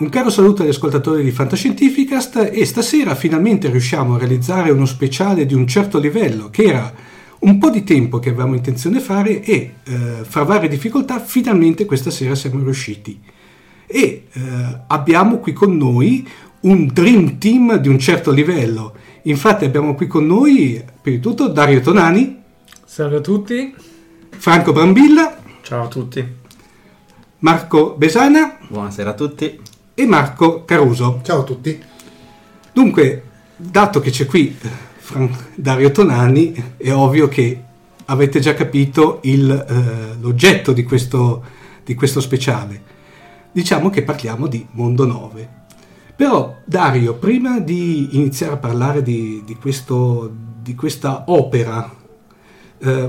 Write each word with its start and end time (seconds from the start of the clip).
Un 0.00 0.08
caro 0.08 0.30
saluto 0.30 0.62
agli 0.62 0.70
ascoltatori 0.70 1.22
di 1.22 1.30
Fantascientificast 1.30 2.48
e 2.54 2.64
stasera 2.64 3.14
finalmente 3.14 3.68
riusciamo 3.68 4.14
a 4.14 4.18
realizzare 4.18 4.70
uno 4.70 4.86
speciale 4.86 5.44
di 5.44 5.52
un 5.52 5.66
certo 5.66 5.98
livello 5.98 6.48
che 6.48 6.62
era 6.62 6.90
un 7.40 7.58
po' 7.58 7.68
di 7.68 7.84
tempo 7.84 8.18
che 8.18 8.30
avevamo 8.30 8.54
intenzione 8.54 8.96
di 8.96 9.04
fare 9.04 9.42
e 9.42 9.74
eh, 9.84 10.20
fra 10.22 10.44
varie 10.44 10.70
difficoltà 10.70 11.20
finalmente 11.20 11.84
questa 11.84 12.10
sera 12.10 12.34
siamo 12.34 12.64
riusciti. 12.64 13.20
E 13.86 14.24
eh, 14.32 14.80
abbiamo 14.86 15.36
qui 15.36 15.52
con 15.52 15.76
noi 15.76 16.26
un 16.60 16.88
dream 16.90 17.36
team 17.36 17.76
di 17.76 17.88
un 17.88 17.98
certo 17.98 18.30
livello. 18.30 18.94
Infatti 19.24 19.66
abbiamo 19.66 19.94
qui 19.94 20.06
con 20.06 20.26
noi, 20.26 20.82
prima 21.02 21.18
di 21.18 21.22
tutto, 21.22 21.48
Dario 21.48 21.82
Tonani. 21.82 22.40
Salve 22.86 23.16
a 23.16 23.20
tutti. 23.20 23.74
Franco 24.30 24.72
Brambilla. 24.72 25.36
Ciao 25.60 25.84
a 25.84 25.88
tutti. 25.88 26.26
Marco 27.40 27.96
Besana. 27.98 28.56
Buonasera 28.66 29.10
a 29.10 29.14
tutti 29.14 29.68
e 30.00 30.06
Marco 30.06 30.64
Caruso. 30.64 31.20
Ciao 31.22 31.40
a 31.40 31.44
tutti. 31.44 31.78
Dunque, 32.72 33.22
dato 33.54 34.00
che 34.00 34.10
c'è 34.10 34.24
qui 34.24 34.56
Dario 35.54 35.90
Tonani, 35.90 36.74
è 36.78 36.90
ovvio 36.90 37.28
che 37.28 37.62
avete 38.06 38.40
già 38.40 38.54
capito 38.54 39.18
il, 39.24 39.50
eh, 39.50 40.18
l'oggetto 40.18 40.72
di 40.72 40.84
questo, 40.84 41.44
di 41.84 41.94
questo 41.94 42.20
speciale. 42.20 42.82
Diciamo 43.52 43.90
che 43.90 44.02
parliamo 44.02 44.46
di 44.46 44.66
Mondo 44.70 45.04
9. 45.04 45.58
Però, 46.16 46.56
Dario, 46.64 47.14
prima 47.14 47.60
di 47.60 48.16
iniziare 48.16 48.54
a 48.54 48.58
parlare 48.58 49.02
di, 49.02 49.42
di, 49.44 49.56
questo, 49.56 50.32
di 50.62 50.74
questa 50.74 51.24
opera, 51.26 51.94
eh, 52.78 53.08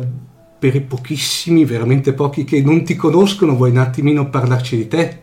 per 0.59 0.75
i 0.75 0.81
pochissimi, 0.81 1.63
veramente 1.63 2.11
pochi 2.11 2.43
che 2.43 2.61
non 2.61 2.83
ti 2.83 2.95
conoscono, 2.95 3.55
vuoi 3.55 3.71
un 3.71 3.77
attimino 3.77 4.29
parlarci 4.29 4.75
di 4.75 4.87
te? 4.89 5.21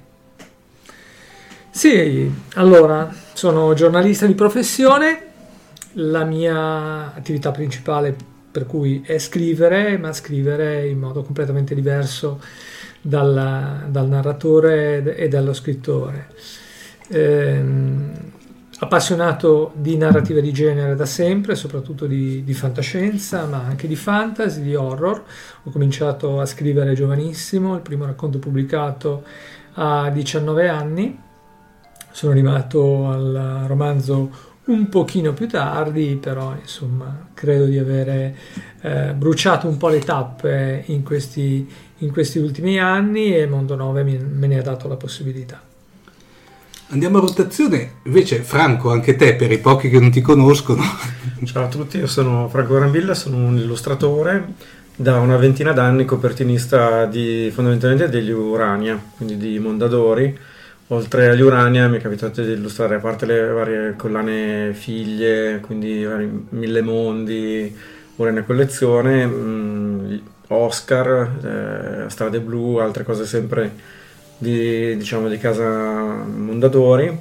Sì, 1.78 2.28
allora, 2.54 3.08
sono 3.34 3.72
giornalista 3.72 4.26
di 4.26 4.34
professione, 4.34 5.26
la 5.92 6.24
mia 6.24 7.14
attività 7.14 7.52
principale 7.52 8.16
per 8.50 8.66
cui 8.66 9.04
è 9.06 9.16
scrivere, 9.18 9.96
ma 9.96 10.12
scrivere 10.12 10.88
in 10.88 10.98
modo 10.98 11.22
completamente 11.22 11.76
diverso 11.76 12.40
dal, 13.00 13.84
dal 13.90 14.08
narratore 14.08 15.14
e 15.14 15.28
dallo 15.28 15.52
scrittore. 15.52 16.26
Eh, 17.10 17.62
appassionato 18.80 19.70
di 19.76 19.96
narrativa 19.96 20.40
di 20.40 20.52
genere 20.52 20.96
da 20.96 21.06
sempre, 21.06 21.54
soprattutto 21.54 22.06
di, 22.06 22.42
di, 22.42 22.54
fantascienza, 22.54 23.46
ma 23.46 23.58
anche 23.58 23.86
di 23.86 23.94
fantasy, 23.94 24.62
di 24.62 24.74
horror. 24.74 25.22
Ho 25.62 25.70
cominciato 25.70 26.40
a 26.40 26.44
scrivere 26.44 26.94
giovanissimo, 26.94 27.76
il 27.76 27.82
primo 27.82 28.04
racconto 28.04 28.40
pubblicato 28.40 29.22
a 29.74 30.10
19 30.10 30.68
anni 30.68 31.26
sono 32.18 32.32
arrivato 32.32 33.06
al 33.06 33.62
romanzo 33.68 34.30
un 34.64 34.88
pochino 34.88 35.32
più 35.34 35.46
tardi, 35.46 36.18
però 36.20 36.52
insomma 36.60 37.28
credo 37.32 37.66
di 37.66 37.78
avere 37.78 38.36
eh, 38.80 39.14
bruciato 39.16 39.68
un 39.68 39.76
po' 39.76 39.86
le 39.86 40.00
tappe 40.00 40.82
in 40.86 41.04
questi, 41.04 41.64
in 41.98 42.10
questi 42.10 42.38
ultimi 42.38 42.80
anni 42.80 43.36
e 43.36 43.46
Mondo 43.46 43.76
9 43.76 44.02
mi, 44.02 44.18
me 44.18 44.48
ne 44.48 44.58
ha 44.58 44.62
dato 44.62 44.88
la 44.88 44.96
possibilità. 44.96 45.62
Andiamo 46.88 47.18
a 47.18 47.20
rotazione, 47.20 47.92
invece 48.02 48.42
Franco, 48.42 48.90
anche 48.90 49.14
te 49.14 49.36
per 49.36 49.52
i 49.52 49.58
pochi 49.58 49.88
che 49.88 50.00
non 50.00 50.10
ti 50.10 50.20
conoscono. 50.20 50.82
Ciao 51.44 51.66
a 51.66 51.68
tutti, 51.68 51.98
io 51.98 52.08
sono 52.08 52.48
Franco 52.48 52.74
Grambilla, 52.74 53.14
sono 53.14 53.36
un 53.36 53.56
illustratore, 53.56 54.54
da 54.96 55.20
una 55.20 55.36
ventina 55.36 55.70
d'anni 55.70 56.04
copertinista 56.04 57.04
di, 57.04 57.48
fondamentalmente 57.54 58.08
degli 58.08 58.32
Urania, 58.32 59.00
quindi 59.16 59.36
di 59.36 59.60
Mondadori 59.60 60.56
Oltre 60.90 61.28
agli 61.28 61.42
Urania 61.42 61.86
mi 61.86 61.98
è 61.98 62.00
capitato 62.00 62.42
di 62.42 62.52
illustrare, 62.52 62.94
a 62.94 62.98
parte 62.98 63.26
le 63.26 63.48
varie 63.48 63.94
collane 63.94 64.72
figlie, 64.72 65.60
quindi 65.60 66.02
vari 66.02 66.46
mille 66.48 66.80
mondi, 66.80 67.76
Urania 68.16 68.42
collezione, 68.42 69.26
mh, 69.26 69.32
mm, 69.32 70.16
Oscar, 70.48 72.06
eh, 72.06 72.08
Strade 72.08 72.40
Blu, 72.40 72.76
altre 72.76 73.04
cose 73.04 73.26
sempre 73.26 73.70
di, 74.38 74.96
diciamo, 74.96 75.28
di 75.28 75.36
casa 75.36 76.24
Mondadori. 76.24 77.20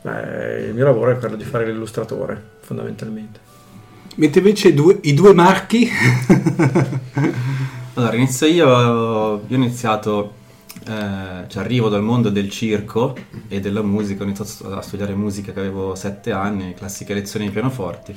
Beh, 0.00 0.68
il 0.68 0.74
mio 0.74 0.84
lavoro 0.84 1.10
è 1.10 1.18
quello 1.18 1.36
di 1.36 1.44
fare 1.44 1.66
l'illustratore, 1.66 2.42
fondamentalmente. 2.60 3.40
Mentre 4.14 4.40
invece 4.40 4.68
i 4.68 4.74
due, 4.74 4.98
i 5.02 5.12
due 5.12 5.34
marchi... 5.34 5.86
allora, 7.92 8.16
inizio 8.16 8.46
io, 8.46 8.66
io 8.66 8.70
ho 8.70 9.42
iniziato 9.48 10.40
eh, 10.86 11.48
cioè 11.48 11.62
arrivo 11.62 11.88
dal 11.88 12.02
mondo 12.02 12.30
del 12.30 12.50
circo 12.50 13.16
e 13.48 13.60
della 13.60 13.82
musica, 13.82 14.22
ho 14.22 14.26
iniziato 14.26 14.74
a 14.74 14.82
studiare 14.82 15.14
musica 15.14 15.52
che 15.52 15.60
avevo 15.60 15.94
7 15.94 16.32
anni, 16.32 16.74
classiche 16.74 17.14
lezioni 17.14 17.46
di 17.46 17.52
pianoforti. 17.52 18.14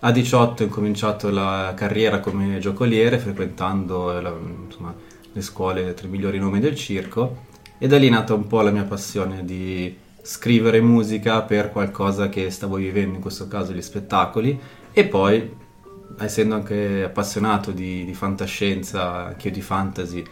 A 0.00 0.10
18 0.10 0.62
ho 0.62 0.66
incominciato 0.66 1.30
la 1.30 1.72
carriera 1.76 2.20
come 2.20 2.58
giocoliere, 2.58 3.18
frequentando 3.18 4.20
la, 4.20 4.34
insomma, 4.64 4.94
le 5.32 5.40
scuole 5.40 5.94
tra 5.94 6.06
i 6.06 6.10
migliori 6.10 6.38
nomi 6.38 6.60
del 6.60 6.74
circo 6.74 7.50
e 7.78 7.86
da 7.86 7.98
lì 7.98 8.06
è 8.06 8.10
nata 8.10 8.34
un 8.34 8.46
po' 8.46 8.60
la 8.60 8.70
mia 8.70 8.84
passione 8.84 9.44
di 9.44 9.96
scrivere 10.22 10.80
musica 10.80 11.42
per 11.42 11.72
qualcosa 11.72 12.28
che 12.28 12.50
stavo 12.50 12.76
vivendo, 12.76 13.16
in 13.16 13.20
questo 13.20 13.48
caso 13.48 13.72
gli 13.72 13.82
spettacoli, 13.82 14.58
e 14.92 15.04
poi, 15.06 15.52
essendo 16.18 16.54
anche 16.54 17.02
appassionato 17.02 17.72
di, 17.72 18.04
di 18.04 18.14
fantascienza, 18.14 19.26
anche 19.26 19.48
io 19.48 19.54
di 19.54 19.60
fantasy, 19.62 20.24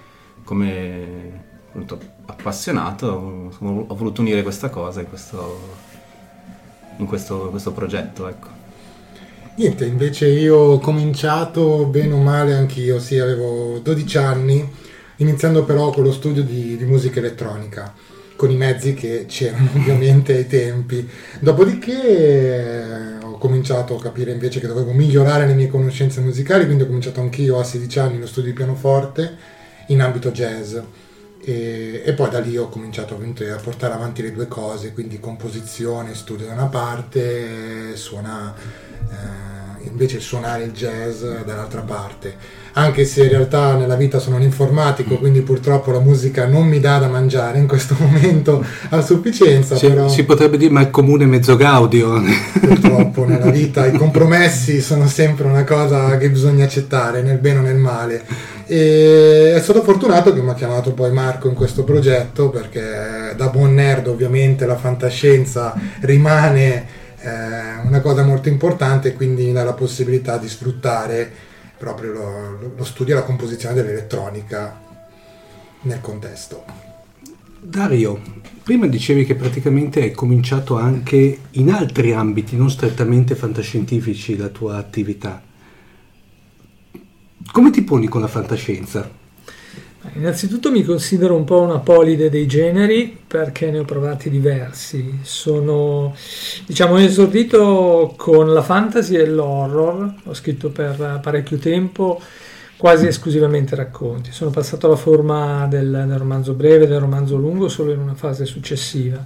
come 0.44 1.49
appunto, 1.70 1.98
appassionato, 2.26 3.52
ho 3.58 3.94
voluto 3.94 4.20
unire 4.20 4.42
questa 4.42 4.68
cosa 4.70 5.00
in 5.00 5.08
questo, 5.08 5.76
in 6.96 7.06
questo, 7.06 7.48
questo 7.50 7.72
progetto. 7.72 8.26
Ecco. 8.26 8.48
Niente, 9.54 9.84
invece 9.84 10.28
io 10.28 10.56
ho 10.56 10.78
cominciato 10.78 11.84
bene 11.86 12.12
o 12.14 12.18
male 12.18 12.54
anch'io, 12.54 12.98
sì, 12.98 13.18
avevo 13.18 13.78
12 13.78 14.18
anni, 14.18 14.68
iniziando 15.16 15.64
però 15.64 15.90
con 15.90 16.02
lo 16.02 16.12
studio 16.12 16.42
di, 16.42 16.76
di 16.76 16.84
musica 16.84 17.20
elettronica, 17.20 17.94
con 18.34 18.50
i 18.50 18.56
mezzi 18.56 18.94
che 18.94 19.26
c'erano 19.28 19.70
ovviamente 19.76 20.34
ai 20.34 20.48
tempi. 20.48 21.08
Dopodiché 21.38 23.18
eh, 23.20 23.24
ho 23.24 23.38
cominciato 23.38 23.96
a 23.96 24.00
capire 24.00 24.32
invece 24.32 24.58
che 24.58 24.66
dovevo 24.66 24.92
migliorare 24.92 25.46
le 25.46 25.54
mie 25.54 25.68
conoscenze 25.68 26.20
musicali, 26.20 26.64
quindi 26.64 26.82
ho 26.82 26.86
cominciato 26.86 27.20
anch'io 27.20 27.60
a 27.60 27.64
16 27.64 27.98
anni 28.00 28.18
lo 28.18 28.26
studio 28.26 28.50
di 28.50 28.56
pianoforte 28.56 29.36
in 29.88 30.00
ambito 30.00 30.30
jazz. 30.30 30.76
E, 31.42 32.02
e, 32.04 32.12
poi 32.12 32.28
da 32.28 32.38
lì 32.38 32.56
ho 32.56 32.68
cominciato 32.68 33.14
a 33.14 33.60
portare 33.62 33.94
avanti 33.94 34.22
le 34.22 34.32
due 34.32 34.46
cose, 34.46 34.92
quindi 34.92 35.18
composizione, 35.18 36.14
studio 36.14 36.46
da 36.46 36.52
una 36.52 36.66
parte, 36.66 37.96
suona 37.96 38.54
eh, 39.10 39.50
invece 39.88 40.20
suonare 40.20 40.64
il 40.64 40.72
jazz 40.72 41.22
dall'altra 41.44 41.80
parte. 41.80 42.58
Anche 42.72 43.04
se 43.04 43.24
in 43.24 43.30
realtà 43.30 43.74
nella 43.74 43.96
vita 43.96 44.18
sono 44.18 44.36
un 44.36 44.42
informatico, 44.42 45.16
quindi 45.16 45.40
purtroppo 45.40 45.90
la 45.90 45.98
musica 45.98 46.46
non 46.46 46.66
mi 46.68 46.78
dà 46.78 46.98
da 46.98 47.08
mangiare 47.08 47.58
in 47.58 47.66
questo 47.66 47.96
momento 47.98 48.64
a 48.90 49.00
sufficienza. 49.00 49.76
Si, 49.76 49.88
però... 49.88 50.08
si 50.08 50.24
potrebbe 50.24 50.56
dire 50.56 50.70
ma 50.70 50.80
il 50.80 50.90
comune 50.90 51.26
mezzo 51.26 51.56
gaudio. 51.56 52.22
Purtroppo 52.60 53.24
nella 53.24 53.50
vita 53.50 53.86
i 53.86 53.96
compromessi 53.96 54.80
sono 54.80 55.08
sempre 55.08 55.46
una 55.46 55.64
cosa 55.64 56.16
che 56.16 56.30
bisogna 56.30 56.64
accettare 56.64 57.22
nel 57.22 57.38
bene 57.38 57.58
o 57.58 57.62
nel 57.62 57.76
male. 57.76 58.24
E 58.72 59.52
è 59.52 59.60
stato 59.60 59.82
fortunato 59.82 60.32
che 60.32 60.40
mi 60.40 60.50
ha 60.50 60.54
chiamato 60.54 60.92
poi 60.92 61.10
Marco 61.10 61.48
in 61.48 61.54
questo 61.54 61.82
progetto 61.82 62.50
perché 62.50 63.34
da 63.36 63.48
buon 63.48 63.74
nerd 63.74 64.06
ovviamente 64.06 64.64
la 64.64 64.76
fantascienza 64.76 65.74
rimane 66.02 66.86
eh, 67.18 67.84
una 67.84 68.00
cosa 68.00 68.22
molto 68.22 68.48
importante 68.48 69.12
quindi 69.14 69.46
mi 69.46 69.52
dà 69.52 69.64
la 69.64 69.72
possibilità 69.72 70.38
di 70.38 70.48
sfruttare 70.48 71.28
proprio 71.76 72.12
lo, 72.12 72.72
lo 72.76 72.84
studio 72.84 73.14
e 73.14 73.18
la 73.18 73.24
composizione 73.24 73.74
dell'elettronica 73.74 74.78
nel 75.80 76.00
contesto. 76.00 76.62
Dario, 77.58 78.22
prima 78.62 78.86
dicevi 78.86 79.26
che 79.26 79.34
praticamente 79.34 80.00
hai 80.00 80.12
cominciato 80.12 80.78
anche 80.78 81.38
in 81.50 81.72
altri 81.72 82.12
ambiti, 82.12 82.56
non 82.56 82.70
strettamente 82.70 83.34
fantascientifici, 83.34 84.36
la 84.36 84.46
tua 84.46 84.76
attività. 84.76 85.42
Come 87.52 87.70
ti 87.70 87.82
poni 87.82 88.06
con 88.06 88.20
la 88.20 88.28
fantascienza? 88.28 89.10
Innanzitutto 90.14 90.70
mi 90.70 90.84
considero 90.84 91.34
un 91.34 91.42
po' 91.42 91.60
una 91.60 91.78
polide 91.78 92.30
dei 92.30 92.46
generi 92.46 93.16
perché 93.26 93.72
ne 93.72 93.80
ho 93.80 93.84
provati 93.84 94.30
diversi. 94.30 95.18
Sono, 95.22 96.14
diciamo, 96.64 96.96
esordito 96.98 98.14
con 98.16 98.52
la 98.52 98.62
fantasy 98.62 99.16
e 99.16 99.26
l'horror, 99.26 100.14
ho 100.24 100.34
scritto 100.34 100.70
per 100.70 101.18
parecchio 101.20 101.58
tempo 101.58 102.20
quasi 102.76 103.06
esclusivamente 103.08 103.74
racconti. 103.74 104.32
Sono 104.32 104.50
passato 104.50 104.86
alla 104.86 104.96
forma 104.96 105.66
del, 105.68 106.04
del 106.06 106.18
romanzo 106.18 106.54
breve, 106.54 106.86
del 106.86 107.00
romanzo 107.00 107.36
lungo 107.36 107.68
solo 107.68 107.92
in 107.92 107.98
una 107.98 108.14
fase 108.14 108.46
successiva. 108.46 109.22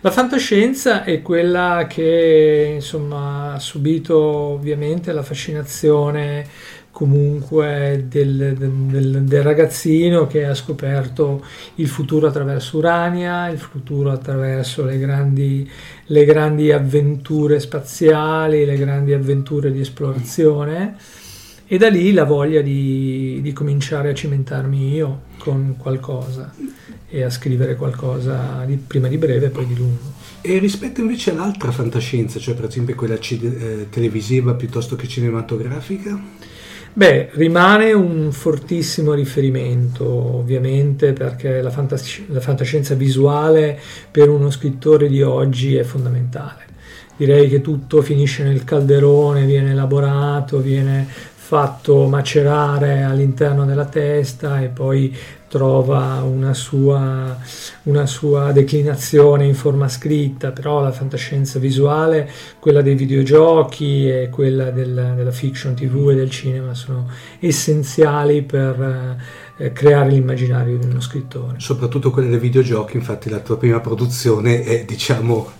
La 0.00 0.10
fantascienza 0.10 1.04
è 1.04 1.20
quella 1.20 1.86
che 1.88 2.72
insomma 2.76 3.54
ha 3.54 3.58
subito 3.58 4.16
ovviamente 4.18 5.12
la 5.12 5.22
fascinazione 5.22 6.46
comunque 6.94 8.06
del, 8.08 8.54
del, 8.56 9.24
del, 9.24 9.42
ragazzino 9.42 10.28
che 10.28 10.44
ha 10.46 10.54
scoperto 10.54 11.44
il 11.74 11.88
futuro 11.88 12.28
attraverso 12.28 12.76
Urania, 12.76 13.48
il 13.48 13.58
futuro 13.58 14.12
attraverso 14.12 14.84
le 14.84 14.96
grandi, 15.00 15.68
le 16.06 16.24
grandi 16.24 16.70
avventure 16.70 17.58
spaziali, 17.58 18.64
le 18.64 18.76
grandi 18.76 19.12
avventure 19.12 19.72
di 19.72 19.80
esplorazione 19.80 20.96
e 21.66 21.78
da 21.78 21.88
lì 21.88 22.12
la 22.12 22.22
voglia 22.22 22.60
di, 22.60 23.40
di 23.42 23.52
cominciare 23.52 24.10
a 24.10 24.14
cimentarmi 24.14 24.94
io 24.94 25.22
con 25.38 25.74
qualcosa 25.76 26.54
e 27.08 27.22
a 27.24 27.30
scrivere 27.30 27.74
qualcosa 27.74 28.62
di, 28.64 28.76
prima 28.76 29.08
di 29.08 29.18
breve 29.18 29.46
e 29.46 29.50
poi 29.50 29.66
di 29.66 29.74
lungo. 29.74 30.12
E 30.42 30.58
rispetto 30.58 31.00
invece 31.00 31.32
all'altra 31.32 31.72
fantascienza, 31.72 32.38
cioè 32.38 32.54
per 32.54 32.66
esempio 32.66 32.94
quella 32.94 33.18
c- 33.18 33.40
eh, 33.42 33.86
televisiva 33.90 34.54
piuttosto 34.54 34.94
che 34.94 35.08
cinematografica? 35.08 36.53
Beh, 36.96 37.30
rimane 37.32 37.92
un 37.92 38.30
fortissimo 38.30 39.14
riferimento, 39.14 40.04
ovviamente, 40.06 41.12
perché 41.12 41.60
la, 41.60 41.70
fantas- 41.70 42.22
la, 42.28 42.38
fantascienza 42.38 42.94
visuale 42.94 43.76
per 44.08 44.28
uno 44.28 44.48
scrittore 44.48 45.08
di 45.08 45.20
oggi 45.20 45.74
è 45.74 45.82
fondamentale. 45.82 46.62
Direi 47.16 47.48
che 47.48 47.60
tutto 47.60 48.00
finisce 48.00 48.44
nel 48.44 48.62
calderone, 48.62 49.44
viene 49.44 49.72
elaborato, 49.72 50.60
viene 50.60 51.04
fatto 51.08 52.06
macerare 52.06 53.02
all'interno 53.02 53.64
della 53.64 53.86
testa 53.86 54.62
e 54.62 54.68
poi 54.68 55.12
trova 55.54 56.20
una 56.22 56.52
sua, 56.52 57.38
una 57.84 58.06
sua, 58.06 58.50
declinazione 58.50 59.46
in 59.46 59.54
forma 59.54 59.88
scritta, 59.88 60.50
però 60.50 60.80
la 60.82 60.90
fantascienza 60.90 61.60
visuale, 61.60 62.28
quella 62.58 62.82
dei 62.82 62.96
videogiochi 62.96 64.10
e 64.10 64.30
quella 64.30 64.72
del, 64.72 65.12
della 65.14 65.30
fiction 65.30 65.76
tv 65.76 66.10
e 66.10 66.16
del 66.16 66.28
cinema 66.28 66.74
sono 66.74 67.08
essenziali 67.38 68.42
per 68.42 69.16
eh, 69.56 69.72
creare 69.72 70.10
l'immaginario 70.10 70.76
di 70.76 70.86
uno 70.86 71.00
scrittore. 71.00 71.60
Soprattutto 71.60 72.10
quella 72.10 72.30
dei 72.30 72.40
videogiochi, 72.40 72.96
infatti 72.96 73.30
la 73.30 73.38
tua 73.38 73.56
prima 73.56 73.78
produzione 73.78 74.64
è 74.64 74.84
diciamo 74.84 75.52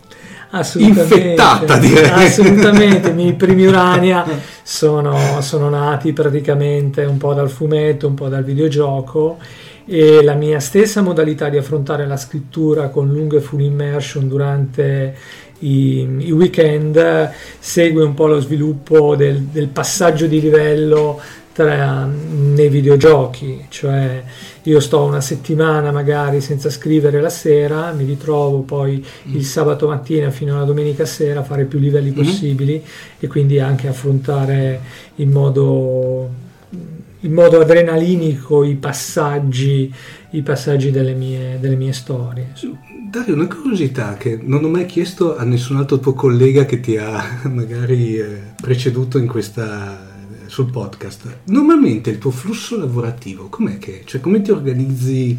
infettata 0.78 1.78
direi. 1.78 2.26
Assolutamente, 2.26 3.10
i 3.10 3.34
primi 3.38 3.66
Urania 3.66 4.26
sono, 4.64 5.40
sono 5.40 5.68
nati 5.68 6.12
praticamente 6.12 7.04
un 7.04 7.16
po' 7.16 7.32
dal 7.32 7.48
fumetto, 7.48 8.08
un 8.08 8.14
po' 8.14 8.28
dal 8.28 8.42
videogioco 8.42 9.38
e 9.86 10.22
la 10.22 10.34
mia 10.34 10.60
stessa 10.60 11.02
modalità 11.02 11.48
di 11.48 11.56
affrontare 11.56 12.06
la 12.06 12.16
scrittura 12.16 12.88
con 12.88 13.10
lunghe 13.10 13.40
full 13.40 13.60
immersion 13.60 14.28
durante 14.28 15.14
i, 15.58 16.00
i 16.18 16.32
weekend 16.32 17.30
segue 17.58 18.02
un 18.02 18.14
po' 18.14 18.26
lo 18.26 18.40
sviluppo 18.40 19.14
del, 19.14 19.42
del 19.42 19.68
passaggio 19.68 20.26
di 20.26 20.40
livello 20.40 21.20
tra, 21.54 22.04
nei 22.04 22.68
videogiochi, 22.68 23.66
cioè 23.68 24.22
io 24.62 24.80
sto 24.80 25.04
una 25.04 25.20
settimana 25.20 25.92
magari 25.92 26.40
senza 26.40 26.68
scrivere 26.68 27.20
la 27.20 27.28
sera, 27.28 27.92
mi 27.92 28.04
ritrovo 28.04 28.60
poi 28.60 28.96
mm. 28.96 29.36
il 29.36 29.44
sabato 29.44 29.86
mattina 29.86 30.30
fino 30.30 30.56
alla 30.56 30.64
domenica 30.64 31.04
sera 31.04 31.40
a 31.40 31.44
fare 31.44 31.64
più 31.64 31.78
livelli 31.78 32.10
mm-hmm. 32.10 32.24
possibili 32.24 32.84
e 33.20 33.26
quindi 33.28 33.60
anche 33.60 33.86
affrontare 33.86 34.80
in 35.16 35.30
modo 35.30 36.42
in 37.24 37.32
modo 37.32 37.60
adrenalinico 37.60 38.64
i 38.64 38.74
passaggi, 38.76 39.92
i 40.30 40.42
passaggi 40.42 40.90
delle, 40.90 41.14
mie, 41.14 41.58
delle 41.58 41.76
mie 41.76 41.92
storie. 41.92 42.52
Dario, 43.10 43.34
una 43.34 43.46
curiosità 43.46 44.14
che 44.14 44.38
non 44.42 44.64
ho 44.64 44.68
mai 44.68 44.86
chiesto 44.86 45.36
a 45.36 45.44
nessun 45.44 45.76
altro 45.76 46.00
tuo 46.00 46.12
collega 46.12 46.64
che 46.66 46.80
ti 46.80 46.96
ha 46.96 47.40
magari 47.50 48.16
eh, 48.16 48.40
preceduto 48.60 49.18
in 49.18 49.26
questa, 49.26 50.12
sul 50.46 50.70
podcast. 50.70 51.38
Normalmente 51.44 52.10
il 52.10 52.18
tuo 52.18 52.30
flusso 52.30 52.76
lavorativo, 52.78 53.48
com'è 53.48 53.78
che, 53.78 54.02
cioè 54.04 54.20
come 54.20 54.42
ti 54.42 54.50
organizzi? 54.50 55.38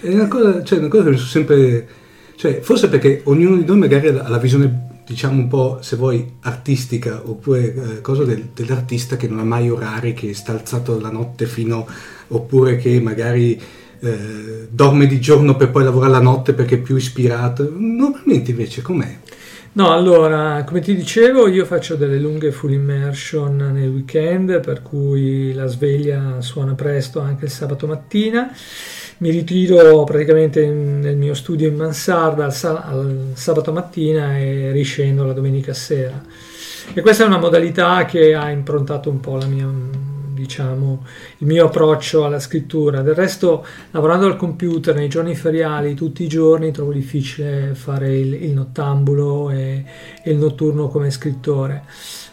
È 0.00 0.08
una 0.08 0.28
cosa, 0.28 0.62
cioè, 0.62 0.78
una 0.78 0.88
cosa 0.88 1.04
che 1.04 1.10
mi 1.10 1.16
sono 1.16 1.28
sempre, 1.28 1.88
cioè, 2.36 2.60
forse 2.60 2.88
perché 2.88 3.22
ognuno 3.24 3.56
di 3.56 3.64
noi 3.64 3.78
magari 3.78 4.08
ha 4.08 4.28
la 4.28 4.38
visione 4.38 4.87
diciamo 5.08 5.40
un 5.40 5.48
po', 5.48 5.78
se 5.80 5.96
vuoi, 5.96 6.34
artistica, 6.40 7.22
oppure 7.24 7.74
eh, 7.74 8.00
cosa 8.02 8.24
del, 8.24 8.50
dell'artista 8.52 9.16
che 9.16 9.26
non 9.26 9.38
ha 9.38 9.44
mai 9.44 9.70
orari, 9.70 10.12
che 10.12 10.34
sta 10.34 10.52
alzato 10.52 11.00
la 11.00 11.10
notte 11.10 11.46
fino, 11.46 11.86
oppure 12.28 12.76
che 12.76 13.00
magari 13.00 13.58
eh, 14.00 14.68
dorme 14.70 15.06
di 15.06 15.18
giorno 15.18 15.56
per 15.56 15.70
poi 15.70 15.84
lavorare 15.84 16.12
la 16.12 16.20
notte 16.20 16.52
perché 16.52 16.74
è 16.74 16.80
più 16.80 16.96
ispirato. 16.96 17.72
Normalmente 17.74 18.50
invece 18.50 18.82
com'è? 18.82 19.18
No, 19.78 19.92
allora, 19.92 20.64
come 20.66 20.80
ti 20.80 20.92
dicevo, 20.92 21.46
io 21.46 21.64
faccio 21.64 21.94
delle 21.94 22.18
lunghe 22.18 22.50
full 22.50 22.72
immersion 22.72 23.54
nel 23.56 23.88
weekend, 23.88 24.58
per 24.58 24.82
cui 24.82 25.52
la 25.52 25.66
sveglia 25.66 26.40
suona 26.40 26.74
presto 26.74 27.20
anche 27.20 27.44
il 27.44 27.50
sabato 27.52 27.86
mattina 27.86 28.52
mi 29.18 29.30
ritiro 29.30 30.02
praticamente 30.02 30.66
nel 30.66 31.16
mio 31.16 31.32
studio 31.32 31.68
in 31.68 31.76
mansarda 31.76 32.44
al, 32.44 32.52
sal- 32.52 32.82
al 32.84 33.30
sabato 33.34 33.70
mattina 33.70 34.36
e 34.36 34.72
riscendo 34.72 35.24
la 35.24 35.32
domenica 35.32 35.72
sera. 35.72 36.20
E 36.92 37.00
questa 37.00 37.22
è 37.22 37.26
una 37.28 37.38
modalità 37.38 38.04
che 38.04 38.34
ha 38.34 38.50
improntato 38.50 39.10
un 39.10 39.20
po' 39.20 39.36
la 39.36 39.46
mia, 39.46 39.70
diciamo, 40.38 41.04
il 41.38 41.46
mio 41.46 41.66
approccio 41.66 42.24
alla 42.24 42.40
scrittura. 42.40 43.02
Del 43.02 43.14
resto, 43.14 43.66
lavorando 43.90 44.26
al 44.26 44.36
computer 44.36 44.94
nei 44.94 45.08
giorni 45.08 45.34
feriali, 45.34 45.94
tutti 45.94 46.22
i 46.22 46.28
giorni, 46.28 46.72
trovo 46.72 46.92
difficile 46.92 47.74
fare 47.74 48.16
il, 48.16 48.34
il 48.34 48.52
nottambulo 48.52 49.50
e, 49.50 49.84
e 50.22 50.30
il 50.30 50.38
notturno 50.38 50.88
come 50.88 51.10
scrittore 51.10 51.84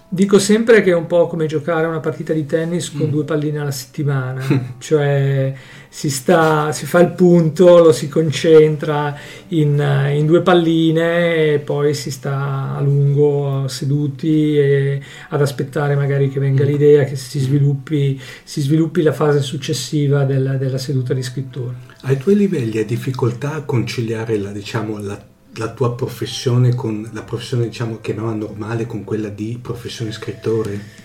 Dico 0.08 0.38
sempre 0.38 0.84
che 0.84 0.92
è 0.92 0.96
un 0.96 1.08
po' 1.08 1.26
come 1.26 1.48
giocare 1.48 1.88
una 1.88 2.00
partita 2.00 2.32
di 2.32 2.46
tennis 2.46 2.92
con 2.92 3.08
mm. 3.08 3.12
due 3.12 3.24
palline 3.24 3.60
alla 3.60 3.72
settimana, 3.72 4.42
cioè 4.78 5.54
si, 5.90 6.12
sta, 6.12 6.72
si, 6.72 6.86
fa 6.86 7.00
il 7.00 7.10
punto, 7.14 7.80
lo 7.80 7.92
si 7.92 8.08
concentra 8.08 9.18
in, 9.50 10.12
in, 10.14 10.26
due 10.28 10.42
palline 10.42 11.54
e 11.54 11.60
poi 11.60 11.96
si 11.96 12.12
sta 12.12 12.76
a 12.76 12.82
lungo 12.82 13.68
seduti 13.68 15.02
ad 15.30 15.42
aspettare 15.42 15.96
magari 15.96 16.30
che 16.30 16.40
venga 16.40 16.64
mm. 16.64 16.68
l'idea, 16.68 17.04
che 17.04 17.16
si 17.16 17.40
sviluppi, 17.40 18.22
si 18.44 18.62
sviluppi 18.62 19.02
la 19.02 19.14
fase 19.14 19.42
successiva 19.42 20.24
della, 20.24 20.54
della, 20.56 20.78
seduta 20.78 21.16
di 21.16 21.24
scrittura. 21.24 21.74
Ai 22.02 22.18
tuoi 22.18 22.36
livelli 22.36 22.78
hai 22.78 22.86
difficoltà 22.86 23.56
a 23.56 23.64
conciliare 23.64 24.38
la, 24.38 24.52
diciamo, 24.52 25.00
la 25.00 25.34
la 25.58 25.74
tua 25.74 25.96
professione 25.96 26.76
con 26.76 27.10
la 27.14 27.24
professione, 27.24 27.66
diciamo, 27.66 28.00
chiamiamola 28.02 28.36
normale, 28.36 28.86
con 28.86 29.04
quella 29.04 29.30
di 29.30 29.60
professione 29.62 30.12
scrittore? 30.12 31.04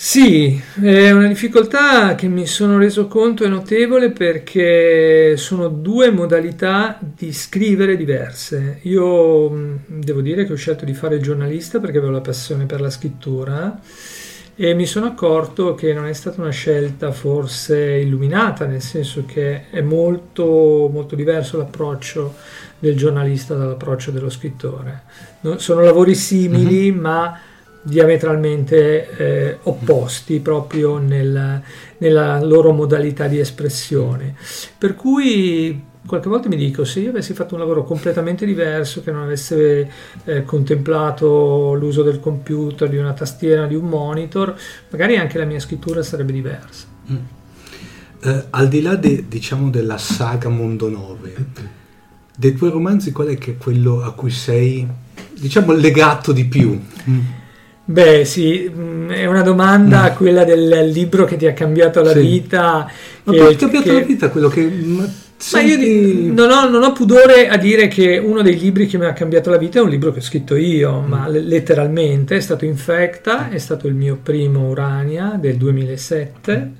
Sì, 0.00 0.62
è 0.80 1.10
una 1.10 1.26
difficoltà 1.26 2.14
che 2.14 2.28
mi 2.28 2.46
sono 2.46 2.78
reso 2.78 3.08
conto 3.08 3.42
è 3.42 3.48
notevole 3.48 4.10
perché 4.12 5.36
sono 5.36 5.66
due 5.66 6.12
modalità 6.12 7.00
di 7.00 7.32
scrivere 7.32 7.96
diverse. 7.96 8.78
Io 8.82 9.80
devo 9.88 10.20
dire 10.20 10.44
che 10.44 10.52
ho 10.52 10.56
scelto 10.56 10.84
di 10.84 10.94
fare 10.94 11.18
giornalista 11.18 11.80
perché 11.80 11.98
avevo 11.98 12.12
la 12.12 12.20
passione 12.20 12.64
per 12.66 12.80
la 12.80 12.90
scrittura 12.90 13.80
e 14.54 14.74
mi 14.74 14.86
sono 14.86 15.06
accorto 15.06 15.74
che 15.74 15.92
non 15.92 16.06
è 16.06 16.12
stata 16.12 16.40
una 16.40 16.50
scelta 16.50 17.12
forse 17.12 17.78
illuminata, 17.78 18.66
nel 18.66 18.82
senso 18.82 19.24
che 19.24 19.70
è 19.70 19.80
molto, 19.80 20.88
molto 20.92 21.14
diverso 21.14 21.56
l'approccio 21.56 22.34
del 22.78 22.96
giornalista 22.96 23.54
dall'approccio 23.54 24.10
dello 24.10 24.30
scrittore. 24.30 25.02
sono 25.56 25.82
lavori 25.82 26.14
simili 26.14 26.90
mm-hmm. 26.90 27.00
ma 27.00 27.38
diametralmente 27.82 29.16
eh, 29.16 29.58
opposti 29.62 30.40
proprio 30.40 30.98
nel, 30.98 31.62
nella 31.98 32.42
loro 32.42 32.72
modalità 32.72 33.26
di 33.26 33.38
espressione. 33.38 34.34
Per 34.76 34.94
cui 34.94 35.86
qualche 36.06 36.28
volta 36.28 36.48
mi 36.48 36.56
dico 36.56 36.84
se 36.84 37.00
io 37.00 37.10
avessi 37.10 37.34
fatto 37.34 37.54
un 37.54 37.60
lavoro 37.60 37.84
completamente 37.84 38.46
diverso 38.46 39.02
che 39.02 39.10
non 39.10 39.22
avesse 39.22 39.90
eh, 40.24 40.44
contemplato 40.44 41.74
l'uso 41.74 42.02
del 42.02 42.20
computer, 42.20 42.88
di 42.88 42.96
una 42.96 43.12
tastiera, 43.12 43.66
di 43.66 43.74
un 43.74 43.86
monitor, 43.86 44.56
magari 44.90 45.16
anche 45.16 45.38
la 45.38 45.44
mia 45.44 45.60
scrittura 45.60 46.02
sarebbe 46.02 46.32
diversa. 46.32 46.86
Mm. 47.10 47.16
Eh, 48.20 48.44
al 48.50 48.68
di 48.68 48.82
là 48.82 48.96
de, 48.96 49.26
diciamo, 49.28 49.70
della 49.70 49.98
saga 49.98 50.48
Mondo 50.48 50.88
9, 50.88 51.34
dei 52.38 52.54
tuoi 52.54 52.70
romanzi 52.70 53.10
qual 53.10 53.26
è 53.26 53.36
che 53.36 53.52
è 53.52 53.56
quello 53.56 54.04
a 54.04 54.12
cui 54.12 54.30
sei 54.30 54.86
diciamo 55.34 55.72
legato 55.72 56.30
di 56.30 56.44
più? 56.44 56.80
Mm. 57.10 57.20
Beh, 57.84 58.24
sì, 58.24 58.70
mm, 58.72 59.10
è 59.10 59.26
una 59.26 59.42
domanda 59.42 60.12
mm. 60.12 60.14
quella 60.14 60.44
del 60.44 60.88
libro 60.88 61.24
che 61.24 61.36
ti 61.36 61.46
ha 61.46 61.52
cambiato 61.52 62.00
la 62.00 62.12
sì. 62.12 62.20
vita. 62.20 62.88
Ma 63.24 63.32
che, 63.32 63.38
ti 63.38 63.54
ha 63.54 63.56
cambiato 63.56 63.88
che... 63.88 63.92
la 63.92 64.00
vita 64.00 64.30
quello 64.30 64.48
che 64.48 64.62
ma 65.52 65.60
io 65.60 66.32
non 66.32 66.50
ho, 66.50 66.68
non 66.68 66.82
ho, 66.82 66.92
pudore 66.92 67.48
a 67.48 67.56
dire 67.56 67.86
che 67.86 68.18
uno 68.18 68.42
dei 68.42 68.58
libri 68.58 68.86
che 68.86 68.98
mi 68.98 69.06
ha 69.06 69.12
cambiato 69.12 69.50
la 69.50 69.56
vita 69.56 69.78
è 69.78 69.82
un 69.82 69.88
libro 69.88 70.10
che 70.12 70.18
ho 70.18 70.22
scritto 70.22 70.56
io, 70.56 71.00
mm. 71.00 71.08
ma 71.08 71.28
letteralmente 71.28 72.36
è 72.36 72.40
stato 72.40 72.64
Infecta, 72.64 73.48
è 73.48 73.58
stato 73.58 73.86
il 73.86 73.94
mio 73.94 74.18
primo 74.22 74.68
Urania 74.68 75.36
del 75.40 75.56
2007, 75.56 76.56
mm. 76.56 76.72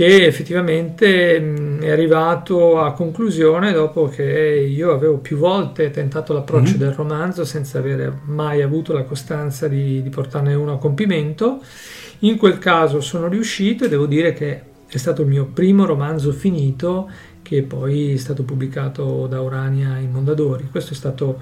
Che 0.00 0.24
effettivamente 0.24 1.36
è 1.78 1.90
arrivato 1.90 2.80
a 2.80 2.94
conclusione 2.94 3.70
dopo 3.70 4.08
che 4.08 4.66
io 4.66 4.94
avevo 4.94 5.18
più 5.18 5.36
volte 5.36 5.90
tentato 5.90 6.32
l'approccio 6.32 6.76
mm. 6.76 6.78
del 6.78 6.92
romanzo 6.92 7.44
senza 7.44 7.80
avere 7.80 8.10
mai 8.24 8.62
avuto 8.62 8.94
la 8.94 9.02
costanza 9.02 9.68
di, 9.68 10.02
di 10.02 10.08
portarne 10.08 10.54
uno 10.54 10.72
a 10.72 10.78
compimento. 10.78 11.60
In 12.20 12.38
quel 12.38 12.56
caso 12.56 13.02
sono 13.02 13.28
riuscito 13.28 13.84
e 13.84 13.88
devo 13.90 14.06
dire 14.06 14.32
che 14.32 14.62
è 14.88 14.96
stato 14.96 15.20
il 15.20 15.28
mio 15.28 15.44
primo 15.44 15.84
romanzo 15.84 16.32
finito 16.32 17.10
che 17.42 17.60
poi 17.62 18.14
è 18.14 18.16
stato 18.16 18.42
pubblicato 18.42 19.26
da 19.26 19.42
Urania 19.42 19.98
in 19.98 20.12
Mondadori. 20.12 20.68
Questo 20.70 20.94
è 20.94 20.96
stato 20.96 21.38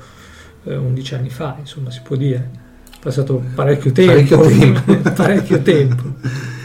eh, 0.64 0.74
11 0.74 1.14
anni 1.14 1.30
fa, 1.30 1.54
insomma, 1.60 1.92
si 1.92 2.00
può 2.02 2.16
dire. 2.16 2.50
È 2.90 2.96
passato 3.02 3.40
parecchio 3.54 3.92
tempo. 3.92 4.36
Parecchio 4.36 4.40
tempo. 4.40 5.10
parecchio 5.14 5.62
tempo. 5.62 6.56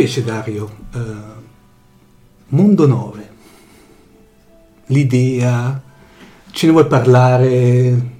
Invece 0.00 0.24
Dario, 0.24 0.70
eh, 0.94 0.98
Mondo 2.48 2.86
9, 2.86 3.28
l'idea, 4.86 5.82
ce 6.50 6.66
ne 6.66 6.72
vuoi 6.72 6.86
parlare? 6.86 8.18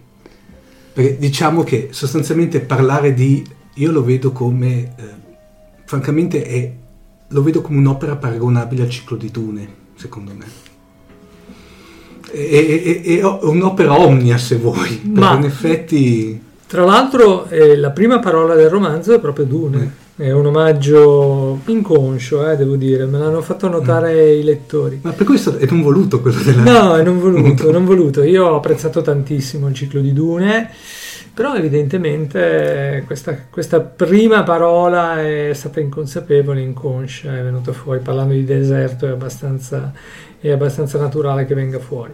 Perché 0.92 1.16
diciamo 1.16 1.62
che 1.62 1.88
sostanzialmente 1.92 2.60
parlare 2.60 3.14
di, 3.14 3.42
io 3.76 3.92
lo 3.92 4.04
vedo 4.04 4.30
come, 4.30 4.94
eh, 4.94 5.04
francamente 5.86 6.42
è, 6.44 6.70
lo 7.28 7.42
vedo 7.42 7.62
come 7.62 7.78
un'opera 7.78 8.16
paragonabile 8.16 8.82
al 8.82 8.90
ciclo 8.90 9.16
di 9.16 9.30
Dune, 9.30 9.68
secondo 9.94 10.34
me. 10.34 10.44
È, 12.30 12.36
è, 12.36 13.02
è 13.20 13.24
un'opera 13.24 13.98
omnia 13.98 14.36
se 14.36 14.56
vuoi, 14.56 15.00
Ma 15.14 15.34
in 15.34 15.44
effetti... 15.44 16.42
Tra 16.66 16.84
l'altro 16.84 17.46
eh, 17.46 17.74
la 17.78 17.90
prima 17.90 18.18
parola 18.18 18.54
del 18.54 18.68
romanzo 18.68 19.14
è 19.14 19.18
proprio 19.18 19.46
Dune. 19.46 19.82
Eh 19.82 20.08
è 20.20 20.32
un 20.32 20.44
omaggio 20.44 21.60
inconscio, 21.64 22.46
eh, 22.50 22.54
devo 22.54 22.76
dire, 22.76 23.06
me 23.06 23.18
l'hanno 23.18 23.40
fatto 23.40 23.68
notare 23.68 24.12
mm. 24.12 24.38
i 24.40 24.42
lettori. 24.42 24.98
Ma 25.02 25.12
per 25.12 25.24
questo 25.24 25.56
è 25.56 25.64
non 25.70 25.80
voluto 25.80 26.20
quello 26.20 26.42
della... 26.42 26.62
No, 26.62 26.96
è 26.96 27.02
non 27.02 27.18
voluto, 27.18 27.70
non 27.72 27.86
voluto. 27.86 28.22
Io 28.22 28.46
ho 28.46 28.56
apprezzato 28.56 29.00
tantissimo 29.00 29.66
il 29.68 29.74
ciclo 29.74 30.02
di 30.02 30.12
Dune, 30.12 30.70
però 31.32 31.54
evidentemente 31.54 33.02
questa, 33.06 33.46
questa 33.48 33.80
prima 33.80 34.42
parola 34.42 35.22
è 35.22 35.52
stata 35.54 35.80
inconsapevole, 35.80 36.60
inconscia, 36.60 37.38
è 37.38 37.42
venuta 37.42 37.72
fuori. 37.72 38.00
Parlando 38.00 38.34
di 38.34 38.44
deserto 38.44 39.06
è 39.06 39.10
abbastanza, 39.10 39.90
è 40.38 40.50
abbastanza 40.50 40.98
naturale 40.98 41.46
che 41.46 41.54
venga 41.54 41.78
fuori. 41.78 42.12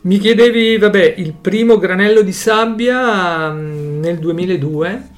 Mi 0.00 0.18
chiedevi, 0.18 0.78
vabbè, 0.78 1.14
il 1.18 1.32
primo 1.32 1.78
granello 1.78 2.22
di 2.22 2.32
sabbia 2.32 3.52
mm, 3.52 4.00
nel 4.00 4.18
2002 4.18 5.12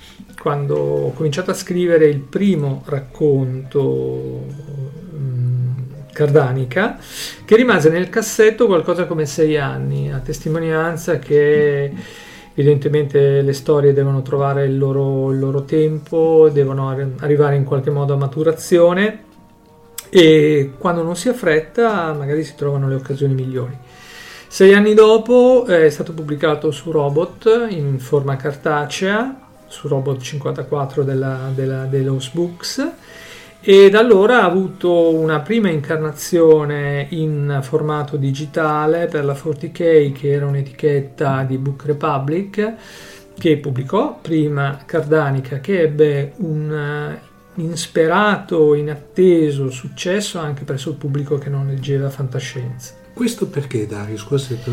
quando 0.47 0.77
ho 0.77 1.13
cominciato 1.13 1.51
a 1.51 1.55
scrivere 1.55 2.07
il 2.07 2.21
primo 2.21 2.85
racconto 2.85 3.81
um, 3.81 5.75
Cardanica, 6.13 6.99
che 7.45 7.57
rimase 7.57 7.91
nel 7.91 8.09
cassetto 8.09 8.67
qualcosa 8.67 9.07
come 9.07 9.27
sei 9.27 9.59
anni, 9.59 10.13
a 10.13 10.21
testimonianza 10.21 11.19
che 11.19 11.93
evidentemente 12.55 13.43
le 13.43 13.53
storie 13.53 13.93
devono 13.93 14.23
trovare 14.23 14.67
il 14.67 14.79
loro, 14.79 15.33
il 15.33 15.41
loro 15.41 15.65
tempo, 15.65 16.49
devono 16.53 16.91
arrivare 16.91 17.57
in 17.57 17.65
qualche 17.65 17.91
modo 17.91 18.15
a 18.15 18.17
maturazione 18.17 19.25
e 20.09 20.75
quando 20.79 21.03
non 21.03 21.17
si 21.17 21.29
ha 21.29 21.35
fretta 21.35 22.13
magari 22.13 22.45
si 22.45 22.55
trovano 22.55 22.87
le 22.87 22.95
occasioni 22.95 23.35
migliori. 23.35 23.77
Sei 24.47 24.73
anni 24.75 24.95
dopo 24.95 25.67
è 25.67 25.91
stato 25.91 26.13
pubblicato 26.13 26.71
su 26.71 26.93
Robot 26.93 27.67
in 27.69 27.99
forma 27.99 28.37
cartacea 28.37 29.41
su 29.67 29.89
Robot 29.89 30.21
54 30.21 31.03
della, 31.03 31.51
della, 31.55 31.85
dell'House 31.85 32.31
Books 32.33 32.91
e 33.61 33.91
da 33.91 33.99
allora 33.99 34.43
ha 34.43 34.45
avuto 34.45 35.13
una 35.13 35.41
prima 35.41 35.69
incarnazione 35.71 37.09
in 37.11 37.59
formato 37.63 38.17
digitale 38.17 39.07
per 39.07 39.25
la 39.25 39.33
40K 39.33 40.13
che 40.13 40.31
era 40.31 40.47
un'etichetta 40.47 41.43
di 41.43 41.59
Book 41.59 41.85
Republic 41.87 42.75
che 43.37 43.57
pubblicò 43.57 44.19
prima 44.21 44.83
Cardanica 44.87 45.59
che 45.59 45.83
ebbe 45.83 46.35
un 46.37 46.73
eh, 46.73 47.21
insperato, 47.63 48.75
inatteso 48.75 49.71
successo 49.71 50.39
anche 50.39 50.65
presso 50.65 50.91
il 50.91 50.97
pubblico 50.97 51.37
che 51.39 51.51
non 51.51 51.67
leggeva 51.67 52.09
fantascienza. 52.09 52.95
Questo 53.13 53.49
perché 53.49 53.87
Dario? 53.87 54.17
Scusa 54.17 54.47
se 54.47 54.63
tu... 54.63 54.71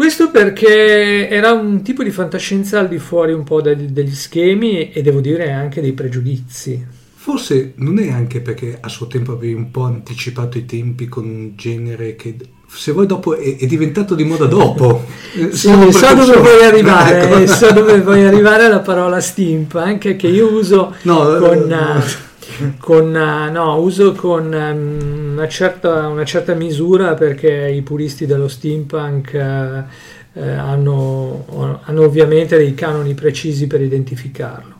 Questo 0.00 0.30
perché 0.30 1.28
era 1.28 1.52
un 1.52 1.82
tipo 1.82 2.02
di 2.02 2.10
fantascienza 2.10 2.78
al 2.78 2.88
di 2.88 2.98
fuori 2.98 3.34
un 3.34 3.44
po' 3.44 3.60
degli, 3.60 3.84
degli 3.84 4.14
schemi 4.14 4.90
e 4.92 5.02
devo 5.02 5.20
dire 5.20 5.52
anche 5.52 5.82
dei 5.82 5.92
pregiudizi. 5.92 6.82
Forse 7.16 7.74
non 7.76 7.98
è 7.98 8.08
anche 8.08 8.40
perché 8.40 8.78
a 8.80 8.88
suo 8.88 9.08
tempo 9.08 9.32
avevi 9.32 9.52
un 9.52 9.70
po' 9.70 9.82
anticipato 9.82 10.56
i 10.56 10.64
tempi 10.64 11.06
con 11.06 11.26
un 11.26 11.52
genere 11.54 12.16
che 12.16 12.34
se 12.66 12.92
vuoi 12.92 13.04
dopo 13.04 13.36
è, 13.36 13.58
è 13.58 13.66
diventato 13.66 14.14
di 14.14 14.24
moda 14.24 14.46
dopo. 14.46 15.04
sì, 15.52 15.68
so 15.92 16.14
dove 16.14 16.38
vuoi 16.38 16.64
arrivare, 16.64 17.28
ecco. 17.42 17.52
so 17.52 17.70
dove 17.70 18.00
vuoi 18.00 18.24
arrivare 18.24 18.64
alla 18.64 18.80
parola 18.80 19.20
steampunk 19.20 20.16
che 20.16 20.28
io 20.28 20.50
uso 20.50 20.94
no, 21.02 21.36
con... 21.36 21.58
No. 21.68 21.96
Uh, 21.98 22.29
con, 22.78 23.06
uh, 23.08 23.52
no, 23.52 23.76
uso 23.76 24.12
con 24.12 24.46
um, 24.52 25.32
una, 25.32 25.48
certa, 25.48 26.08
una, 26.08 26.24
certa, 26.24 26.54
misura 26.54 27.14
perché 27.14 27.70
i 27.70 27.82
puristi 27.82 28.26
dello 28.26 28.48
steampunk 28.48 29.30
uh, 29.32 30.38
uh, 30.38 30.42
hanno, 30.42 31.80
hanno, 31.84 32.02
ovviamente 32.02 32.56
dei 32.56 32.74
canoni 32.74 33.14
precisi 33.14 33.66
per 33.66 33.80
identificarlo. 33.80 34.78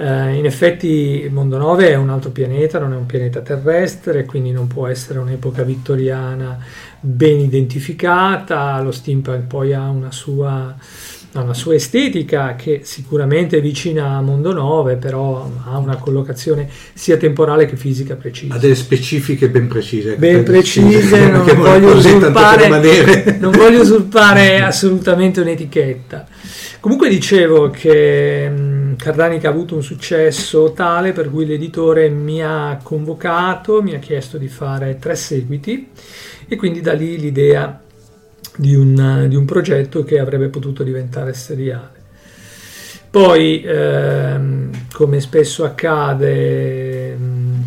Eh, 0.00 0.34
in 0.34 0.46
effetti 0.46 1.28
Mondo 1.28 1.58
9 1.58 1.88
è 1.90 1.96
un 1.96 2.10
altro 2.10 2.30
pianeta, 2.30 2.78
non 2.78 2.92
è 2.92 2.96
un 2.96 3.06
pianeta 3.06 3.40
terrestre, 3.40 4.24
quindi 4.26 4.52
non 4.52 4.68
può 4.68 4.86
essere 4.86 5.18
un'epoca 5.18 5.64
vittoriana 5.64 6.56
ben 7.00 7.40
identificata, 7.40 8.80
lo 8.80 8.92
steampunk 8.92 9.46
poi 9.48 9.72
ha 9.72 9.88
una 9.88 10.12
sua 10.12 10.76
una 11.40 11.54
sua 11.54 11.74
estetica 11.74 12.54
che 12.56 12.80
sicuramente 12.84 13.58
è 13.58 13.60
vicina 13.60 14.16
a 14.16 14.20
Mondo 14.20 14.52
9, 14.52 14.96
però 14.96 15.50
ha 15.64 15.78
una 15.78 15.96
collocazione 15.96 16.68
sia 16.92 17.16
temporale 17.16 17.66
che 17.66 17.76
fisica 17.76 18.14
precisa. 18.14 18.54
Ha 18.54 18.58
delle 18.58 18.74
specifiche 18.74 19.48
ben 19.48 19.68
precise. 19.68 20.16
Ben 20.16 20.42
precise, 20.42 21.28
non 21.30 21.44
voglio, 21.56 21.94
usurpare, 21.94 22.68
non 23.38 23.52
voglio 23.52 23.80
usurpare 23.80 24.60
assolutamente 24.60 25.40
un'etichetta. 25.40 26.26
Comunque 26.80 27.08
dicevo 27.08 27.70
che 27.70 28.50
Cardanica 28.96 29.48
ha 29.48 29.50
avuto 29.50 29.74
un 29.74 29.82
successo 29.82 30.72
tale 30.72 31.12
per 31.12 31.28
cui 31.28 31.44
l'editore 31.44 32.08
mi 32.08 32.42
ha 32.42 32.78
convocato, 32.82 33.82
mi 33.82 33.94
ha 33.94 33.98
chiesto 33.98 34.38
di 34.38 34.48
fare 34.48 34.98
tre 35.00 35.16
seguiti 35.16 35.88
e 36.46 36.56
quindi 36.56 36.80
da 36.80 36.92
lì 36.92 37.18
l'idea 37.18 37.82
di 38.58 38.74
un, 38.74 39.26
di 39.28 39.36
un 39.36 39.44
progetto 39.44 40.02
che 40.02 40.18
avrebbe 40.18 40.48
potuto 40.48 40.82
diventare 40.82 41.32
seriale. 41.32 41.96
Poi, 43.08 43.62
ehm, 43.64 44.70
come 44.92 45.20
spesso 45.20 45.64
accade, 45.64 47.16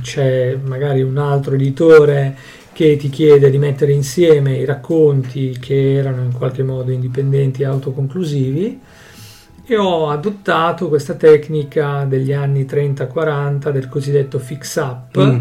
c'è 0.02 0.58
magari 0.62 1.02
un 1.02 1.18
altro 1.18 1.56
editore 1.56 2.36
che 2.74 2.98
ti 2.98 3.10
chiede 3.10 3.50
di 3.50 3.58
mettere 3.58 3.94
insieme 3.94 4.58
i 4.58 4.66
racconti 4.66 5.58
che 5.60 5.94
erano 5.94 6.24
in 6.24 6.34
qualche 6.34 6.64
modo 6.64 6.92
indipendenti 6.92 7.62
e 7.62 7.66
autoconclusivi 7.66 8.80
e 9.66 9.78
ho 9.78 10.10
adottato 10.10 10.90
questa 10.90 11.14
tecnica 11.14 12.04
degli 12.04 12.34
anni 12.34 12.66
30-40 12.66 13.72
del 13.72 13.88
cosiddetto 13.88 14.40
fix 14.40 14.76
up. 14.76 15.18
Mm 15.20 15.40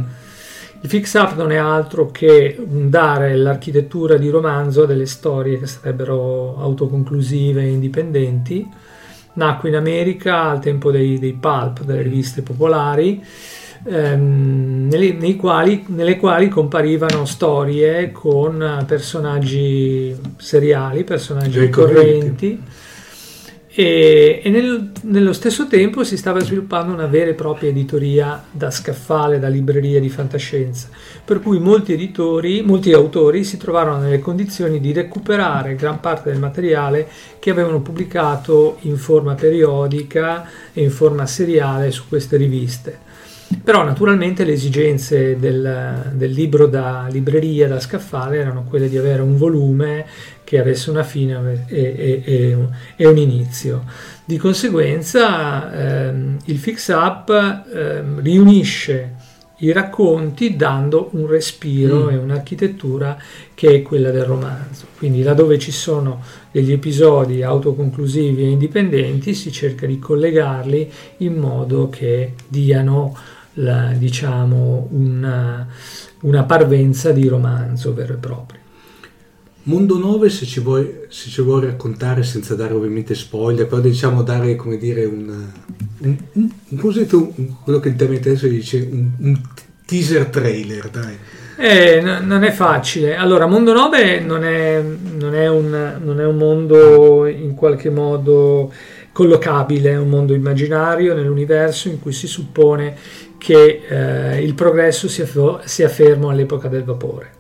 il 0.83 0.89
fix 0.89 1.15
up 1.15 1.37
non 1.37 1.53
è 1.53 1.57
altro 1.57 2.11
che 2.11 2.57
dare 2.67 3.37
l'architettura 3.37 4.17
di 4.17 4.31
romanzo 4.31 4.85
a 4.85 4.87
delle 4.87 5.05
storie 5.05 5.59
che 5.59 5.67
sarebbero 5.67 6.57
autoconclusive 6.59 7.63
e 7.63 7.69
indipendenti. 7.69 8.67
Nacque 9.35 9.69
in 9.69 9.77
America 9.77 10.45
al 10.45 10.61
tempo 10.61 10.91
dei, 10.91 11.19
dei 11.19 11.35
pulp, 11.35 11.83
delle 11.83 12.03
riviste 12.03 12.41
popolari, 12.41 13.23
ehm, 13.85 14.89
nelle, 14.91 15.37
quali, 15.37 15.85
nelle 15.89 16.17
quali 16.17 16.49
comparivano 16.49 17.27
storie 17.27 18.11
con 18.11 18.85
personaggi 18.87 20.17
seriali, 20.39 21.05
personaggi 21.05 21.61
ricorrenti 21.61 22.63
e, 23.73 24.41
e 24.43 24.51
nel, 24.51 24.91
nello 25.03 25.33
stesso 25.33 25.69
tempo 25.69 26.03
si 26.03 26.17
stava 26.17 26.41
sviluppando 26.41 26.93
una 26.93 27.07
vera 27.07 27.31
e 27.31 27.35
propria 27.35 27.71
editoria 27.71 28.45
da 28.51 28.69
scaffale, 28.71 29.39
da 29.39 29.47
libreria 29.47 30.01
di 30.01 30.09
fantascienza, 30.09 30.89
per 31.25 31.41
cui 31.41 31.61
molti 31.61 31.93
editori, 31.93 32.63
molti 32.63 32.93
autori 32.93 33.45
si 33.45 33.57
trovarono 33.59 34.01
nelle 34.01 34.19
condizioni 34.19 34.81
di 34.81 34.93
recuperare 34.93 35.77
gran 35.77 36.01
parte 36.01 36.31
del 36.31 36.41
materiale 36.41 37.07
che 37.39 37.51
avevano 37.51 37.81
pubblicato 37.81 38.79
in 38.81 38.97
forma 38.97 39.35
periodica 39.35 40.49
e 40.73 40.83
in 40.83 40.91
forma 40.91 41.27
seriale 41.27 41.93
su 41.93 42.09
queste 42.09 42.37
riviste. 42.37 43.10
Però 43.63 43.83
naturalmente 43.83 44.45
le 44.45 44.53
esigenze 44.53 45.37
del, 45.37 46.13
del, 46.15 46.31
libro 46.31 46.67
da 46.67 47.09
libreria, 47.11 47.67
da 47.67 47.81
scaffale, 47.81 48.39
erano 48.39 48.63
quelle 48.63 48.89
di 48.89 48.97
avere 48.97 49.23
un 49.23 49.37
volume 49.37 50.07
che 50.45 50.61
avesse 50.61 50.91
una 50.91 51.03
fine 51.03 51.65
e, 51.67 52.23
e, 52.25 52.69
e 52.95 53.07
un 53.07 53.17
inizio. 53.17 53.85
Di 54.25 54.37
conseguenza 54.37 55.73
ehm, 55.73 56.39
il 56.45 56.59
fix 56.59 56.89
up 56.91 57.31
ehm, 57.31 58.21
riunisce 58.21 59.15
i 59.61 59.73
racconti 59.73 60.57
dando 60.57 61.11
un 61.13 61.27
respiro 61.27 62.05
mm. 62.05 62.11
e 62.11 62.17
un'architettura 62.17 63.19
che 63.55 63.75
è 63.75 63.83
quella 63.83 64.11
del 64.11 64.25
romanzo. 64.25 64.87
Quindi 64.97 65.23
laddove 65.23 65.59
ci 65.59 65.73
sono 65.73 66.23
degli 66.51 66.73
episodi 66.73 67.43
autoconclusivi 67.43 68.43
e 68.43 68.51
indipendenti 68.51 69.35
si 69.35 69.51
cerca 69.51 69.87
di 69.87 69.99
collegarli 69.99 70.91
in 71.19 71.35
modo 71.35 71.89
che 71.89 72.35
diano 72.47 73.17
la, 73.55 73.93
diciamo, 73.97 74.89
una, 74.93 75.67
una 76.23 76.45
parvenza 76.45 77.13
di 77.13 77.27
romanzo 77.27 77.95
vero 77.95 78.15
e 78.15 78.17
proprio. 78.17 78.61
Mondo 79.65 79.99
9 79.99 80.31
se 80.31 80.47
ci, 80.47 80.61
vuoi, 80.61 81.03
se 81.09 81.29
ci 81.29 81.43
vuoi 81.43 81.67
raccontare 81.67 82.23
senza 82.23 82.55
dare 82.55 82.73
ovviamente 82.73 83.15
spoiler, 83.15 83.67
però 83.67 83.81
diciamo 83.81 84.23
dare 84.23 84.57
come 84.57 84.79
dire 84.79 85.05
un, 85.05 85.47
un, 85.99 86.17
un, 86.33 86.51
un 86.69 87.55
quello 87.63 87.79
che 87.79 87.89
il 87.89 87.97
termine 87.97 88.21
adesso 88.21 88.47
dice 88.49 88.89
un, 88.91 89.39
teaser 89.85 90.27
trailer, 90.27 90.89
dai. 90.89 91.17
Eh, 91.57 92.01
n- 92.01 92.25
non 92.25 92.43
è 92.45 92.53
facile. 92.53 93.17
Allora, 93.17 93.47
Mondo 93.47 93.73
9 93.73 94.21
non 94.21 94.45
è, 94.45 94.83
non, 94.83 95.35
è 95.35 95.49
un, 95.49 95.99
non 96.03 96.21
è 96.21 96.25
un 96.25 96.37
mondo 96.37 97.27
in 97.27 97.55
qualche 97.55 97.91
modo 97.91 98.73
collocabile, 99.13 99.91
è 99.91 99.99
un 99.99 100.09
mondo 100.09 100.33
immaginario 100.33 101.15
nell'universo 101.15 101.89
in 101.89 102.01
cui 102.01 102.13
si 102.13 102.27
suppone 102.27 102.97
che 103.41 103.81
eh, 103.89 104.45
il 104.45 104.53
progresso 104.55 105.09
sia, 105.09 105.89
fermo 105.89 106.29
all'epoca 106.29 106.69
del 106.69 106.85
vapore. 106.85 107.39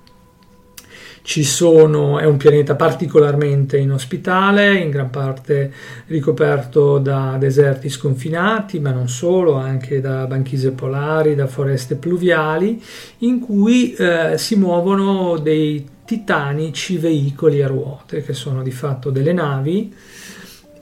Sono, 1.22 2.18
è 2.18 2.24
un 2.24 2.38
pianeta 2.38 2.74
particolarmente 2.74 3.76
inospitale, 3.76 4.78
in 4.78 4.90
gran 4.90 5.10
parte 5.10 5.72
ricoperto 6.06 6.98
da 6.98 7.36
deserti 7.38 7.88
sconfinati, 7.88 8.80
ma 8.80 8.90
non 8.90 9.08
solo, 9.08 9.54
anche 9.54 10.00
da 10.00 10.26
banchise 10.26 10.72
polari, 10.72 11.36
da 11.36 11.46
foreste 11.46 11.94
pluviali, 11.94 12.82
in 13.18 13.38
cui 13.38 13.92
eh, 13.92 14.38
si 14.38 14.56
muovono 14.56 15.38
dei 15.38 15.86
titanici 16.04 16.96
veicoli 16.96 17.62
a 17.62 17.68
ruote, 17.68 18.24
che 18.24 18.32
sono 18.32 18.64
di 18.64 18.72
fatto 18.72 19.10
delle 19.10 19.32
navi, 19.32 19.94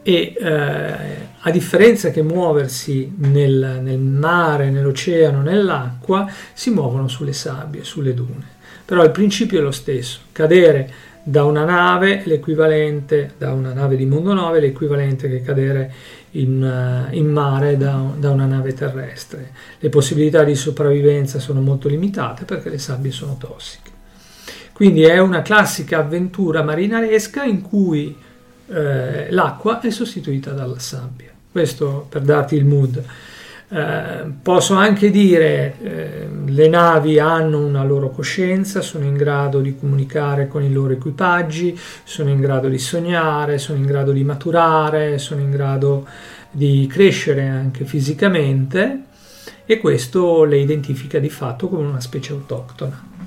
e 0.08 0.32
eh, 0.40 0.94
a 1.38 1.50
differenza 1.50 2.08
che 2.08 2.22
muoversi 2.22 3.12
nel, 3.18 3.80
nel, 3.82 3.98
mare, 3.98 4.70
nell'oceano, 4.70 5.42
nell'acqua, 5.42 6.26
si 6.54 6.70
muovono 6.70 7.08
sulle 7.08 7.34
sabbie, 7.34 7.84
sulle 7.84 8.14
dune. 8.14 8.56
Però 8.86 9.04
il 9.04 9.10
principio 9.10 9.58
è 9.58 9.62
lo 9.62 9.70
stesso, 9.70 10.20
cadere 10.32 10.90
da 11.22 11.44
una 11.44 11.66
nave, 11.66 12.22
l'equivalente, 12.24 13.34
da 13.36 13.52
una 13.52 13.74
nave 13.74 13.96
di 13.96 14.06
mondo 14.06 14.32
9, 14.32 14.60
l'equivalente 14.60 15.28
che 15.28 15.42
cadere 15.42 15.92
in, 16.30 17.06
uh, 17.10 17.14
in 17.14 17.30
mare 17.30 17.76
da, 17.76 18.02
da, 18.16 18.30
una 18.30 18.46
nave 18.46 18.72
terrestre. 18.72 19.50
Le 19.78 19.90
possibilità 19.90 20.42
di 20.42 20.54
sopravvivenza 20.54 21.38
sono 21.38 21.60
molto 21.60 21.86
limitate 21.86 22.46
perché 22.46 22.70
le 22.70 22.78
sabbie 22.78 23.10
sono 23.10 23.36
tossiche. 23.38 23.90
Quindi 24.72 25.02
è 25.02 25.18
una 25.18 25.42
classica 25.42 25.98
avventura 25.98 26.62
marinaresca 26.62 27.44
in 27.44 27.60
cui 27.60 28.16
eh, 28.68 29.30
l'acqua 29.30 29.80
è 29.80 29.90
sostituita 29.90 30.52
dalla 30.52 30.78
sabbia. 30.78 31.30
Questo 31.50 32.06
per 32.08 32.22
darti 32.22 32.54
il 32.54 32.64
mood. 32.64 33.02
Eh, 33.70 34.24
posso 34.40 34.74
anche 34.74 35.10
dire 35.10 35.74
eh, 35.82 36.28
le 36.46 36.68
navi 36.68 37.18
hanno 37.18 37.58
una 37.58 37.84
loro 37.84 38.10
coscienza, 38.10 38.80
sono 38.80 39.04
in 39.04 39.14
grado 39.14 39.60
di 39.60 39.76
comunicare 39.76 40.48
con 40.48 40.62
i 40.62 40.72
loro 40.72 40.94
equipaggi, 40.94 41.78
sono 42.04 42.30
in 42.30 42.40
grado 42.40 42.68
di 42.68 42.78
sognare, 42.78 43.58
sono 43.58 43.78
in 43.78 43.84
grado 43.84 44.12
di 44.12 44.24
maturare, 44.24 45.18
sono 45.18 45.40
in 45.42 45.50
grado 45.50 46.06
di 46.50 46.86
crescere 46.90 47.46
anche 47.46 47.84
fisicamente 47.84 49.02
e 49.66 49.78
questo 49.78 50.44
le 50.44 50.58
identifica 50.58 51.18
di 51.18 51.28
fatto 51.28 51.68
come 51.68 51.86
una 51.86 52.00
specie 52.00 52.32
autoctona. 52.32 53.17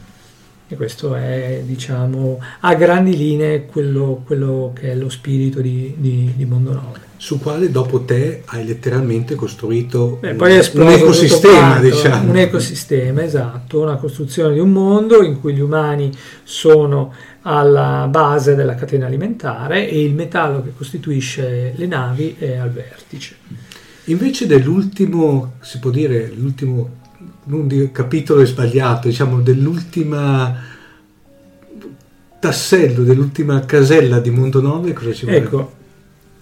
E 0.72 0.78
questo 0.78 1.16
è, 1.16 1.64
diciamo, 1.66 2.40
a 2.62 2.76
grandi 2.76 3.18
linee 3.18 3.66
quello, 3.66 4.22
quello 4.26 4.72
che 4.74 4.94
è 4.94 4.96
lo 4.96 5.10
spirito 5.10 5.60
di, 5.60 5.94
di, 5.98 6.32
di 6.34 6.46
Mondo 6.46 6.72
9 6.72 7.10
su 7.18 7.40
quale 7.40 7.70
dopo 7.70 8.02
te 8.02 8.42
hai 8.46 8.66
letteralmente 8.66 9.36
costruito 9.36 10.18
Beh, 10.22 10.32
un, 10.32 10.40
un, 10.40 10.90
ecosistema, 10.90 11.78
diciamo. 11.78 12.32
Un 12.32 12.38
ecosistema, 12.38 13.22
esatto, 13.22 13.82
una 13.82 13.98
costruzione 13.98 14.54
di 14.54 14.60
un 14.60 14.72
mondo 14.72 15.22
in 15.22 15.40
cui 15.40 15.54
gli 15.54 15.60
umani 15.60 16.10
sono 16.42 17.14
alla 17.42 18.08
base 18.10 18.56
della 18.56 18.74
catena 18.74 19.06
alimentare 19.06 19.88
e 19.88 20.02
il 20.02 20.16
metallo 20.16 20.64
che 20.64 20.72
costituisce 20.76 21.74
le 21.76 21.86
navi 21.86 22.38
è 22.40 22.56
al 22.56 22.72
vertice. 22.72 23.36
Invece 24.06 24.48
dell'ultimo, 24.48 25.56
si 25.60 25.78
può 25.78 25.92
dire, 25.92 26.32
l'ultimo 26.34 27.01
non 27.46 27.68
di 27.68 27.90
capitolo 27.92 28.42
è 28.42 28.46
sbagliato, 28.46 29.08
diciamo 29.08 29.40
dell'ultima 29.42 30.70
tassello, 32.40 33.04
dell'ultima 33.04 33.64
casella 33.66 34.20
di 34.20 34.32
Mondo 34.32 34.62
9, 34.62 34.94
cosa 34.94 35.14
ci 35.14 35.26
vuole? 35.26 35.38
Ecco, 35.38 35.72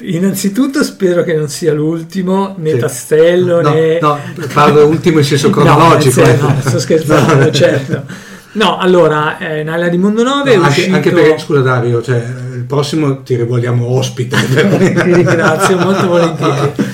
innanzitutto 0.01 0.81
spero 0.81 1.23
che 1.23 1.33
non 1.35 1.49
sia 1.49 1.73
l'ultimo, 1.73 2.55
né 2.57 2.71
sì. 2.71 2.77
tassello, 2.77 3.61
no, 3.61 3.73
né... 3.73 3.99
No, 3.99 4.17
parlo 4.53 4.87
ultimo 4.87 5.19
in 5.19 5.25
senso 5.25 5.49
cronologico. 5.51 6.21
no, 6.21 6.47
no, 6.47 6.55
sto 6.61 6.79
scherzando, 6.79 7.35
no. 7.45 7.51
certo. 7.51 8.03
No, 8.51 8.77
allora, 8.77 9.37
eh, 9.37 9.63
Nella 9.63 9.89
di 9.89 9.97
Mondo 9.97 10.23
9 10.23 10.55
no, 10.55 10.63
anche, 10.63 10.89
anche, 10.89 11.11
perché, 11.11 11.37
scusa 11.37 11.59
Dario, 11.59 12.01
cioè, 12.01 12.17
il 12.55 12.63
prossimo 12.63 13.21
ti 13.21 13.35
rivolgiamo 13.35 13.85
ospite. 13.85 14.37
Ti 14.47 15.13
ringrazio 15.13 15.77
molto 15.77 16.07
volentieri. 16.07 16.88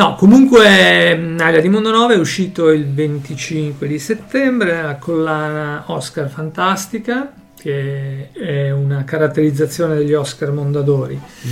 No, 0.00 0.14
comunque 0.14 1.14
Naila 1.14 1.60
di 1.60 1.68
Mondo 1.68 1.90
9 1.90 2.14
è 2.14 2.16
uscito 2.16 2.70
il 2.70 2.86
25 2.86 3.86
di 3.86 3.98
settembre 3.98 4.72
nella 4.72 4.96
collana 4.96 5.84
Oscar 5.88 6.30
Fantastica, 6.30 7.30
che 7.54 8.30
è 8.32 8.70
una 8.70 9.04
caratterizzazione 9.04 9.96
degli 9.96 10.14
Oscar 10.14 10.52
Mondadori. 10.52 11.16
Mm. 11.16 11.50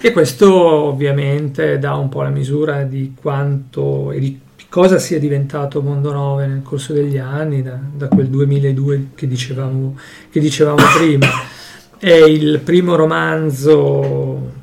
E 0.00 0.12
questo 0.12 0.50
ovviamente 0.50 1.78
dà 1.78 1.94
un 1.96 2.08
po' 2.08 2.22
la 2.22 2.30
misura 2.30 2.84
di 2.84 3.12
quanto 3.20 4.12
e 4.12 4.18
di 4.18 4.40
cosa 4.70 4.98
sia 4.98 5.18
diventato 5.18 5.82
Mondo 5.82 6.10
9 6.10 6.46
nel 6.46 6.62
corso 6.62 6.94
degli 6.94 7.18
anni, 7.18 7.60
da, 7.60 7.78
da 7.78 8.08
quel 8.08 8.28
2002 8.28 9.08
che 9.14 9.26
dicevamo, 9.26 9.98
che 10.30 10.40
dicevamo 10.40 10.82
prima. 10.96 11.26
È 11.98 12.14
il 12.14 12.60
primo 12.60 12.94
romanzo 12.94 14.59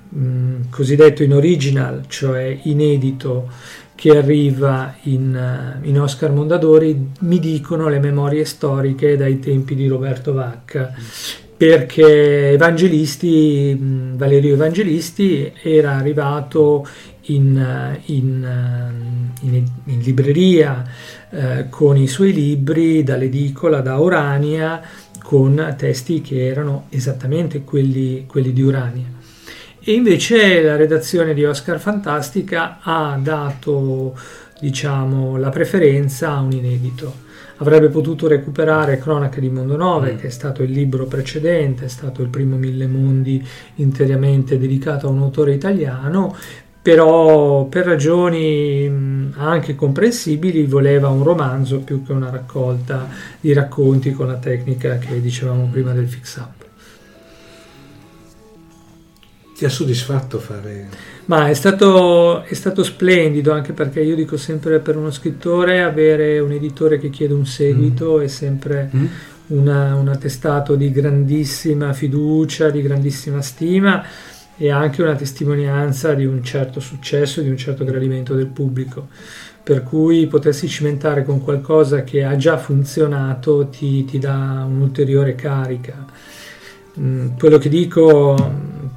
cosiddetto 0.70 1.24
in 1.24 1.34
original, 1.34 2.06
cioè 2.08 2.60
inedito, 2.64 3.50
che 3.96 4.16
arriva 4.16 4.96
in, 5.04 5.80
in, 5.82 6.00
Oscar 6.00 6.32
Mondadori, 6.32 7.10
mi 7.22 7.40
dicono 7.40 7.90
le 7.90 8.00
memorie 8.00 8.46
storiche 8.46 9.18
dai 9.18 9.40
tempi 9.40 9.74
di 9.74 9.88
Roberto 9.88 10.34
Vacca, 10.34 10.94
perché 11.58 12.52
Evangelisti, 12.52 13.76
Valerio 14.16 14.54
Evangelisti 14.54 15.52
era 15.64 15.96
arrivato 15.96 16.88
in, 17.22 17.98
in, 18.06 18.48
in, 19.42 19.66
in 19.86 20.00
libreria 20.00 20.86
eh, 21.32 21.66
con 21.70 21.98
i 21.98 22.08
suoi 22.08 22.34
libri 22.34 23.04
dall'edicola 23.04 23.82
da 23.82 24.00
Orania 24.00 24.82
con 25.24 25.76
testi 25.78 26.22
che 26.22 26.46
erano 26.46 26.86
esattamente 26.90 27.64
quelli, 27.64 28.26
quelli 28.28 28.54
di 28.54 28.62
Urania. 28.62 29.17
E 29.90 29.94
invece 29.94 30.62
la 30.62 30.76
redazione 30.76 31.34
di 31.34 31.46
Oscar 31.46 31.80
Fantastica 31.80 32.80
ha 32.82 33.18
dato 33.24 34.20
diciamo, 34.60 35.38
la 35.38 35.48
preferenza 35.48 36.32
a 36.34 36.42
un 36.42 36.52
inedito. 36.52 37.14
Avrebbe 37.60 37.88
potuto 37.88 38.28
recuperare 38.28 38.98
Cronache 38.98 39.40
di 39.40 39.50
Mondo 39.50 39.78
9, 39.78 40.12
mm. 40.12 40.18
che 40.18 40.28
è 40.28 40.30
stato 40.30 40.62
il 40.62 40.72
libro 40.72 41.06
precedente, 41.06 41.86
è 41.86 41.88
stato 41.88 42.22
il 42.22 42.28
primo 42.28 42.58
Mille 42.58 42.86
Mondi 42.86 43.42
interamente 43.76 44.60
dedicato 44.60 45.08
a 45.08 45.10
un 45.10 45.20
autore 45.20 45.54
italiano, 45.54 46.36
però 46.82 47.64
per 47.68 47.86
ragioni 47.86 49.32
anche 49.38 49.74
comprensibili 49.76 50.66
voleva 50.66 51.08
un 51.08 51.24
romanzo 51.24 51.80
più 51.80 52.04
che 52.04 52.12
una 52.12 52.30
raccolta 52.30 53.08
di 53.40 53.54
racconti 53.54 54.12
con 54.12 54.28
la 54.28 54.36
tecnica 54.36 54.98
che 54.98 55.22
dicevamo 55.22 55.70
prima 55.72 55.94
del 55.94 56.10
fix 56.10 56.40
up. 56.40 56.67
Ti 59.58 59.66
ha 59.66 59.70
soddisfatto 59.70 60.38
fare... 60.38 60.88
Ma 61.26 61.50
è 61.50 61.56
stato, 61.56 62.44
è 62.44 62.54
stato, 62.54 62.84
splendido 62.84 63.52
anche 63.52 63.74
perché 63.74 64.02
io 64.02 64.14
dico 64.14 64.38
sempre 64.38 64.78
per 64.80 64.96
uno 64.96 65.10
scrittore 65.10 65.82
avere 65.82 66.38
un 66.38 66.52
editore 66.52 67.00
che 67.00 67.10
chiede 67.10 67.34
un 67.34 67.48
seguito 67.48 68.18
mm. 68.18 68.22
è 68.22 68.28
sempre 68.28 68.90
mm. 68.96 69.06
una, 69.48 69.96
un 69.96 70.10
attestato 70.10 70.76
di 70.76 70.92
grandissima 70.92 71.92
fiducia, 71.92 72.70
di 72.70 72.84
grandissima 72.84 73.42
stima 73.42 74.06
e 74.58 74.70
anche 74.70 75.02
una 75.02 75.16
testimonianza 75.16 76.14
di 76.14 76.26
un 76.26 76.44
certo 76.44 76.80
successo, 76.80 77.42
di 77.42 77.50
un 77.50 77.58
certo 77.58 77.84
gradimento 77.84 78.36
del 78.36 78.48
pubblico. 78.48 79.08
Per 79.64 79.82
cui 79.82 80.28
potersi 80.28 80.68
cimentare 80.68 81.24
con 81.24 81.42
qualcosa 81.44 82.04
che 82.04 82.24
ha 82.24 82.36
già 82.36 82.58
funzionato 82.58 83.68
ti, 83.68 84.06
ti 84.06 84.20
dà 84.20 84.66
un'ulteriore 84.68 85.34
carica. 85.34 86.06
Mm, 87.00 87.36
quello 87.38 87.58
che 87.58 87.70
dico 87.70 88.36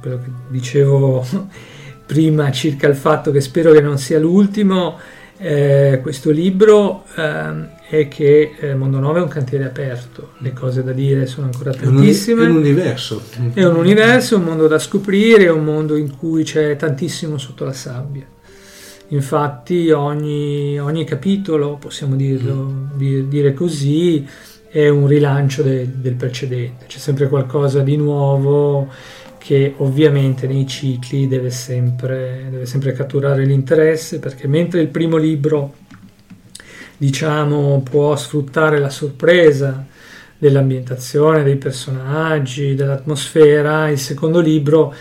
quello 0.01 0.17
che 0.17 0.29
dicevo 0.49 1.25
prima 2.05 2.51
circa 2.51 2.87
il 2.87 2.95
fatto 2.95 3.31
che 3.31 3.39
spero 3.39 3.71
che 3.71 3.79
non 3.79 3.97
sia 3.97 4.19
l'ultimo, 4.19 4.97
eh, 5.37 5.99
questo 6.01 6.29
libro 6.29 7.05
eh, 7.15 7.79
è 7.87 8.07
che 8.07 8.53
eh, 8.59 8.75
Mondo 8.75 8.99
9 8.99 9.19
è 9.19 9.21
un 9.23 9.27
cantiere 9.27 9.63
aperto, 9.63 10.33
le 10.39 10.53
cose 10.53 10.83
da 10.83 10.91
dire 10.91 11.25
sono 11.25 11.47
ancora 11.47 11.73
tantissime. 11.73 12.45
È 12.45 12.49
un, 12.49 12.57
universo. 12.57 13.21
È 13.53 13.63
un 13.63 13.75
universo, 13.75 14.37
un 14.37 14.43
mondo 14.43 14.67
da 14.67 14.77
scoprire, 14.77 15.47
un 15.47 15.63
mondo 15.63 15.95
in 15.95 16.15
cui 16.15 16.43
c'è 16.43 16.75
tantissimo 16.75 17.37
sotto 17.37 17.63
la 17.63 17.73
sabbia. 17.73 18.25
Infatti 19.07 19.89
ogni, 19.91 20.79
ogni 20.79 21.05
capitolo, 21.05 21.77
possiamo 21.77 22.15
dirlo, 22.15 22.89
dire 22.95 23.53
così, 23.53 24.25
è 24.69 24.87
un 24.87 25.07
rilancio 25.07 25.63
de, 25.63 25.89
del 25.99 26.13
precedente, 26.13 26.85
c'è 26.87 26.97
sempre 26.97 27.27
qualcosa 27.27 27.81
di 27.81 27.97
nuovo 27.97 28.89
che 29.43 29.73
ovviamente 29.77 30.45
nei 30.45 30.67
cicli 30.67 31.27
deve 31.27 31.49
sempre, 31.49 32.45
deve 32.51 32.67
sempre 32.67 32.93
catturare 32.93 33.43
l'interesse 33.43 34.19
perché 34.19 34.47
mentre 34.47 34.81
il 34.81 34.87
primo 34.87 35.17
libro 35.17 35.73
diciamo 36.95 37.81
può 37.81 38.15
sfruttare 38.15 38.77
la 38.77 38.91
sorpresa 38.91 39.83
dell'ambientazione, 40.37 41.41
dei 41.41 41.55
personaggi, 41.55 42.75
dell'atmosfera, 42.75 43.89
il 43.89 43.97
secondo 43.97 44.39
libro 44.39 44.93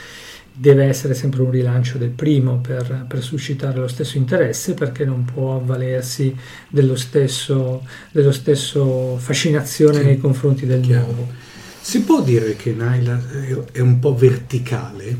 deve 0.50 0.84
essere 0.84 1.12
sempre 1.12 1.42
un 1.42 1.50
rilancio 1.50 1.98
del 1.98 2.08
primo 2.08 2.60
per, 2.60 3.04
per 3.06 3.22
suscitare 3.22 3.78
lo 3.78 3.88
stesso 3.88 4.16
interesse 4.16 4.72
perché 4.72 5.04
non 5.04 5.26
può 5.26 5.56
avvalersi 5.56 6.34
dello 6.68 6.96
stesso, 6.96 7.84
dello 8.10 8.32
stesso 8.32 9.16
fascinazione 9.18 9.98
sì, 9.98 10.04
nei 10.04 10.18
confronti 10.18 10.64
del 10.64 10.80
chiaro. 10.80 11.04
nuovo. 11.04 11.49
Si 11.80 12.02
può 12.02 12.20
dire 12.20 12.56
che 12.56 12.72
Naila 12.72 13.20
è 13.72 13.80
un 13.80 13.98
po' 13.98 14.14
verticale? 14.14 15.16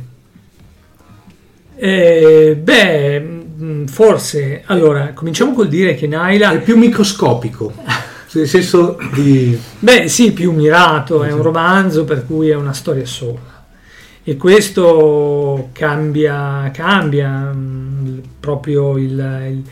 Eh, 1.77 2.59
beh, 2.61 3.21
mm, 3.21 3.87
forse. 3.87 4.63
Allora, 4.67 5.13
cominciamo 5.15 5.53
col 5.55 5.69
dire 5.69 5.95
che 5.95 6.07
Naila... 6.07 6.53
È 6.53 6.61
più 6.61 6.77
microscopico. 6.77 7.73
nel 8.33 8.47
senso 8.47 8.99
di... 9.15 9.59
Beh, 9.79 10.09
sì, 10.09 10.33
più 10.33 10.53
mirato, 10.53 11.25
è 11.25 11.33
un 11.33 11.43
romanzo 11.43 12.05
per 12.05 12.27
cui 12.27 12.51
è 12.51 12.55
una 12.55 12.73
storia 12.73 13.07
sola. 13.07 13.65
E 14.23 14.37
questo 14.37 15.71
cambia, 15.73 16.71
cambia 16.73 17.51
mm, 17.53 18.19
proprio 18.39 18.99
il, 18.99 19.09
il 19.51 19.63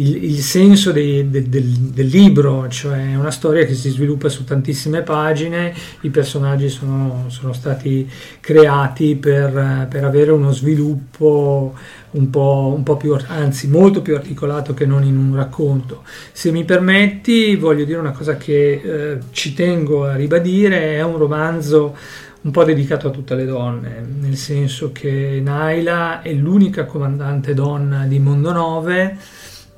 il, 0.00 0.24
il 0.24 0.40
senso 0.40 0.92
dei, 0.92 1.28
de, 1.28 1.48
del, 1.48 1.64
del, 1.64 2.06
libro, 2.06 2.68
cioè 2.68 3.12
è 3.12 3.16
una 3.16 3.30
storia 3.30 3.64
che 3.66 3.74
si 3.74 3.90
sviluppa 3.90 4.28
su 4.28 4.44
tantissime 4.44 5.02
pagine, 5.02 5.74
i 6.00 6.10
personaggi 6.10 6.68
sono, 6.68 7.26
sono 7.28 7.52
stati 7.52 8.08
creati 8.40 9.14
per, 9.16 9.86
per, 9.88 10.04
avere 10.04 10.30
uno 10.30 10.52
sviluppo 10.52 11.74
un 12.12 12.30
po', 12.30 12.72
un 12.74 12.82
po' 12.82 12.96
più, 12.96 13.14
anzi 13.26 13.68
molto 13.68 14.00
più 14.00 14.16
articolato 14.16 14.72
che 14.74 14.86
non 14.86 15.04
in 15.04 15.16
un 15.16 15.36
racconto. 15.36 16.02
Se 16.32 16.50
mi 16.50 16.64
permetti 16.64 17.54
voglio 17.56 17.84
dire 17.84 17.98
una 17.98 18.12
cosa 18.12 18.36
che 18.36 18.80
eh, 18.82 19.18
ci 19.32 19.52
tengo 19.52 20.06
a 20.06 20.16
ribadire, 20.16 20.96
è 20.96 21.02
un 21.02 21.18
romanzo 21.18 21.94
un 22.42 22.50
po' 22.52 22.64
dedicato 22.64 23.08
a 23.08 23.10
tutte 23.10 23.34
le 23.34 23.44
donne, 23.44 24.02
nel 24.18 24.36
senso 24.36 24.92
che 24.92 25.40
Naila 25.44 26.22
è 26.22 26.32
l'unica 26.32 26.86
comandante 26.86 27.52
donna 27.52 28.06
di 28.06 28.18
Mondo 28.18 28.50
9 28.50 29.18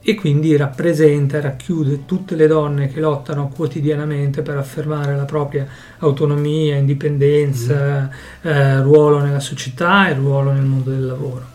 e 0.03 0.15
quindi 0.17 0.57
rappresenta 0.57 1.38
e 1.38 1.41
racchiude 1.41 2.05
tutte 2.05 2.35
le 2.35 2.49
donne 2.49 2.88
che 2.88 2.99
lottano 2.99 3.49
quotidianamente 3.49 4.43
per 4.43 4.57
affermare 4.57 5.15
la 5.15 5.25
propria 5.25 5.67
autonomia, 5.99 6.77
indipendenza, 6.77 8.11
mm. 8.11 8.47
eh, 8.49 8.83
ruolo 8.83 9.21
nella 9.21 9.41
società 9.41 10.09
e 10.09 10.15
ruolo 10.15 10.51
nel 10.51 10.65
mondo 10.65 10.91
del 10.91 11.07
lavoro. 11.07 11.52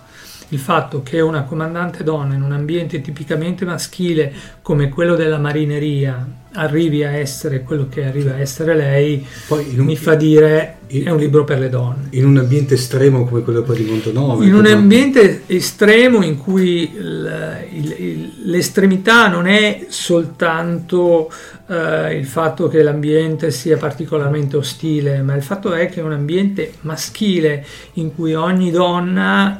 Il 0.50 0.60
fatto 0.60 1.04
che 1.04 1.20
una 1.20 1.44
comandante 1.44 2.04
donna 2.04 2.34
in 2.34 2.42
un 2.42 2.54
ambiente 2.54 3.02
tipicamente 3.02 3.66
maschile 3.66 4.34
come 4.62 4.90
quello 4.90 5.16
della 5.16 5.38
marineria 5.38 6.26
arrivi 6.54 7.04
a 7.04 7.12
essere 7.12 7.64
quello 7.64 7.88
che 7.90 8.06
arriva 8.06 8.34
a 8.34 8.40
essere 8.40 8.76
lei, 8.76 9.26
Poi 9.48 9.78
un, 9.78 9.86
mi 9.86 9.96
fa 9.96 10.16
dire 10.16 10.78
è 10.88 11.10
un 11.10 11.20
libro 11.20 11.44
per 11.44 11.60
le 11.60 11.70
donne. 11.70 12.08
In 12.12 12.26
un 12.26 12.38
ambiente 12.38 12.76
estremo 12.76 13.26
come 13.26 13.42
quello 13.42 13.62
di 13.62 13.84
Montonove. 13.84 14.46
In 14.46 14.56
un 14.56 14.66
ambiente 14.66 15.44
estremo 15.48 16.24
in 16.24 16.38
cui 16.38 16.92
l'estremità 18.44 19.28
non 19.28 19.48
è 19.48 19.86
soltanto 19.90 21.30
eh, 21.68 22.16
il 22.16 22.26
fatto 22.26 22.68
che 22.68 22.82
l'ambiente 22.82 23.52
sia 23.52 23.78
particolarmente 23.78 24.58
ostile, 24.58 25.22
ma 25.22 25.36
il 25.36 25.44
fatto 25.44 25.74
è 25.74 25.90
che 25.90 26.00
è 26.00 26.04
un 26.04 26.14
ambiente 26.14 26.74
maschile 26.82 27.66
in 27.94 28.16
cui 28.16 28.34
ogni 28.34 28.72
donna 28.72 29.60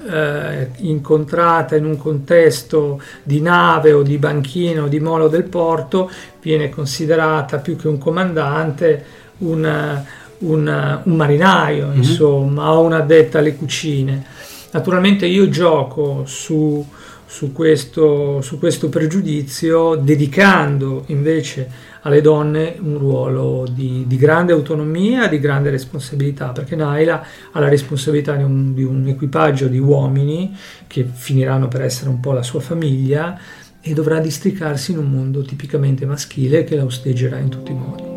eh, 0.62 0.70
incontrata 0.78 1.76
in 1.76 1.86
un 1.86 1.98
contesto 1.98 3.02
di 3.24 3.42
nave 3.42 3.94
o 3.94 4.02
di 4.02 4.18
banchino 4.18 4.84
o 4.84 4.88
di 4.88 5.00
molo 5.00 5.28
del 5.28 5.44
porto 5.44 6.10
viene 6.42 6.70
considerata 6.70 7.58
più 7.58 7.76
che 7.76 7.88
un 7.88 7.98
comandante 7.98 9.06
un 9.40 10.06
un, 10.40 11.02
un 11.04 11.16
marinaio, 11.16 11.88
mm-hmm. 11.88 11.98
insomma, 11.98 12.72
o 12.74 12.82
un'addetta 12.82 13.40
alle 13.40 13.56
cucine. 13.56 14.26
Naturalmente 14.72 15.26
io 15.26 15.50
gioco 15.50 16.24
su, 16.26 16.86
su, 17.26 17.52
questo, 17.52 18.42
su 18.42 18.60
questo 18.60 18.90
pregiudizio 18.90 19.96
dedicando 19.96 21.04
invece 21.08 21.70
alle 22.08 22.22
donne 22.22 22.78
un 22.80 22.98
ruolo 22.98 23.68
di, 23.70 24.06
di 24.08 24.16
grande 24.16 24.54
autonomia, 24.54 25.28
di 25.28 25.40
grande 25.40 25.70
responsabilità, 25.70 26.54
perché 26.54 26.76
Naila 26.76 27.22
ha 27.52 27.60
la 27.60 27.68
responsabilità 27.68 28.36
di 28.36 28.44
un, 28.44 28.74
di 28.74 28.84
un 28.84 29.06
equipaggio 29.08 29.68
di 29.68 29.78
uomini 29.78 30.56
che 30.88 31.04
finiranno 31.04 31.68
per 31.68 31.82
essere 31.82 32.10
un 32.10 32.22
po' 32.22 32.32
la 32.32 32.44
sua 32.44 32.62
famiglia 32.62 33.38
e 33.82 33.94
dovrà 33.94 34.20
districarsi 34.20 34.94
in 34.94 35.00
un 35.00 35.12
mondo 35.12 35.42
tipicamente 35.42 36.06
maschile 36.06 36.64
che 36.64 36.78
la 36.78 36.86
osteggerà 36.86 37.40
in 37.40 37.50
tutti 37.50 37.72
i 37.72 37.76
modi. 37.76 38.17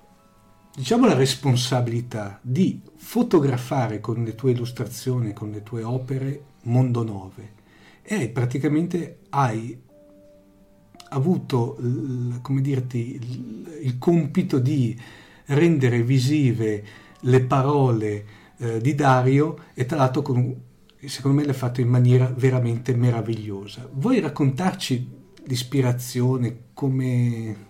diciamo 0.75 1.05
la 1.05 1.13
responsabilità 1.13 2.39
di 2.41 2.81
fotografare 2.95 3.99
con 3.99 4.23
le 4.23 4.35
tue 4.35 4.51
illustrazioni, 4.51 5.33
con 5.33 5.51
le 5.51 5.63
tue 5.63 5.83
opere 5.83 6.43
Mondo 6.63 7.03
9 7.03 7.59
e 8.03 8.29
praticamente 8.29 9.19
hai 9.29 9.79
avuto 11.09 11.77
come 12.41 12.61
dirti, 12.61 13.19
il 13.81 13.97
compito 13.97 14.59
di 14.59 14.97
rendere 15.47 16.03
visive 16.03 16.83
le 17.21 17.41
parole 17.41 18.25
eh, 18.57 18.79
di 18.79 18.95
Dario 18.95 19.57
e 19.73 19.85
tra 19.85 19.97
l'altro 19.97 20.21
con, 20.21 20.55
secondo 21.05 21.37
me 21.37 21.45
l'hai 21.45 21.53
fatto 21.53 21.81
in 21.81 21.89
maniera 21.89 22.31
veramente 22.33 22.95
meravigliosa. 22.95 23.89
Vuoi 23.91 24.19
raccontarci 24.19 25.19
l'ispirazione, 25.45 26.65
come 26.73 27.69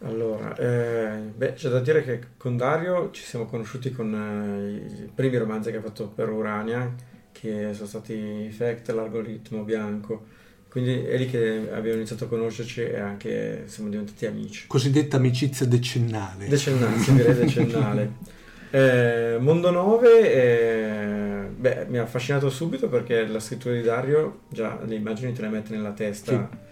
allora, 0.00 0.54
eh, 0.56 1.18
beh, 1.34 1.54
c'è 1.54 1.70
da 1.70 1.80
dire 1.80 2.04
che 2.04 2.20
con 2.36 2.56
Dario 2.56 3.10
ci 3.12 3.22
siamo 3.22 3.46
conosciuti 3.46 3.90
con 3.90 4.12
eh, 4.14 5.04
i 5.04 5.10
primi 5.14 5.38
romanzi 5.38 5.70
che 5.70 5.78
ha 5.78 5.80
fatto 5.80 6.08
per 6.08 6.28
Urania, 6.28 6.94
che 7.32 7.70
sono 7.72 7.88
stati 7.88 8.50
Fact, 8.50 8.90
l'algoritmo 8.90 9.62
bianco. 9.62 10.34
Quindi 10.68 11.06
è 11.06 11.16
lì 11.16 11.26
che 11.26 11.70
abbiamo 11.72 11.96
iniziato 11.96 12.24
a 12.24 12.28
conoscerci 12.28 12.82
e 12.82 12.98
anche 12.98 13.62
siamo 13.66 13.88
diventati 13.88 14.26
amici. 14.26 14.66
Cosiddetta 14.66 15.16
amicizia 15.16 15.64
decennale. 15.64 16.46
Decennale, 16.46 16.98
si 16.98 17.14
direi 17.14 17.34
decennale. 17.34 18.34
Eh, 18.68 19.38
Mondo 19.38 19.70
9 19.70 20.32
eh, 20.32 21.48
beh, 21.56 21.86
mi 21.88 21.98
ha 21.98 22.02
affascinato 22.02 22.50
subito 22.50 22.88
perché 22.88 23.24
la 23.24 23.38
scrittura 23.38 23.74
di 23.74 23.80
Dario 23.80 24.40
già 24.48 24.80
le 24.84 24.96
immagini 24.96 25.32
te 25.32 25.42
le 25.42 25.48
mette 25.48 25.74
nella 25.74 25.92
testa. 25.92 26.32
Sì 26.32 26.64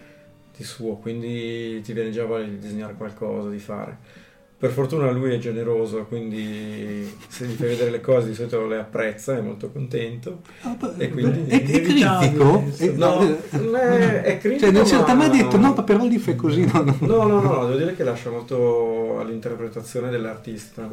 di 0.57 0.65
suo, 0.65 0.97
quindi 0.97 1.81
ti 1.83 1.93
viene 1.93 2.11
già 2.11 2.25
voglia 2.25 2.47
di 2.47 2.59
disegnare 2.59 2.95
qualcosa, 2.95 3.49
di 3.49 3.59
fare. 3.59 4.23
Per 4.57 4.71
fortuna 4.71 5.11
lui 5.11 5.35
è 5.35 5.39
generoso, 5.39 6.05
quindi 6.05 7.13
se 7.29 7.45
gli 7.45 7.55
fai 7.55 7.69
vedere 7.69 7.91
le 7.91 8.01
cose 8.01 8.29
di 8.29 8.35
solito 8.35 8.67
le 8.67 8.79
apprezza, 8.79 9.37
è 9.37 9.41
molto 9.41 9.71
contento. 9.71 10.41
Ah, 10.63 10.77
e 10.97 11.11
quindi 11.11 11.51
è, 11.51 11.63
è 11.63 11.83
critico? 11.83 12.65
È, 12.79 12.87
no, 12.91 13.21
è, 13.21 14.23
è 14.23 14.39
critico. 14.39 14.65
Cioè, 14.65 14.71
nel 14.71 14.87
senso, 14.87 15.15
ma... 15.15 15.25
ha 15.25 15.29
detto 15.29 15.59
no, 15.59 15.75
però 15.85 16.07
lì 16.07 16.19
fai 16.19 16.37
così. 16.37 16.65
No 16.65 16.83
no. 16.83 16.97
no, 17.01 17.27
no, 17.27 17.41
no, 17.41 17.67
devo 17.67 17.77
dire 17.77 17.95
che 17.95 18.05
lascia 18.05 18.31
molto 18.31 19.19
all'interpretazione 19.19 20.09
dell'artista. 20.09 20.91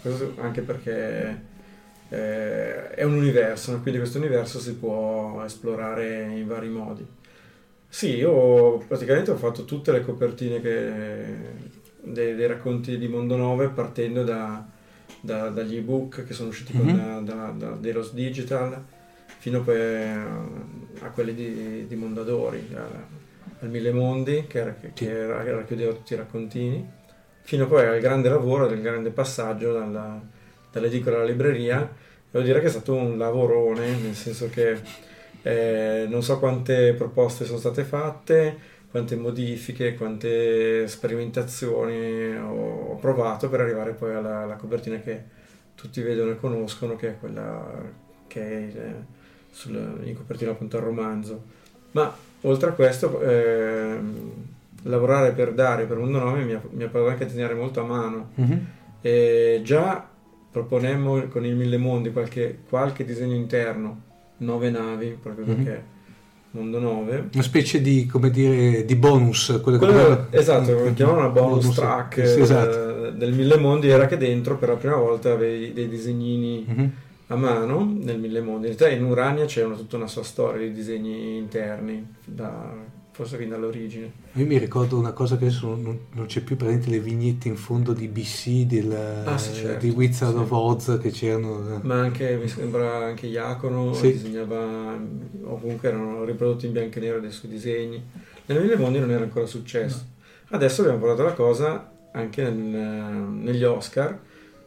Questo 0.00 0.34
anche 0.40 0.60
perché 0.60 1.40
eh, 2.10 2.90
è 2.90 3.02
un 3.02 3.14
universo, 3.14 3.80
quindi 3.80 3.98
questo 3.98 4.18
universo 4.18 4.60
si 4.60 4.74
può 4.74 5.42
esplorare 5.44 6.30
in 6.36 6.46
vari 6.46 6.68
modi. 6.68 7.06
Sì, 7.88 8.16
io 8.16 8.78
praticamente 8.86 9.30
ho 9.30 9.36
fatto 9.36 9.64
tutte 9.64 9.92
le 9.92 10.02
copertine 10.02 10.60
che, 10.60 11.22
dei, 12.02 12.34
dei, 12.34 12.46
racconti 12.46 12.98
di 12.98 13.08
Mondo 13.08 13.34
9 13.36 13.68
partendo 13.68 14.24
da, 14.24 14.64
da, 15.20 15.48
dagli 15.48 15.76
ebook 15.76 16.24
che 16.24 16.34
sono 16.34 16.50
usciti 16.50 16.76
mm-hmm. 16.76 16.98
con, 16.98 17.24
da, 17.24 17.54
da, 17.56 17.70
Delos 17.76 18.12
Digital 18.12 18.84
fino 19.38 19.64
a, 19.66 21.08
quelli 21.10 21.34
di, 21.34 21.86
di 21.86 21.96
Mondadori, 21.96 22.68
a, 22.74 22.86
al 23.60 23.70
Mille 23.70 23.92
Mondi 23.92 24.46
che, 24.46 24.58
era, 24.58 24.76
che 24.92 25.10
era, 25.10 25.42
racchiudeva 25.42 25.92
tutti 25.92 26.12
i 26.12 26.16
raccontini, 26.16 26.86
fino 27.42 27.66
poi 27.66 27.86
al 27.86 28.00
grande 28.00 28.28
lavoro, 28.28 28.66
del 28.66 28.82
grande 28.82 29.10
passaggio 29.10 29.72
dalla, 29.72 30.20
dall'edicola 30.70 31.16
alla 31.16 31.24
libreria. 31.24 32.06
Devo 32.30 32.44
dire 32.44 32.60
che 32.60 32.66
è 32.66 32.70
stato 32.70 32.94
un 32.94 33.16
lavorone, 33.16 33.96
nel 33.96 34.14
senso 34.14 34.50
che 34.50 34.78
eh, 35.48 36.06
non 36.06 36.22
so 36.22 36.38
quante 36.38 36.92
proposte 36.92 37.46
sono 37.46 37.56
state 37.58 37.82
fatte, 37.82 38.54
quante 38.90 39.16
modifiche, 39.16 39.94
quante 39.94 40.86
sperimentazioni 40.86 42.36
ho 42.36 42.96
provato 42.96 43.48
per 43.48 43.60
arrivare 43.60 43.92
poi 43.92 44.14
alla, 44.14 44.40
alla 44.40 44.56
copertina 44.56 45.00
che 45.00 45.24
tutti 45.74 46.02
vedono 46.02 46.32
e 46.32 46.36
conoscono, 46.38 46.96
che 46.96 47.08
è 47.08 47.18
quella 47.18 47.64
che 48.26 48.42
è 48.42 48.76
eh, 48.76 48.94
sul, 49.50 50.02
in 50.04 50.14
copertina 50.14 50.50
appunto 50.50 50.76
al 50.76 50.82
romanzo. 50.82 51.42
Ma 51.92 52.14
oltre 52.42 52.68
a 52.68 52.72
questo, 52.72 53.18
eh, 53.22 53.98
lavorare 54.82 55.32
per 55.32 55.54
Dario, 55.54 55.86
per 55.86 55.96
Mondo 55.96 56.18
9 56.18 56.44
mi 56.44 56.52
ha, 56.52 56.60
mi 56.72 56.82
ha 56.82 56.90
anche 56.92 57.22
a 57.22 57.26
disegnare 57.26 57.54
molto 57.54 57.80
a 57.80 57.84
mano. 57.84 58.32
Mm-hmm. 58.38 58.58
E 59.00 59.60
già 59.64 60.06
proponemmo 60.50 61.26
con 61.28 61.46
il 61.46 61.56
Mille 61.56 61.78
Mondi 61.78 62.12
qualche, 62.12 62.58
qualche 62.68 63.06
disegno 63.06 63.34
interno 63.34 64.06
nove 64.38 64.70
navi, 64.70 65.16
proprio 65.20 65.46
mm-hmm. 65.46 65.64
perché 65.64 65.96
Mondo 66.50 66.78
9. 66.78 67.28
Una 67.34 67.42
specie 67.42 67.80
di, 67.80 68.06
come 68.06 68.30
dire, 68.30 68.84
di 68.84 68.96
bonus. 68.96 69.60
Quello, 69.62 69.78
quello 69.78 70.26
esatto, 70.30 70.74
come 70.74 70.94
chiamano 70.94 71.18
una 71.18 71.28
bonus, 71.28 71.62
bonus 71.64 71.76
track 71.76 72.26
sì, 72.26 72.40
esatto. 72.40 73.06
Eh, 73.06 73.12
del 73.12 73.34
Mille 73.34 73.58
Mondi 73.58 73.88
era 73.88 74.06
che 74.06 74.16
dentro 74.16 74.56
per 74.56 74.70
la 74.70 74.76
prima 74.76 74.96
volta 74.96 75.32
avevi 75.32 75.72
dei 75.74 75.88
disegnini 75.88 76.66
mm-hmm. 76.68 76.88
a 77.26 77.36
mano 77.36 77.84
nel 78.00 78.18
Mille 78.18 78.40
Mondi. 78.40 78.68
In 78.68 78.76
realtà 78.76 78.88
in 78.88 79.04
Urania 79.04 79.46
una, 79.64 79.74
tutta 79.74 79.96
una 79.96 80.06
sua 80.06 80.22
storia 80.22 80.66
di 80.66 80.72
disegni 80.72 81.36
interni 81.36 82.14
da 82.24 82.96
forse 83.18 83.36
fin 83.36 83.48
dall'origine. 83.48 84.12
Io 84.34 84.46
mi 84.46 84.58
ricordo 84.58 84.96
una 84.96 85.10
cosa 85.10 85.36
che 85.36 85.46
adesso 85.46 85.74
non, 85.74 85.98
non 86.12 86.26
c'è 86.26 86.40
più 86.40 86.54
presente 86.56 86.88
le 86.88 87.00
vignette 87.00 87.48
in 87.48 87.56
fondo 87.56 87.92
di 87.92 88.06
BC, 88.06 88.60
del, 88.60 88.92
ah, 89.24 89.36
sì, 89.36 89.54
certo. 89.54 89.84
di 89.84 89.90
Wizard 89.92 90.34
sì. 90.36 90.38
of 90.40 90.50
Oz 90.52 90.98
che 91.02 91.10
c'erano. 91.10 91.74
Eh. 91.74 91.78
Ma 91.82 91.96
anche, 91.96 92.36
mi 92.36 92.46
sembra, 92.46 93.06
anche 93.06 93.26
Iacono 93.26 93.92
sì. 93.92 94.12
disegnava, 94.12 94.96
o 95.42 95.58
comunque 95.58 95.88
erano 95.88 96.22
riprodotti 96.22 96.66
in 96.66 96.72
bianco 96.72 96.98
e 96.98 97.00
nero 97.00 97.18
dei 97.18 97.32
suoi 97.32 97.50
disegni. 97.50 98.00
Nelle 98.46 98.60
mille 98.60 98.76
mondi 98.76 99.00
non 99.00 99.10
era 99.10 99.24
ancora 99.24 99.46
successo. 99.46 100.06
No. 100.50 100.56
Adesso 100.56 100.82
abbiamo 100.82 101.00
portato 101.00 101.24
la 101.24 101.32
cosa 101.32 101.90
anche 102.12 102.48
nel- 102.48 103.30
negli 103.32 103.64
Oscar, 103.64 104.16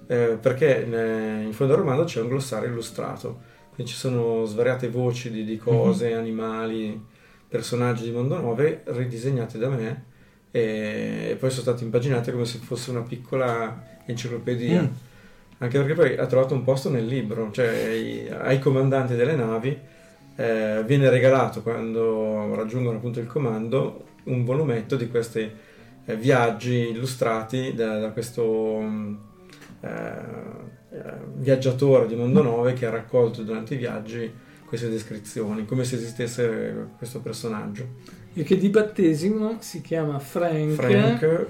eh, 0.08 0.38
perché 0.42 0.86
ne- 0.86 1.44
in 1.46 1.54
fondo 1.54 1.72
al 1.72 1.80
romanzo 1.80 2.04
c'è 2.04 2.20
un 2.20 2.28
glossario 2.28 2.68
illustrato, 2.68 3.40
quindi 3.74 3.94
ci 3.94 3.98
sono 3.98 4.44
svariate 4.44 4.90
voci 4.90 5.32
di, 5.32 5.46
di 5.46 5.56
cose, 5.58 6.14
animali, 6.14 7.08
personaggi 7.52 8.06
di 8.06 8.12
Mondo 8.12 8.40
9 8.40 8.84
ridisegnati 8.86 9.58
da 9.58 9.68
me 9.68 10.04
e, 10.52 11.36
poi 11.38 11.50
sono 11.50 11.64
stati 11.64 11.84
impaginati 11.84 12.32
come 12.32 12.46
se 12.46 12.60
fosse 12.60 12.92
una 12.92 13.02
piccola 13.02 14.00
enciclopedia. 14.06 14.82
Mm. 14.82 14.88
Anche 15.58 15.78
perché 15.78 15.94
poi 15.94 16.18
ha 16.18 16.26
trovato 16.28 16.54
un 16.54 16.64
posto 16.64 16.90
nel 16.90 17.06
libro, 17.06 17.52
cioè 17.52 18.30
ai, 18.40 18.58
comandanti 18.58 19.16
delle 19.16 19.36
navi 19.36 19.78
eh, 20.38 20.82
viene 20.86 21.10
regalato 21.10 21.62
quando 21.62 22.56
raggiungono 22.56 22.98
appunto 22.98 23.20
il 23.20 23.28
comando 23.28 24.06
un 24.24 24.46
volumetto 24.46 24.96
di 24.96 25.10
questi 25.10 25.52
eh, 26.06 26.16
viaggi 26.16 26.90
illustrati 26.90 27.74
da, 27.76 28.00
da 28.00 28.10
questo 28.10 28.80
mm, 28.80 29.16
eh, 29.82 29.90
eh, 30.94 31.04
viaggiatore 31.36 32.08
di 32.08 32.16
Mondo 32.16 32.42
9 32.42 32.74
che 32.74 32.86
ha 32.88 32.90
raccolto 32.90 33.44
durante 33.44 33.76
i 33.76 33.78
viaggi 33.78 34.34
queste 34.72 34.90
descrizione, 34.90 35.66
come 35.66 35.84
se 35.84 35.96
esistesse 35.98 36.88
questo 36.98 37.20
personaggio. 37.20 37.86
e 38.34 38.44
che 38.44 38.56
di 38.58 38.70
battesimo 38.70 39.58
si 39.60 39.82
chiama 39.82 40.18
Frank, 40.18 40.72
Frank, 40.76 41.46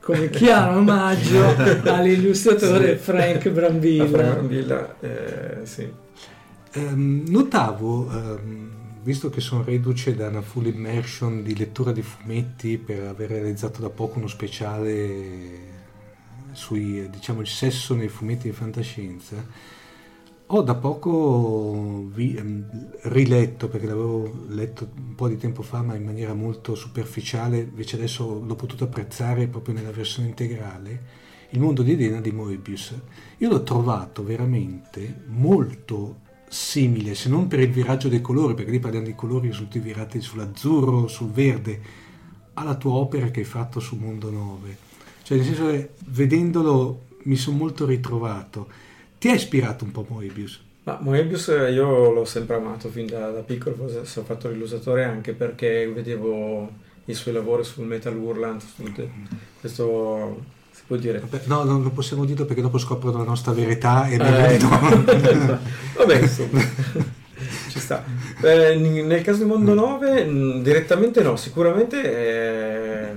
come 0.00 0.28
chiaro 0.28 0.76
omaggio 0.80 1.56
all'illustratore 1.90 2.98
Sì. 2.98 3.02
Frank 3.02 3.44
la 3.46 3.50
Brambilla. 3.50 4.06
Frank 4.06 4.32
Brambilla, 4.34 5.00
eh, 5.00 5.64
sì. 5.64 5.90
Ehm, 6.72 7.24
notavo, 7.28 8.10
ehm, 8.12 8.70
visto 9.04 9.30
che 9.30 9.40
sono 9.40 9.64
reduce 9.64 10.14
da 10.14 10.28
una 10.28 10.42
full 10.42 10.66
immersion 10.66 11.42
di 11.42 11.56
lettura 11.56 11.92
di 11.92 12.02
fumetti 12.02 12.76
per 12.76 13.04
aver 13.04 13.30
realizzato 13.30 13.80
da 13.80 13.88
poco 13.88 14.18
uno 14.18 14.28
speciale 14.28 15.68
sui, 16.52 17.08
diciamo, 17.08 17.40
il 17.40 17.46
sesso 17.46 17.94
nei 17.94 18.08
fumetti 18.08 18.48
di 18.50 18.54
fantascienza, 18.54 19.36
ho 20.52 20.62
da 20.62 20.74
poco 20.74 22.08
vi- 22.12 22.34
ehm, 22.34 22.90
riletto, 23.02 23.68
perché 23.68 23.86
l'avevo 23.86 24.46
letto 24.48 24.88
un 24.96 25.14
po' 25.14 25.28
di 25.28 25.36
tempo 25.36 25.62
fa, 25.62 25.82
ma 25.82 25.94
in 25.94 26.04
maniera 26.04 26.34
molto 26.34 26.74
superficiale, 26.74 27.58
invece 27.60 27.96
adesso 27.96 28.42
l'ho 28.44 28.54
potuto 28.56 28.84
apprezzare 28.84 29.46
proprio 29.46 29.74
nella 29.74 29.92
versione 29.92 30.28
integrale, 30.28 31.18
Il 31.52 31.58
mondo 31.60 31.82
di 31.82 31.92
Elena 31.94 32.20
di 32.20 32.30
Moebius. 32.30 32.94
Io 33.38 33.48
l'ho 33.48 33.64
trovato 33.64 34.22
veramente 34.22 35.24
molto 35.26 36.20
simile, 36.48 37.16
se 37.16 37.28
non 37.28 37.48
per 37.48 37.58
il 37.58 37.70
viraggio 37.70 38.08
dei 38.08 38.20
colori, 38.20 38.54
perché 38.54 38.70
lì 38.70 38.78
parliamo 38.78 39.06
di 39.06 39.16
colori 39.16 39.50
tutti 39.50 39.80
virati 39.80 40.20
sull'azzurro, 40.20 41.08
sul 41.08 41.30
verde, 41.30 41.80
alla 42.54 42.76
tua 42.76 42.92
opera 42.92 43.30
che 43.30 43.40
hai 43.40 43.46
fatto 43.46 43.80
su 43.80 43.96
Mondo 43.96 44.30
9. 44.30 44.76
Cioè, 45.22 45.38
nel 45.38 45.46
senso 45.46 45.66
che 45.66 45.90
vedendolo 46.06 47.06
mi 47.24 47.36
sono 47.36 47.56
molto 47.56 47.84
ritrovato. 47.84 48.68
Ti 49.20 49.28
ha 49.28 49.34
ispirato 49.34 49.84
un 49.84 49.90
po' 49.92 50.06
Moebius? 50.08 50.58
Ma 50.84 50.98
Moebius 51.02 51.48
eh, 51.48 51.72
io 51.72 52.10
l'ho 52.10 52.24
sempre 52.24 52.56
amato 52.56 52.88
fin 52.88 53.04
da, 53.06 53.28
da 53.30 53.40
piccolo, 53.40 53.76
forse 53.76 54.18
ho 54.20 54.24
fatto 54.24 54.48
l'illustratore 54.48 55.04
anche 55.04 55.34
perché 55.34 55.86
vedevo 55.94 56.70
i 57.04 57.12
suoi 57.12 57.34
lavori 57.34 57.62
sul 57.62 57.84
Metal 57.84 58.16
Hurlant, 58.16 58.62
sul- 58.76 59.08
questo 59.60 60.40
si 60.70 60.80
può 60.86 60.96
dire. 60.96 61.18
Vabbè, 61.18 61.42
no, 61.44 61.64
no, 61.64 61.76
non 61.76 61.92
possiamo 61.92 62.24
dirlo 62.24 62.46
perché 62.46 62.62
dopo 62.62 62.78
scoprono 62.78 63.18
la 63.18 63.24
nostra 63.24 63.52
verità 63.52 64.08
e 64.08 64.14
Eh, 64.14 64.58
no. 64.58 64.70
Vabbè, 65.98 66.18
insomma, 66.18 66.58
ci 67.68 67.78
sta. 67.78 68.02
Eh, 68.42 68.74
nel 68.76 69.20
caso 69.20 69.42
di 69.42 69.48
Mondo 69.50 69.74
9, 69.74 70.24
mh, 70.24 70.62
direttamente 70.62 71.22
no, 71.22 71.36
sicuramente 71.36 72.02
è, 72.02 73.12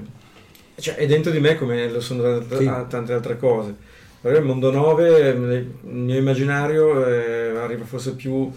cioè, 0.81 0.95
è 0.95 1.05
dentro 1.05 1.31
di 1.31 1.39
me 1.39 1.55
come 1.55 1.89
lo 1.89 2.01
sono 2.01 2.39
t- 2.39 2.57
Sì. 2.57 2.65
tante 2.89 3.13
altre 3.13 3.37
cose. 3.37 3.91
Però 4.23 4.37
il 4.37 4.45
Mondo 4.45 4.71
9, 4.71 5.27
il 5.29 5.67
mio 5.83 6.17
immaginario 6.17 7.05
eh, 7.05 7.57
arriva 7.57 7.83
forse 7.83 8.15
più 8.15 8.49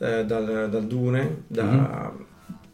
eh, 0.00 0.22
dal, 0.26 0.68
dal 0.70 0.86
Dune, 0.86 1.44
da- 1.46 2.12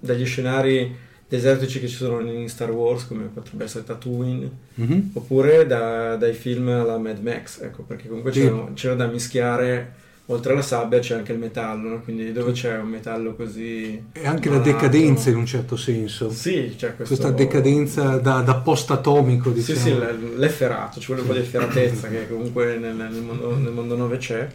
dagli 0.01 0.27
scenari 0.27 0.97
desertici 1.29 1.79
che 1.79 1.87
ci 1.87 1.95
sono 1.95 2.21
in 2.29 2.49
Star 2.49 2.73
Wars, 2.73 3.07
come 3.07 3.31
potrebbe 3.33 3.63
essere 3.63 3.85
Tatooine, 3.85 4.51
Mhm. 4.75 5.11
oppure 5.13 5.65
da- 5.65 6.17
dai 6.17 6.33
film 6.33 6.69
alla 6.71 6.99
Mad 6.99 7.23
Max, 7.23 7.61
ecco, 7.63 7.85
perché 7.85 8.09
comunque 8.09 8.33
Sì. 8.33 8.41
c'era, 8.41 8.67
c'era 8.75 8.95
da 8.95 9.07
mischiare, 9.07 9.93
oltre 10.27 10.53
alla 10.53 10.63
sabbia 10.63 10.99
c'è 11.01 11.15
anche 11.17 11.33
il 11.33 11.39
metallo, 11.39 11.89
no? 11.89 12.01
quindi 12.03 12.33
dove 12.33 12.53
c'è 12.53 12.79
un 12.79 12.89
metallo 12.89 13.35
così... 13.35 14.03
E 14.13 14.27
anche 14.27 14.49
la 14.49 14.57
malato- 14.59 14.73
decadenza 14.73 15.29
in 15.31 15.37
un 15.37 15.47
certo 15.47 15.77
senso. 15.77 16.31
Sì, 16.31 16.75
c'è 16.77 16.97
questo... 16.97 17.15
Questa 17.15 17.31
decadenza 17.31 18.17
da, 18.17 18.41
da 18.41 18.55
post-atomico, 18.57 19.51
Sì, 19.51 19.55
diciamo. 19.57 19.79
sì, 19.79 19.91
l- 19.93 20.35
l'efferato, 20.39 20.99
ci 21.01 21.07
vuole 21.07 21.21
un 21.23 21.27
po' 21.27 21.35
di 21.35 21.41
efferatezza 21.41 22.09
che 22.09 22.27
comunque 22.33 22.77
nel, 22.79 22.95
nel 22.95 23.13
mondo, 23.21 23.57
nel 23.57 23.73
mondo 23.73 23.97
9 23.97 24.17
c'è. 24.17 24.49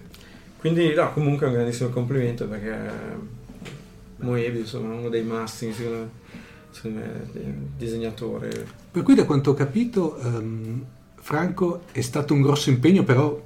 Quindi 0.58 0.94
no, 0.94 1.14
comunque 1.14 1.46
è 1.46 1.50
un 1.50 1.56
grandissimo 1.56 1.90
complimento 1.90 2.46
perché 2.48 2.78
Moebius 4.18 4.64
insomma, 4.74 4.94
uno 4.96 5.10
dei 5.10 5.24
massimi, 5.24 5.72
secondo 5.74 5.98
me, 6.00 6.10
secondo 6.72 7.00
me, 7.00 7.30
di- 7.32 7.54
disegnatore. 7.78 8.66
Per 8.92 9.04
cui 9.04 9.16
da 9.16 9.24
quanto 9.26 9.52
ho 9.52 9.54
capito, 9.54 10.18
ehm, 10.20 10.84
Franco 11.22 11.84
è 11.92 12.02
stato 12.02 12.34
un 12.34 12.42
grosso 12.42 12.70
impegno, 12.70 13.04
però 13.04 13.42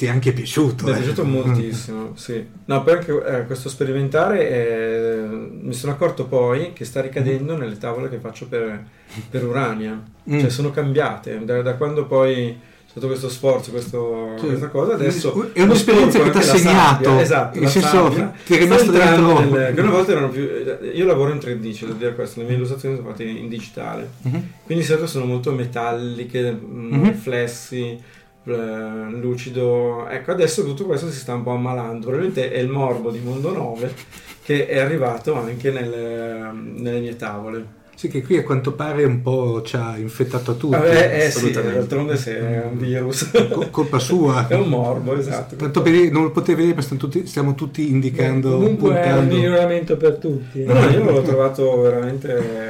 ti 0.00 0.06
è 0.06 0.08
anche 0.08 0.32
piaciuto. 0.32 0.84
Mi 0.86 0.92
è 0.92 0.94
eh. 0.94 0.96
piaciuto 0.96 1.24
moltissimo, 1.26 2.12
sì. 2.16 2.42
No, 2.64 2.82
poi 2.82 2.94
anche 2.94 3.12
eh, 3.22 3.44
questo 3.44 3.68
sperimentare 3.68 4.48
eh, 4.48 5.26
mi 5.60 5.74
sono 5.74 5.92
accorto 5.92 6.24
poi 6.24 6.72
che 6.72 6.86
sta 6.86 7.02
ricadendo 7.02 7.54
nelle 7.54 7.76
tavole 7.76 8.08
che 8.08 8.16
faccio 8.16 8.46
per, 8.48 8.82
per 9.28 9.44
Urania. 9.44 10.02
Mm. 10.30 10.38
Cioè 10.40 10.48
sono 10.48 10.70
cambiate, 10.70 11.44
da, 11.44 11.60
da 11.60 11.74
quando 11.74 12.06
poi 12.06 12.34
c'è 12.46 12.88
stato 12.92 13.08
questo 13.08 13.28
sforzo, 13.28 13.70
questo- 13.72 14.36
Cioè, 14.38 14.46
questa 14.48 14.68
cosa, 14.68 14.94
adesso... 14.94 15.50
è 15.52 15.60
un'esperienza 15.60 16.18
che 16.22 16.30
ti 16.30 16.38
ha 16.38 16.42
segnato, 16.42 17.04
sabbia, 17.04 17.20
esatto, 17.20 17.66
senso, 17.68 17.88
sabbia. 17.88 18.32
ti 18.46 18.54
è 18.54 18.58
rimasto 18.58 18.90
dentro- 18.92 19.50
nel- 19.50 19.74
che 19.74 19.80
una 19.82 19.90
volta 19.90 20.12
erano 20.12 20.28
più... 20.30 20.48
Io 20.94 21.04
lavoro 21.04 21.30
in 21.32 21.38
3D, 21.40 21.72
c'è 21.74 21.86
da 21.88 21.92
dire 21.92 22.14
questo, 22.14 22.40
le 22.40 22.46
mie 22.46 22.54
illustrazioni 22.56 22.96
sono 22.96 23.08
fatte 23.10 23.24
in 23.24 23.48
digitale. 23.50 24.08
Mhm. 24.22 24.30
Quindi 24.64 24.82
di 24.82 24.88
solito 24.88 25.06
sono 25.06 25.26
molto 25.26 25.52
metalliche, 25.52 26.52
mh, 26.52 26.96
Mhm. 26.96 27.04
riflessi, 27.04 27.98
eh, 28.44 29.10
lucido. 29.10 30.08
Ecco, 30.08 30.30
adesso 30.30 30.64
tutto 30.64 30.84
questo 30.84 31.10
si 31.10 31.18
sta 31.18 31.34
un 31.34 31.42
po' 31.42 31.52
ammalando. 31.52 32.06
Probabilmente 32.06 32.50
è 32.50 32.58
il 32.58 32.68
morbo 32.68 33.10
di 33.10 33.20
Mondo 33.20 33.52
9 33.52 33.94
che 34.42 34.66
è 34.66 34.78
arrivato 34.78 35.34
anche 35.34 35.70
nelle, 35.70 36.50
nelle 36.52 37.00
mie 37.00 37.16
tavole. 37.16 37.78
Sì, 38.00 38.08
che 38.08 38.22
qui 38.22 38.38
a 38.38 38.42
quanto 38.42 38.72
pare 38.72 39.04
un 39.04 39.20
po' 39.20 39.60
ci 39.60 39.76
ha 39.76 39.94
infettato 39.98 40.52
a 40.52 40.54
tutti. 40.54 40.74
Vabbè, 40.74 41.16
eh 41.16 41.30
sì, 41.30 41.36
assolutamente. 41.36 41.78
d'altronde 41.78 42.16
se 42.16 42.38
è 42.38 42.64
un 42.64 42.78
virus. 42.78 43.30
Co- 43.30 43.68
colpa 43.70 43.98
sua. 43.98 44.46
è 44.48 44.54
un 44.54 44.68
morbo, 44.68 45.14
esatto. 45.18 45.54
Tanto 45.54 45.82
per 45.82 45.92
dire, 45.92 46.08
non 46.08 46.22
lo 46.22 46.30
potete 46.30 46.54
vedere, 46.54 46.76
ma 46.76 46.80
stiamo 46.80 47.02
tutti, 47.02 47.26
stiamo 47.26 47.54
tutti 47.54 47.90
indicando. 47.90 48.52
Comunque 48.52 48.94
è 48.94 49.12
un 49.12 49.18
puntando. 49.18 49.34
miglioramento 49.34 49.96
per 49.98 50.16
tutti. 50.16 50.64
No, 50.64 50.72
no, 50.72 50.88
io 50.88 51.10
l'ho 51.10 51.20
trovato 51.20 51.80
veramente... 51.82 52.69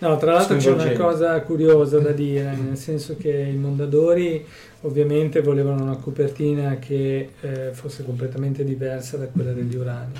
No, 0.00 0.16
tra 0.16 0.32
l'altro 0.32 0.56
c'è 0.56 0.70
una 0.70 0.92
cosa 0.92 1.38
curiosa 1.42 1.98
da 1.98 2.12
dire, 2.12 2.56
nel 2.56 2.78
senso 2.78 3.18
che 3.18 3.30
i 3.30 3.54
Mondadori 3.54 4.42
ovviamente 4.82 5.42
volevano 5.42 5.82
una 5.82 5.96
copertina 5.96 6.78
che 6.78 7.32
eh, 7.38 7.70
fosse 7.72 8.02
completamente 8.02 8.64
diversa 8.64 9.18
da 9.18 9.26
quella 9.26 9.52
degli 9.52 9.76
Urani, 9.76 10.14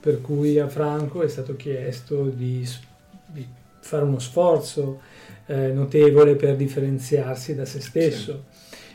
per 0.00 0.22
cui 0.22 0.58
a 0.58 0.68
Franco 0.68 1.22
è 1.22 1.28
stato 1.28 1.56
chiesto 1.56 2.24
di, 2.24 2.66
di 3.26 3.46
fare 3.80 4.04
uno 4.04 4.18
sforzo 4.18 5.00
eh, 5.44 5.72
notevole 5.72 6.34
per 6.34 6.56
differenziarsi 6.56 7.54
da 7.54 7.66
se 7.66 7.80
stesso, 7.82 8.44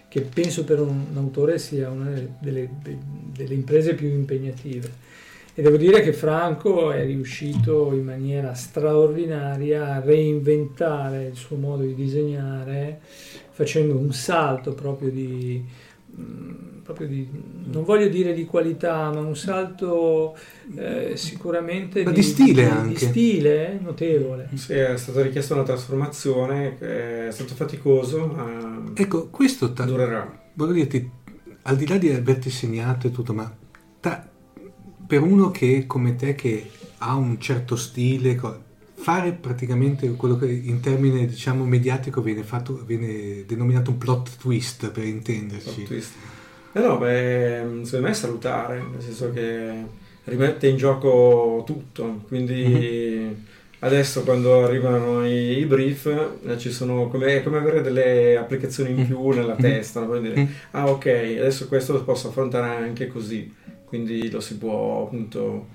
che 0.08 0.22
penso 0.22 0.64
per 0.64 0.80
un, 0.80 1.06
un 1.12 1.18
autore 1.18 1.60
sia 1.60 1.92
una 1.92 2.10
delle, 2.10 2.30
delle- 2.40 2.70
delle 2.82 3.54
imprese 3.54 3.94
più 3.94 4.08
impegnative. 4.08 5.12
E 5.56 5.62
devo 5.62 5.78
dire 5.78 6.02
che 6.02 6.14
Franco 6.14 6.92
è 6.92 7.06
riuscito 7.06 7.94
in 7.94 8.04
maniera 8.04 8.54
straordinaria 8.56 9.94
a 9.96 10.00
reinventare 10.00 11.26
il 11.28 11.36
suo 11.36 11.58
modo 11.58 11.84
di 11.84 11.94
disegnare 11.94 13.00
facendo 13.52 13.96
un 13.96 14.12
salto 14.14 14.74
proprio 14.74 15.12
di, 15.12 15.64
mm, 16.20 16.82
proprio 16.82 17.08
di 17.08 17.28
non 17.66 17.84
voglio 17.84 18.08
dire 18.08 18.34
di 18.34 18.46
qualità, 18.46 19.12
ma 19.12 19.20
un 19.20 19.36
salto 19.36 20.36
eh, 20.76 21.16
sicuramente 21.18 22.04
Ma 22.04 22.12
di 22.12 22.24
stile 22.24 22.66
anche. 22.68 22.88
di 22.90 22.96
stile 22.98 23.80
notevole. 23.80 24.50
Sì, 24.56 24.74
è 24.74 24.98
stata 24.98 25.22
richiesta 25.22 25.54
una 25.54 25.64
trasformazione, 25.64 26.78
è 26.80 27.32
stato 27.32 27.54
faticoso, 27.54 28.26
ma 28.26 28.92
Ecco, 28.96 29.30
questo 29.30 29.72
ta- 29.72 29.86
durerà. 29.86 30.50
voglio 30.56 30.74
dirti, 30.74 31.10
al 31.64 31.76
di 31.76 31.88
là 31.88 31.98
di 31.98 32.10
averti 32.10 32.50
segnato 32.50 33.06
e 33.08 33.12
tutto, 33.12 33.34
ma 33.34 33.56
ta- 34.00 34.28
per 35.14 35.22
uno 35.22 35.52
che 35.52 35.84
come 35.86 36.16
te 36.16 36.34
che 36.34 36.72
ha 36.98 37.14
un 37.14 37.40
certo 37.40 37.76
stile, 37.76 38.40
fare 38.96 39.32
praticamente 39.34 40.10
quello 40.14 40.38
che 40.38 40.50
in 40.50 40.80
termine 40.80 41.28
diciamo 41.28 41.66
mediatico 41.66 42.20
viene, 42.24 42.42
fatto, 42.42 42.82
viene 42.84 43.46
denominato 43.46 43.92
un 43.92 44.00
plot 44.00 44.38
twist 44.38 44.90
per 44.90 45.04
intenderci. 45.04 45.70
Plot 45.70 45.86
twist. 45.86 46.14
Eh 46.72 46.80
no, 46.80 46.98
beh, 46.98 47.82
secondo 47.84 48.08
me 48.08 48.10
è 48.12 48.16
salutare, 48.16 48.84
nel 48.92 49.04
senso 49.04 49.32
che 49.32 49.86
rimette 50.24 50.66
in 50.66 50.78
gioco 50.78 51.62
tutto, 51.64 52.24
quindi 52.28 53.52
Adesso 53.84 54.24
quando 54.24 54.64
arrivano 54.64 55.26
i, 55.26 55.58
i 55.58 55.66
brief 55.66 56.06
eh, 56.48 56.58
ci 56.58 56.72
sono 56.72 57.10
come, 57.10 57.36
è 57.36 57.44
come 57.44 57.58
avere 57.58 57.82
delle 57.82 58.38
applicazioni 58.38 58.92
in 58.92 59.06
più 59.06 59.30
nella 59.32 59.56
testa, 59.56 60.06
no? 60.06 60.18
Dire 60.20 60.48
ah 60.72 60.90
ok, 60.90 61.06
adesso 61.06 61.68
questo 61.68 61.92
lo 61.92 62.04
posso 62.06 62.30
affrontare 62.30 62.82
anche 62.82 63.08
così, 63.08 63.54
quindi 63.94 64.28
lo 64.32 64.40
si 64.40 64.58
può 64.58 65.04
appunto 65.06 65.68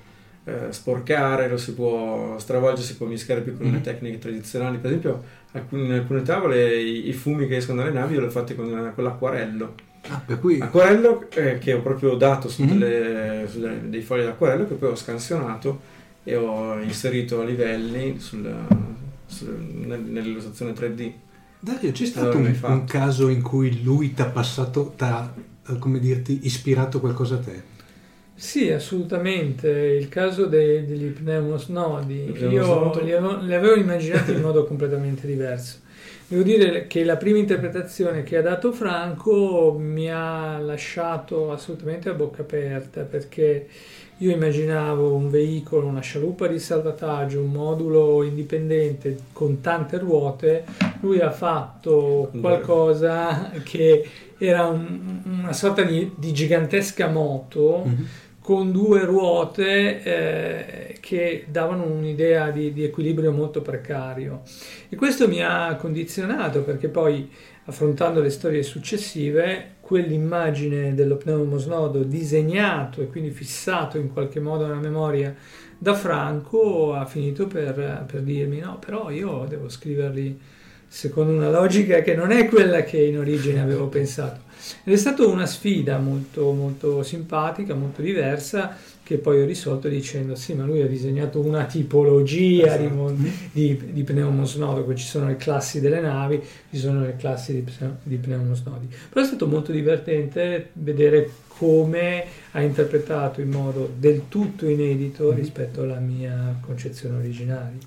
eh, 0.42 0.72
sporcare, 0.72 1.48
lo 1.48 1.56
si 1.56 1.72
può 1.72 2.36
stravolgere, 2.36 2.84
si 2.84 2.96
può 2.96 3.06
mischiare 3.06 3.42
più 3.42 3.56
con 3.56 3.70
le 3.70 3.80
tecniche 3.80 4.18
tradizionali, 4.18 4.78
per 4.78 4.86
esempio 4.90 5.22
alcune- 5.52 5.84
in 5.84 5.92
alcune 5.92 6.22
tavole 6.22 6.80
i, 6.82 7.08
i 7.08 7.12
fumi 7.12 7.46
che 7.46 7.58
escono 7.58 7.80
dalle 7.80 7.92
navi 7.92 8.14
io 8.14 8.20
li 8.20 8.26
ho 8.26 8.30
fatti 8.30 8.56
con, 8.56 8.92
con 8.92 9.04
l'acquarello. 9.04 9.74
Ah, 10.08 10.20
cui 10.40 10.58
Acquarello 10.60 11.28
eh, 11.30 11.58
che 11.58 11.74
ho 11.74 11.80
proprio 11.80 12.16
dato 12.16 12.48
su, 12.48 12.64
Mhm. 12.64 12.68
delle- 12.78 13.46
su 13.48 13.60
delle- 13.60 13.88
dei 13.88 14.00
fogli 14.02 14.24
d'acquarello 14.24 14.66
che 14.66 14.74
poi 14.74 14.90
ho 14.90 14.96
scansionato 14.96 15.80
e 16.24 16.34
ho 16.34 16.76
inserito 16.80 17.40
a 17.40 17.44
livelli 17.44 18.18
sul- 18.18 18.66
sul- 19.26 19.60
nel- 19.86 20.00
nell'illustrazione 20.00 20.72
3D. 20.72 21.12
Dario, 21.60 21.92
c'è 21.92 22.04
stato 22.04 22.38
Allora, 22.38 22.52
un, 22.68 22.72
un 22.72 22.84
caso 22.84 23.28
in 23.28 23.42
cui 23.42 23.80
lui 23.84 24.12
ti 24.12 24.22
ha 24.22 24.26
passato, 24.26 24.92
ti 24.96 25.04
ha, 25.04 25.32
eh, 25.68 25.78
come 25.78 26.00
dirti, 26.00 26.40
ispirato 26.42 26.98
qualcosa 26.98 27.36
a 27.36 27.38
te? 27.38 27.76
Sì, 28.40 28.70
assolutamente. 28.70 29.68
Il 29.68 30.08
caso 30.08 30.46
dei- 30.46 30.86
degli 30.86 31.08
pneumosnodi, 31.10 32.36
io 32.46 33.00
li 33.02 33.12
avevo, 33.12 33.40
li 33.40 33.52
avevo 33.54 33.74
immaginati 33.74 34.30
in 34.32 34.40
modo 34.40 34.64
completamente 34.64 35.26
diverso. 35.26 35.78
Devo 36.28 36.42
dire 36.42 36.86
che 36.86 37.02
la 37.04 37.16
prima 37.16 37.38
interpretazione 37.38 38.22
che 38.22 38.36
ha 38.36 38.42
dato 38.42 38.70
Franco 38.72 39.74
mi 39.78 40.08
ha 40.10 40.58
lasciato 40.58 41.50
assolutamente 41.50 42.10
a 42.10 42.12
bocca 42.12 42.42
aperta 42.42 43.00
perché 43.02 43.66
io 44.18 44.30
immaginavo 44.30 45.14
un 45.14 45.30
veicolo, 45.30 45.86
una 45.86 46.00
scialuppa 46.00 46.46
di 46.46 46.58
salvataggio, 46.60 47.40
un 47.40 47.50
modulo 47.50 48.22
indipendente 48.22 49.16
con 49.32 49.60
tante 49.60 49.98
ruote, 49.98 50.64
lui 51.00 51.18
ha 51.20 51.30
fatto 51.32 52.30
qualcosa 52.40 53.50
che 53.64 54.06
era 54.38 54.66
un- 54.66 55.22
una 55.24 55.52
sorta 55.52 55.82
di, 55.82 56.12
di 56.16 56.32
gigantesca 56.32 57.08
moto 57.08 57.82
con 58.48 58.72
due 58.72 59.04
ruote 59.04 60.02
eh, 60.02 60.96
che 61.00 61.44
davano 61.50 61.84
un'idea 61.84 62.50
di, 62.50 62.72
di 62.72 62.82
equilibrio 62.82 63.30
molto 63.30 63.60
precario. 63.60 64.40
E 64.88 64.96
questo 64.96 65.28
mi 65.28 65.42
ha 65.44 65.76
condizionato 65.76 66.62
perché 66.62 66.88
poi, 66.88 67.30
affrontando 67.66 68.22
le 68.22 68.30
storie 68.30 68.62
successive, 68.62 69.72
quell'immagine 69.80 70.94
dello 70.94 71.16
pneumosnodo 71.16 72.02
disegnato 72.04 73.02
e 73.02 73.08
quindi 73.08 73.32
fissato 73.32 73.98
in 73.98 74.10
qualche 74.10 74.40
modo 74.40 74.64
nella 74.64 74.80
memoria 74.80 75.34
da 75.76 75.92
Franco 75.92 76.94
ha 76.94 77.04
finito 77.04 77.46
per, 77.46 78.06
per 78.10 78.22
dirmi 78.22 78.60
no, 78.60 78.78
però 78.78 79.10
io 79.10 79.44
devo 79.46 79.68
scriverli 79.68 80.40
secondo 80.86 81.32
una 81.32 81.50
logica 81.50 82.00
che 82.00 82.14
non 82.14 82.30
è 82.30 82.48
quella 82.48 82.82
che 82.82 82.96
in 82.96 83.18
origine 83.18 83.60
avevo 83.60 83.88
pensato. 83.88 84.47
Ed 84.84 84.92
è 84.92 84.96
stata 84.96 85.26
una 85.26 85.46
sfida 85.46 85.98
molto, 85.98 86.52
molto 86.52 87.02
simpatica, 87.02 87.74
molto 87.74 88.02
diversa, 88.02 88.76
che 89.02 89.16
poi 89.16 89.40
ho 89.40 89.46
risolto 89.46 89.88
dicendo 89.88 90.34
sì, 90.34 90.52
ma 90.52 90.64
lui 90.64 90.82
ha 90.82 90.86
disegnato 90.86 91.40
una 91.40 91.64
tipologia 91.64 92.76
di, 92.76 92.88
mon- 92.88 93.32
di, 93.52 93.92
di 93.92 94.02
pneumosnodo, 94.02 94.84
qui 94.84 94.96
ci 94.96 95.06
sono 95.06 95.26
le 95.26 95.36
classi 95.36 95.80
delle 95.80 96.00
navi, 96.00 96.42
ci 96.70 96.78
sono 96.78 97.00
le 97.00 97.16
classi 97.16 97.52
di, 97.54 97.64
di 98.02 98.16
pneumosnodi. 98.16 98.88
Però 99.08 99.24
è 99.24 99.26
stato 99.26 99.46
molto 99.46 99.72
divertente 99.72 100.70
vedere 100.74 101.30
come 101.58 102.24
ha 102.52 102.60
interpretato 102.60 103.40
in 103.40 103.50
modo 103.50 103.92
del 103.98 104.28
tutto 104.28 104.68
inedito 104.68 105.32
rispetto 105.32 105.82
alla 105.82 105.98
mia 105.98 106.56
concezione 106.60 107.16
originaria. 107.16 107.78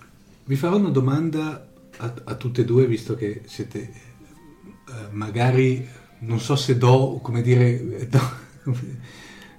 Vi 0.44 0.56
farò 0.56 0.78
una 0.78 0.90
domanda 0.90 1.68
a, 1.98 2.14
a 2.24 2.36
tutte 2.36 2.62
e 2.62 2.66
due, 2.66 2.86
visto 2.86 3.16
che 3.16 3.42
siete 3.46 3.80
eh, 3.80 4.94
magari, 5.12 5.88
non 6.22 6.40
so 6.40 6.56
se 6.56 6.78
do, 6.78 7.20
come 7.22 7.42
dire, 7.42 8.08
do, 8.10 8.20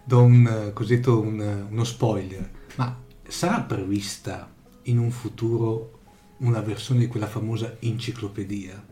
do 0.04 0.22
un 0.22 0.70
cosiddetto 0.72 1.20
un- 1.20 1.66
uno 1.70 1.84
spoiler, 1.84 2.48
ma 2.76 2.96
sarà 3.26 3.60
prevista 3.60 4.50
in 4.84 4.98
un 4.98 5.10
futuro 5.10 5.98
una 6.38 6.60
versione 6.60 7.00
di 7.00 7.06
quella 7.06 7.26
famosa 7.26 7.76
enciclopedia? 7.80 8.90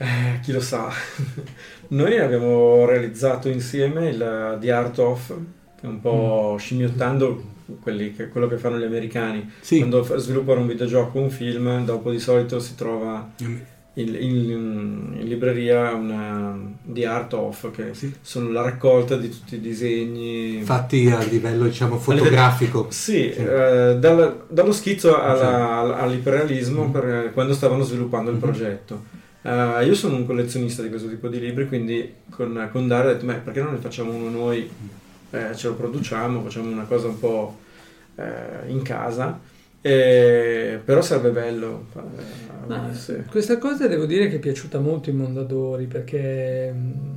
Eh, 0.00 0.38
chi 0.42 0.52
lo 0.52 0.60
sa. 0.60 0.90
Noi 1.88 2.18
abbiamo 2.18 2.84
realizzato 2.84 3.48
insieme 3.48 4.08
il 4.10 4.58
The 4.60 4.70
Art 4.72 4.98
of, 4.98 5.26
che 5.80 5.86
è 5.86 5.88
un 5.88 6.00
po' 6.00 6.56
scimmiottando 6.58 7.56
quelli 7.82 8.14
che- 8.14 8.28
quello 8.28 8.46
che 8.46 8.58
fanno 8.58 8.78
gli 8.78 8.84
americani. 8.84 9.50
Sì. 9.60 9.78
Quando 9.78 10.02
sviluppano 10.18 10.60
un 10.60 10.68
videogioco 10.68 11.18
o 11.18 11.22
un 11.22 11.30
film, 11.30 11.84
dopo 11.84 12.10
di 12.12 12.20
solito 12.20 12.60
si 12.60 12.74
trova 12.76 13.32
in, 14.00 14.14
in- 14.18 15.14
in 15.20 15.26
libreria 15.28 15.92
una 15.92 16.56
The 16.82 17.06
Art 17.06 17.32
of, 17.34 17.70
che 17.72 17.94
Sì. 17.94 18.12
sono 18.20 18.50
la 18.50 18.62
raccolta 18.62 19.16
di 19.16 19.28
tutti 19.28 19.56
i 19.56 19.60
disegni. 19.60 20.60
Fatti 20.62 21.10
a 21.10 21.18
livello, 21.18 21.64
diciamo, 21.64 21.98
fotografico. 22.00 22.86
Sì, 22.90 23.32
Sì. 23.34 23.40
eh, 23.40 23.96
dal- 23.98 24.44
dallo 24.48 24.72
schizzo 24.72 25.20
alla- 25.20 25.96
all'iperrealismo 25.98 26.84
Mhm. 26.84 26.90
per- 26.90 27.30
quando 27.32 27.52
stavano 27.54 27.82
sviluppando 27.82 28.30
il 28.30 28.36
Mhm. 28.36 28.42
progetto. 28.42 29.04
Eh, 29.42 29.84
io 29.84 29.94
sono 29.94 30.16
un 30.16 30.26
collezionista 30.26 30.82
di 30.82 30.88
questo 30.88 31.08
tipo 31.08 31.28
di 31.28 31.40
libri, 31.40 31.66
quindi 31.68 32.12
con, 32.30 32.68
con 32.72 32.86
Dario 32.88 33.10
ho 33.10 33.12
detto, 33.14 33.26
"Beh, 33.26 33.34
perché 33.34 33.62
non 33.62 33.72
ne 33.72 33.78
facciamo 33.78 34.12
uno 34.14 34.28
noi, 34.30 34.70
Eh, 35.30 35.54
ce 35.54 35.68
lo 35.68 35.74
produciamo, 35.74 36.40
facciamo 36.42 36.70
una 36.70 36.84
cosa 36.84 37.08
un 37.08 37.18
po' 37.18 37.58
eh, 38.16 38.70
in 38.70 38.80
casa, 38.80 39.38
E- 39.80 40.80
però 40.84 41.00
sarebbe 41.02 41.30
bello. 41.30 41.86
eh, 41.96 42.66
Ma 42.66 42.80
venisse. 42.80 43.24
Questa 43.30 43.58
cosa 43.58 43.86
devo 43.86 44.04
dire 44.06 44.28
che 44.28 44.36
è 44.36 44.40
piaciuta 44.40 44.78
molto 44.80 45.10
ai 45.10 45.16
Mondadori 45.16 45.86
perché 45.86 46.72
mh, 46.72 47.16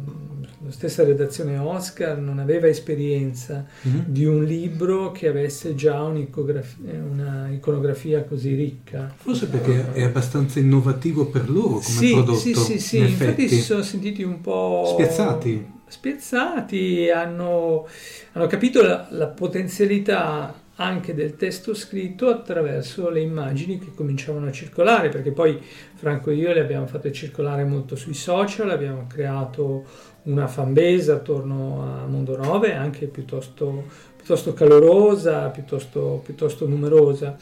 la 0.66 0.72
stessa 0.72 1.04
redazione 1.04 1.58
Oscar 1.58 2.18
non 2.20 2.38
aveva 2.40 2.68
esperienza 2.68 3.66
Mhm. 3.82 4.04
di 4.06 4.26
un 4.26 4.44
libro 4.44 5.12
che 5.12 5.28
avesse 5.28 5.74
già 5.76 6.02
una 6.04 7.50
iconografia 7.50 8.24
così 8.24 8.54
ricca. 8.54 9.12
Forse 9.16 9.48
perché 9.48 9.92
è 9.94 10.04
abbastanza 10.04 10.60
innovativo 10.60 11.26
per 11.26 11.50
loro 11.50 11.80
come 11.80 11.82
sì, 11.82 12.12
prodotto. 12.14 12.38
Sì, 12.38 12.54
sì, 12.54 12.80
sì, 12.80 12.98
in 13.00 13.06
infatti 13.06 13.50
si 13.50 13.60
sono 13.62 13.82
sentiti 13.82 14.22
un 14.24 14.40
po' 14.40 14.86
Spiazzati. 14.94 15.80
Spiazzati, 15.88 17.10
hanno, 17.10 17.86
hanno 18.34 18.48
capito 18.48 18.82
la, 18.82 19.08
la 19.12 19.28
potenzialità 19.28 20.54
anche 20.76 21.14
del 21.14 21.36
testo 21.36 21.74
scritto 21.74 22.30
attraverso 22.30 23.10
le 23.10 23.22
immagini 23.22 23.78
che 23.78 23.94
cominciavano 23.94 24.48
a 24.48 24.52
circolare, 24.52 25.10
perché 25.10 25.32
poi 25.32 25.62
Franco 25.96 26.32
e 26.32 26.36
io 26.36 26.54
le 26.54 26.62
abbiamo 26.62 26.88
fatte 26.88 27.12
circolare 27.12 27.64
molto 27.64 27.96
sui 27.96 28.14
social, 28.14 28.70
abbiamo 28.70 29.06
creato 29.08 29.86
una 30.24 30.48
fanbase 30.48 31.12
attorno 31.12 31.84
a 31.84 32.06
Mondo 32.08 32.38
9, 32.38 32.74
anche 32.74 33.08
piuttosto, 33.08 33.86
piuttosto 34.16 34.54
calorosa, 34.54 35.50
piuttosto, 35.50 36.22
piuttosto 36.24 36.68
numerosa. 36.68 37.38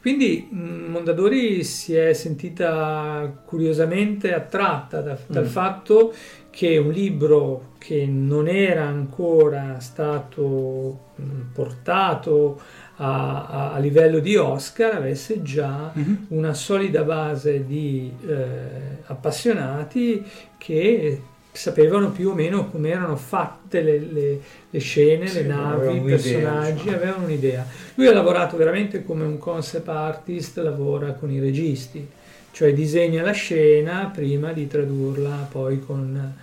Quindi 0.00 0.48
mh, 0.50 0.58
Mondadori 0.90 1.62
si 1.62 1.94
è 1.94 2.12
sentita 2.14 3.42
curiosamente 3.44 4.32
attratta 4.34 5.00
da- 5.02 5.18
dal 5.26 5.44
Mm. 5.44 5.48
fatto 5.48 6.14
che 6.50 6.78
un 6.78 6.90
libro 6.90 7.72
che 7.78 8.06
non 8.06 8.48
era 8.48 8.84
ancora 8.84 9.78
stato 9.80 10.98
mh, 11.16 11.22
portato 11.52 12.60
a, 12.96 13.46
a- 13.46 13.72
a 13.72 13.78
livello 13.78 14.18
di 14.18 14.36
Oscar 14.36 14.94
avesse 14.96 15.42
già 15.42 15.90
Mhm. 15.94 16.26
una 16.28 16.54
solida 16.54 17.02
base 17.02 17.64
di 17.66 18.12
eh, 18.26 19.02
appassionati 19.06 20.24
che 20.58 21.20
sapevano 21.52 22.10
più 22.10 22.30
o 22.30 22.34
meno 22.34 22.68
come 22.70 22.90
erano 22.90 23.16
fatte 23.16 23.82
le, 23.82 23.98
le- 23.98 24.40
le 24.70 24.78
scene, 24.78 25.26
Sì, 25.26 25.42
le 25.42 25.48
navi, 25.48 25.96
i 25.96 26.00
personaggi, 26.00 26.72
diciamo. 26.84 26.96
avevano 26.96 27.24
un'idea. 27.24 27.66
Lui 27.94 28.06
ha 28.06 28.12
lavorato 28.12 28.56
veramente 28.56 29.04
come 29.04 29.24
un 29.24 29.38
concept 29.38 29.88
artist, 29.88 30.58
lavora 30.58 31.12
con 31.12 31.30
i 31.30 31.40
registi, 31.40 32.06
cioè 32.52 32.72
disegna 32.72 33.22
la 33.22 33.32
scena 33.32 34.10
prima 34.14 34.52
di 34.52 34.66
tradurla 34.66 35.48
poi 35.50 35.80
con, 35.80 36.34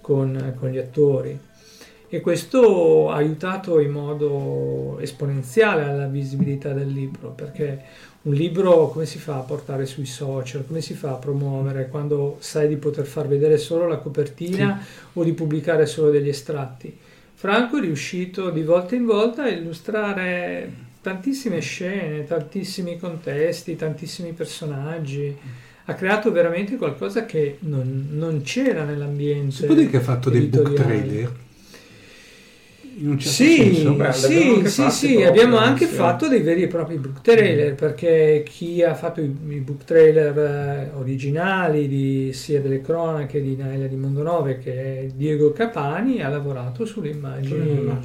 con- 0.00 0.54
con 0.58 0.68
gli 0.70 0.78
attori. 0.78 1.38
E 2.08 2.20
questo 2.20 3.10
ha 3.10 3.16
aiutato 3.16 3.80
in 3.80 3.90
modo 3.90 4.98
esponenziale 5.00 5.82
alla 5.84 6.06
visibilità 6.06 6.72
del 6.72 6.88
libro, 6.88 7.30
perché 7.30 7.82
un 8.24 8.32
libro 8.32 8.88
come 8.88 9.06
si 9.06 9.18
fa 9.18 9.36
a 9.36 9.42
portare 9.42 9.84
sui 9.86 10.06
social, 10.06 10.66
come 10.66 10.80
si 10.80 10.94
fa 10.94 11.10
a 11.10 11.16
promuovere 11.16 11.88
quando 11.88 12.36
sai 12.40 12.68
di 12.68 12.76
poter 12.76 13.04
far 13.04 13.28
vedere 13.28 13.58
solo 13.58 13.86
la 13.86 13.98
copertina 13.98 14.82
o 15.12 15.22
di 15.22 15.32
pubblicare 15.32 15.86
solo 15.86 16.10
degli 16.10 16.28
estratti? 16.28 16.96
Franco 17.34 17.76
è 17.76 17.80
riuscito 17.80 18.48
di 18.48 18.62
volta 18.62 18.94
in 18.94 19.04
volta 19.04 19.42
a 19.42 19.48
illustrare 19.48 20.72
tantissime 21.02 21.60
scene, 21.60 22.24
tantissimi 22.24 22.98
contesti, 22.98 23.76
tantissimi 23.76 24.32
personaggi. 24.32 25.36
Ha 25.86 25.92
creato 25.92 26.32
veramente 26.32 26.76
qualcosa 26.76 27.26
che 27.26 27.58
non, 27.60 28.08
non 28.12 28.40
c'era 28.40 28.84
nell'ambiente. 28.84 29.54
Si 29.54 29.66
può 29.66 29.74
dire 29.74 29.90
che 29.90 29.98
ha 29.98 30.00
fatto 30.00 30.30
dei 30.30 30.46
book 30.46 30.68
editoriale. 30.68 31.43
In 32.96 33.08
un 33.08 33.18
certo 33.18 33.42
Sì, 33.42 33.56
senso? 33.56 33.92
Beh, 33.94 34.12
sì, 34.12 34.62
sì, 34.66 34.90
sì, 34.90 35.06
proprio, 35.12 35.28
abbiamo 35.28 35.56
anche 35.58 35.86
sì. 35.86 35.94
fatto 35.94 36.28
dei 36.28 36.40
veri 36.42 36.62
e 36.62 36.66
propri 36.68 36.96
book 36.96 37.20
trailer 37.22 37.74
perché 37.74 38.44
chi 38.48 38.82
ha 38.82 38.94
fatto 38.94 39.20
i, 39.20 39.24
i 39.48 39.60
book 39.60 39.84
trailer 39.84 40.38
eh, 40.38 40.90
originali 40.96 41.88
di, 41.88 42.32
sia 42.32 42.60
delle 42.60 42.80
cronache 42.80 43.40
di 43.42 43.56
Naila 43.56 43.86
di 43.86 43.96
Mondonove 43.96 44.58
che 44.58 45.10
Diego 45.14 45.52
Capani 45.52 46.22
ha 46.22 46.28
lavorato 46.28 46.84
sulle 46.84 47.08
immagini 47.10 47.98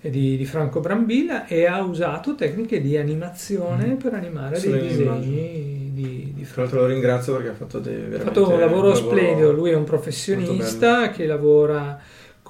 di, 0.00 0.36
di 0.36 0.44
Franco 0.46 0.80
Brambilla 0.80 1.46
e 1.46 1.66
ha 1.66 1.82
usato 1.82 2.34
tecniche 2.34 2.80
di 2.80 2.96
animazione 2.96 3.96
per 3.96 4.14
animare 4.14 4.56
Sulle 4.56 4.78
dei 4.78 4.88
disegni 4.88 5.90
di, 5.92 6.32
di 6.34 6.42
Tra 6.42 6.44
Franco. 6.44 6.60
l'altro 6.62 6.80
lo 6.80 6.86
ringrazio 6.86 7.34
perché 7.34 7.48
ha 7.50 7.54
fatto 7.54 7.78
dei 7.80 8.14
Ha 8.14 8.18
fatto 8.20 8.48
un 8.48 8.58
lavoro 8.58 8.88
un 8.88 8.96
splendido, 8.96 9.52
lui 9.52 9.70
è 9.70 9.74
un 9.74 9.84
professionista 9.84 11.10
che 11.10 11.26
lavora 11.26 12.00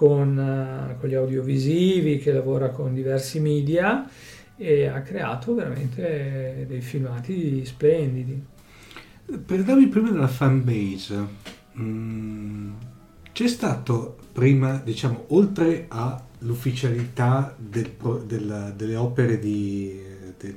con, 0.01 0.39
eh, 0.39 0.97
con 0.99 1.11
gli 1.11 1.15
audiovisivi, 1.15 2.17
che 2.17 2.33
lavora 2.33 2.71
con 2.71 2.95
diversi 2.95 3.39
media 3.39 4.09
e 4.57 4.87
ha 4.87 5.03
creato 5.03 5.55
veramente 5.55 6.65
dei 6.67 6.81
filmati 6.81 7.63
splendidi. 7.67 8.43
Per 9.45 9.63
darvi 9.63 9.89
prima 9.89 10.11
della 10.11 10.27
fanbase, 10.27 11.27
mm, 11.79 12.73
c'è 13.31 13.47
stato 13.47 14.17
prima, 14.33 14.81
diciamo, 14.83 15.25
oltre 15.29 15.85
all'ufficialità 15.89 17.55
del 17.59 17.91
della- 18.27 18.71
delle 18.71 18.97
opere 18.97 19.39
di, 19.39 20.01
del- 20.39 20.57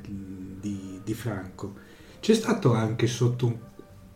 di- 0.62 1.02
di 1.04 1.14
Franco, 1.14 1.74
c'è 2.22 2.34
stato 2.34 2.74
anche 2.74 3.08
sotto 3.08 3.46
un, 3.48 3.58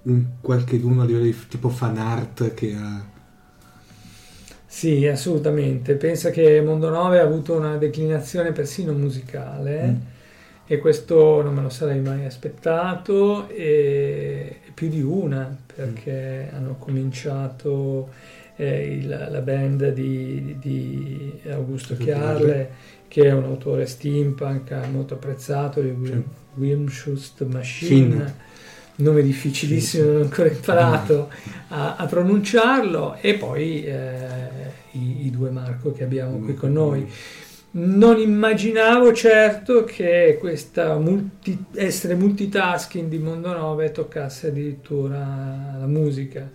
un 0.03 0.25
qualche 0.39 0.78
uno 0.78 1.01
a 1.01 1.05
livello 1.05 1.25
di 1.25 1.36
tipo 1.49 1.67
fan 1.67 1.97
art 1.97 2.53
che 2.53 2.73
ha... 2.73 3.15
Sì, 4.78 5.07
assolutamente. 5.07 5.95
Pensa 5.95 6.30
che 6.30 6.61
Mondonove 6.61 7.17
ha 7.19 7.23
avuto 7.23 7.55
una 7.55 7.78
declinazione 7.78 8.51
persino 8.51 8.91
musicale 8.93 9.88
Mm. 9.88 9.95
e 10.67 10.78
questo 10.78 11.41
non 11.41 11.55
me 11.55 11.63
lo 11.63 11.69
sarei 11.69 11.99
mai 11.99 12.25
aspettato 12.25 13.49
e 13.49 14.57
più 14.75 14.88
di 14.88 15.01
una 15.01 15.57
perché 15.75 16.49
hanno 16.53 16.75
cominciato 16.78 18.09
eh, 18.55 18.86
il- 18.97 19.07
la 19.32 19.41
band 19.41 19.93
di, 19.93 20.57
di 20.59 21.39
Augusto 21.47 21.93
Augusto 21.93 21.95
Chiarle 21.95 22.69
che 23.07 23.23
è 23.23 23.32
un 23.32 23.45
autore 23.45 23.88
steampunk 23.88 24.71
molto 24.91 25.15
apprezzato, 25.15 25.80
il 25.80 25.91
Wil- 25.93 26.23
Wilmshust 26.55 27.43
Machine. 27.45 27.89
Fin. 28.15 28.34
Nome 28.99 29.21
difficilissimo, 29.21 30.05
non 30.05 30.15
ho 30.15 30.23
ancora 30.23 30.49
imparato 30.49 31.29
a, 31.67 31.97
a 31.97 32.05
pronunciarlo, 32.07 33.17
e 33.21 33.35
poi 33.35 33.83
eh, 33.83 34.27
i, 34.93 35.27
i 35.27 35.29
due 35.29 35.51
Marco 35.51 35.91
che 35.91 36.03
abbiamo 36.03 36.39
qui 36.39 36.55
con 36.55 36.73
noi. 36.73 37.07
Non 37.69 38.17
immaginavo 38.17 39.13
certo 39.13 39.83
che 39.83 40.39
multi- 40.97 41.65
essere 41.75 42.15
multitasking 42.15 43.07
di 43.07 43.19
Mondonove 43.19 43.91
toccasse 43.91 44.47
addirittura 44.47 45.75
la 45.77 45.85
musica. 45.85 46.49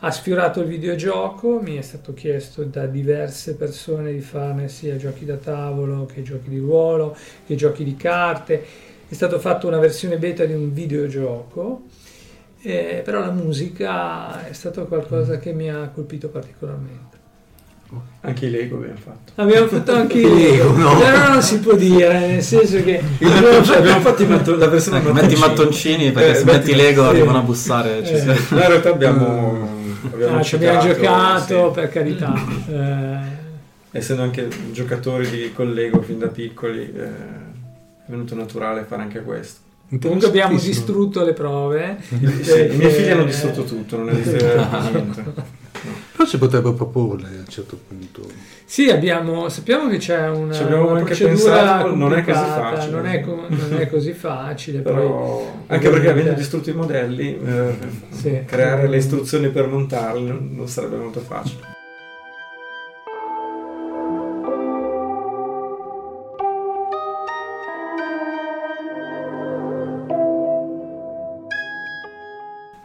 Ha 0.00 0.10
sfiorato 0.10 0.60
il 0.60 0.66
videogioco, 0.66 1.60
mi 1.62 1.76
è 1.76 1.82
stato 1.82 2.12
chiesto 2.12 2.62
da 2.64 2.86
diverse 2.86 3.54
persone 3.54 4.12
di 4.12 4.20
farne 4.20 4.68
sia 4.68 4.96
giochi 4.96 5.24
da 5.24 5.36
tavolo 5.36 6.04
che 6.04 6.22
giochi 6.22 6.50
di 6.50 6.58
ruolo, 6.58 7.16
che 7.46 7.54
giochi 7.54 7.84
di 7.84 7.96
carte. 7.96 8.88
È 9.10 9.14
stato 9.14 9.40
fatto 9.40 9.66
una 9.66 9.78
versione 9.78 10.18
beta 10.18 10.44
di 10.44 10.52
un 10.52 10.72
videogioco, 10.72 11.82
eh, 12.62 13.02
però 13.04 13.18
la 13.18 13.32
musica 13.32 14.46
è 14.48 14.52
stato 14.52 14.84
qualcosa 14.86 15.38
che 15.38 15.52
mi 15.52 15.68
ha 15.68 15.90
colpito 15.92 16.28
particolarmente. 16.28 17.18
Anche 18.20 18.46
i 18.46 18.50
Lego 18.50 18.76
abbiamo 18.76 18.94
fatto. 19.02 19.32
Abbiamo 19.34 19.66
fatto 19.66 19.92
anche 19.92 20.18
i 20.20 20.22
Lego, 20.32 20.70
no? 20.76 20.96
però 20.96 21.26
non 21.32 21.42
si 21.42 21.58
può 21.58 21.74
dire, 21.74 22.20
nel 22.28 22.42
senso 22.42 22.80
che 22.84 23.00
abbiamo 23.74 24.00
fatto 24.00 24.22
i 24.22 24.26
matto- 24.26 24.54
la 24.54 24.68
versione 24.68 24.98
Ecco, 24.98 25.12
metti 25.12 25.34
i 25.34 25.38
mattoncini 25.38 26.12
perché 26.12 26.30
Eh, 26.30 26.34
se 26.36 26.44
metti- 26.44 26.56
metti 26.70 26.74
Lego 26.76 27.02
sì. 27.02 27.08
arrivano 27.08 27.38
a 27.38 27.42
bussare. 27.42 28.02
Eh. 28.02 28.16
si- 28.16 28.24
No, 28.26 28.32
in 28.60 28.66
realtà 28.68 28.90
abbiamo, 28.90 29.68
abbiamo 30.12 30.36
ah, 30.38 30.42
ci 30.42 30.54
abbiamo 30.54 30.80
giocato, 30.82 31.66
sì. 31.68 31.80
per 31.80 31.88
carità. 31.88 32.32
Eh, 33.92 33.98
Essendo 33.98 34.22
anche 34.22 34.46
giocatori 34.70 35.28
di 35.28 35.52
con 35.52 35.72
Lego 35.72 36.00
fin 36.00 36.20
da 36.20 36.28
piccoli, 36.28 36.92
eh, 36.96 37.08
venuto 38.10 38.34
naturale 38.34 38.84
fare 38.84 39.02
anche 39.02 39.22
questo. 39.22 39.60
comunque 40.00 40.28
abbiamo 40.28 40.58
distrutto 40.58 41.24
le 41.24 41.32
prove. 41.32 41.96
Sì, 42.08 42.16
I 42.16 42.18
miei 42.20 42.68
perché- 42.76 42.90
figli 42.90 43.10
hanno 43.10 43.24
distrutto 43.24 43.64
tutto, 43.64 43.96
non 43.96 44.10
esiste 44.10 44.54
niente. 44.92 45.58
Però 46.12 46.28
si 46.28 46.36
potrebbe 46.36 46.74
proporle 46.74 47.26
a 47.28 47.30
un 47.38 47.48
certo 47.48 47.78
punto. 47.88 48.20
Sì, 48.66 48.90
abbiamo, 48.90 49.48
sappiamo 49.48 49.88
che 49.88 49.96
c'è 49.96 50.28
una, 50.28 50.52
Ci 50.52 50.62
abbiamo 50.62 50.90
una 50.90 50.98
anche 51.00 51.14
pensato, 51.16 51.94
non 51.94 52.12
è 52.12 52.22
così 52.22 52.38
complicata, 52.38 52.76
facile. 52.76 52.92
Non 52.96 53.06
è, 53.06 53.20
co- 53.22 53.46
non 53.48 53.76
è 53.80 53.88
così 53.88 54.12
facile. 54.12 54.80
poi- 54.80 54.92
Però, 54.92 55.52
anche 55.68 55.88
perché 55.88 56.08
avendo 56.10 56.32
distrutto 56.32 56.68
i 56.68 56.74
modelli, 56.74 57.38
eh, 57.42 57.74
Sì. 58.10 58.42
creare 58.44 58.86
le 58.88 58.96
istruzioni 58.98 59.48
per 59.48 59.66
montarli 59.68 60.26
non 60.54 60.68
sarebbe 60.68 60.96
molto 60.96 61.20
facile. 61.20 61.78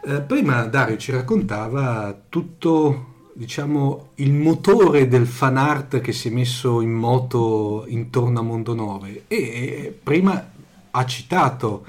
Eh, 0.08 0.20
prima 0.20 0.62
Dario 0.66 0.96
ci 0.98 1.10
raccontava 1.10 2.16
tutto, 2.28 3.30
diciamo, 3.32 4.10
il 4.16 4.32
motore 4.32 5.08
del 5.08 5.26
fan 5.26 5.56
art 5.56 6.00
che 6.00 6.12
si 6.12 6.28
è 6.28 6.30
messo 6.30 6.80
in 6.80 6.92
moto 6.92 7.82
intorno 7.88 8.38
a 8.38 8.42
Mondonove 8.42 9.24
e 9.26 9.98
prima 10.00 10.48
ha 10.92 11.04
citato 11.06 11.84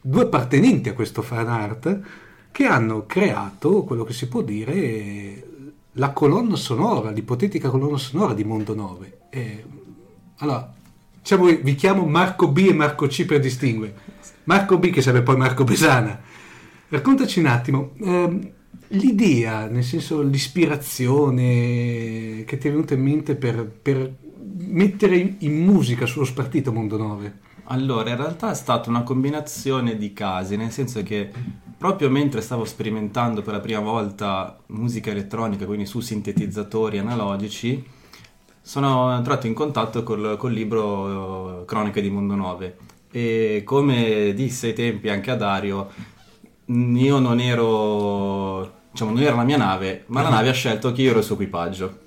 due 0.00 0.22
appartenenti 0.22 0.88
a 0.88 0.94
questo 0.94 1.20
fan 1.20 1.48
art 1.48 2.00
che 2.50 2.64
hanno 2.64 3.04
creato 3.04 3.82
quello 3.82 4.04
che 4.04 4.14
si 4.14 4.26
può 4.26 4.40
dire 4.40 5.46
la 5.92 6.12
colonna 6.12 6.56
sonora, 6.56 7.10
l'ipotetica 7.10 7.68
colonna 7.68 7.98
sonora 7.98 8.32
di 8.32 8.44
Mondonove. 8.44 9.18
E, 9.28 9.64
allora, 10.38 10.72
diciamo, 11.20 11.44
vi 11.44 11.74
chiamo 11.74 12.06
Marco 12.06 12.48
B 12.48 12.66
e 12.70 12.72
Marco 12.72 13.06
C 13.08 13.26
per 13.26 13.40
distinguere. 13.40 13.94
Marco 14.44 14.78
B 14.78 14.88
che 14.88 15.02
sarebbe 15.02 15.24
poi 15.24 15.36
Marco 15.36 15.64
Besana. 15.64 16.29
Raccontaci 16.90 17.38
un 17.38 17.46
attimo, 17.46 17.92
ehm, 18.00 18.50
l'idea, 18.88 19.66
nel 19.66 19.84
senso 19.84 20.22
l'ispirazione 20.22 22.42
che 22.44 22.58
ti 22.58 22.66
è 22.66 22.70
venuta 22.72 22.94
in 22.94 23.02
mente 23.02 23.36
per, 23.36 23.64
per 23.64 24.12
mettere 24.56 25.36
in, 25.38 25.64
musica 25.64 26.04
sullo 26.04 26.24
spartito 26.24 26.72
Mondo 26.72 26.96
9. 26.96 27.38
Allora, 27.66 28.10
in 28.10 28.16
realtà 28.16 28.50
è 28.50 28.56
stata 28.56 28.90
una 28.90 29.04
combinazione 29.04 29.96
di 29.96 30.12
casi, 30.12 30.56
nel 30.56 30.72
senso 30.72 31.04
che 31.04 31.30
proprio 31.78 32.10
mentre 32.10 32.40
stavo 32.40 32.64
sperimentando 32.64 33.42
per 33.42 33.52
la 33.52 33.60
prima 33.60 33.78
volta 33.78 34.58
musica 34.66 35.12
elettronica, 35.12 35.66
quindi 35.66 35.86
su 35.86 36.00
sintetizzatori 36.00 36.98
analogici, 36.98 37.86
sono 38.60 39.16
entrato 39.16 39.46
in 39.46 39.54
contatto 39.54 40.02
col, 40.02 40.34
col 40.36 40.52
libro 40.52 41.60
eh, 41.60 41.64
Croniche 41.66 42.02
di 42.02 42.10
Mondo 42.10 42.34
9 42.34 42.76
e 43.12 43.62
come 43.64 44.32
disse 44.34 44.68
ai 44.68 44.72
tempi 44.72 45.08
anche 45.08 45.30
a 45.30 45.36
Dario, 45.36 46.18
io 46.70 47.18
non 47.18 47.40
ero, 47.40 48.72
diciamo, 48.92 49.10
non 49.10 49.22
era 49.22 49.34
la 49.34 49.44
mia 49.44 49.56
nave, 49.56 50.04
ma 50.06 50.22
la 50.22 50.28
nave 50.28 50.50
ha 50.50 50.52
scelto 50.52 50.92
che 50.92 51.02
io 51.02 51.10
ero 51.10 51.18
il 51.18 51.24
suo 51.24 51.34
equipaggio. 51.34 51.98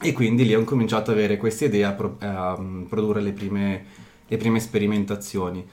E 0.00 0.12
quindi 0.12 0.44
lì 0.44 0.54
ho 0.54 0.62
cominciato 0.64 1.10
ad 1.10 1.16
avere 1.16 1.38
questa 1.38 1.64
idea 1.64 1.88
a, 1.88 1.92
pro- 1.92 2.16
a, 2.18 2.56
mm, 2.60 2.82
produrre 2.82 3.22
le 3.22 3.32
prime, 3.32 3.84
le 4.26 4.36
prime 4.36 4.60
sperimentazioni. 4.60 5.66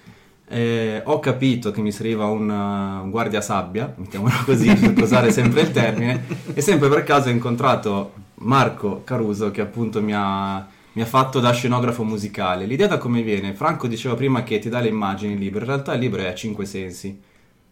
Eh, 0.47 1.01
ho 1.03 1.19
capito 1.19 1.71
che 1.71 1.81
mi 1.81 1.91
serviva 1.91 2.25
un, 2.25 2.49
uh, 2.49 3.03
un 3.03 3.09
guardia 3.09 3.41
sabbia, 3.41 3.93
mettiamolo 3.97 4.33
così 4.45 4.73
per 4.73 5.03
usare 5.03 5.31
sempre 5.31 5.61
il 5.61 5.71
termine, 5.71 6.23
e 6.53 6.61
sempre 6.61 6.87
per 6.87 7.03
caso 7.03 7.27
ho 7.27 7.31
incontrato 7.31 8.13
Marco 8.35 9.03
Caruso 9.03 9.51
che 9.51 9.61
appunto 9.61 10.01
mi 10.01 10.13
ha, 10.15 10.65
mi 10.93 11.01
ha 11.01 11.05
fatto 11.05 11.41
da 11.41 11.51
scenografo 11.51 12.03
musicale. 12.03 12.65
L'idea 12.65 12.87
da 12.87 12.97
come 12.97 13.21
viene? 13.21 13.53
Franco 13.53 13.87
diceva 13.87 14.15
prima 14.15 14.43
che 14.43 14.59
ti 14.59 14.69
dà 14.69 14.79
le 14.79 14.89
immagini 14.89 15.33
il 15.33 15.39
libro, 15.39 15.59
in 15.59 15.65
realtà 15.65 15.93
il 15.93 15.99
libro 15.99 16.21
è 16.21 16.27
a 16.27 16.35
cinque 16.35 16.65
sensi, 16.65 17.19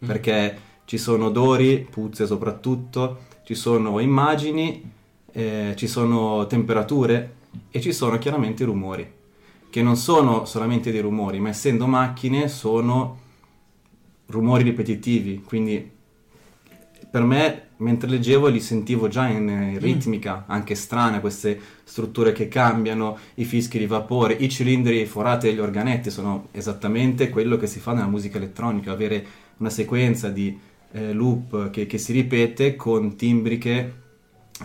perché 0.04 0.58
ci 0.84 0.98
sono 0.98 1.26
odori, 1.26 1.86
puzze 1.88 2.26
soprattutto, 2.26 3.18
ci 3.44 3.54
sono 3.54 3.98
immagini, 3.98 4.90
eh, 5.32 5.74
ci 5.76 5.86
sono 5.86 6.46
temperature 6.46 7.34
e 7.70 7.80
ci 7.80 7.92
sono 7.92 8.18
chiaramente 8.18 8.64
rumori 8.64 9.20
che 9.72 9.82
non 9.82 9.96
sono 9.96 10.44
solamente 10.44 10.92
dei 10.92 11.00
rumori, 11.00 11.40
ma 11.40 11.48
essendo 11.48 11.86
macchine 11.86 12.46
sono 12.46 13.20
rumori 14.26 14.64
ripetitivi, 14.64 15.40
quindi 15.42 15.90
per 17.10 17.22
me 17.22 17.68
mentre 17.78 18.10
leggevo 18.10 18.48
li 18.48 18.60
sentivo 18.60 19.08
già 19.08 19.28
in, 19.28 19.48
in 19.48 19.78
ritmica, 19.78 20.44
anche 20.46 20.74
strane 20.74 21.20
queste 21.20 21.58
strutture 21.84 22.32
che 22.32 22.48
cambiano, 22.48 23.16
i 23.36 23.44
fischi 23.44 23.78
di 23.78 23.86
vapore, 23.86 24.34
i 24.34 24.50
cilindri 24.50 25.06
forati 25.06 25.46
degli 25.46 25.58
organetti 25.58 26.10
sono 26.10 26.48
esattamente 26.52 27.30
quello 27.30 27.56
che 27.56 27.66
si 27.66 27.80
fa 27.80 27.94
nella 27.94 28.06
musica 28.08 28.36
elettronica, 28.36 28.92
avere 28.92 29.24
una 29.58 29.70
sequenza 29.70 30.28
di 30.28 30.58
eh, 30.92 31.12
loop 31.12 31.70
che, 31.70 31.86
che 31.86 31.98
si 31.98 32.12
ripete 32.12 32.76
con 32.76 33.16
timbriche 33.16 34.00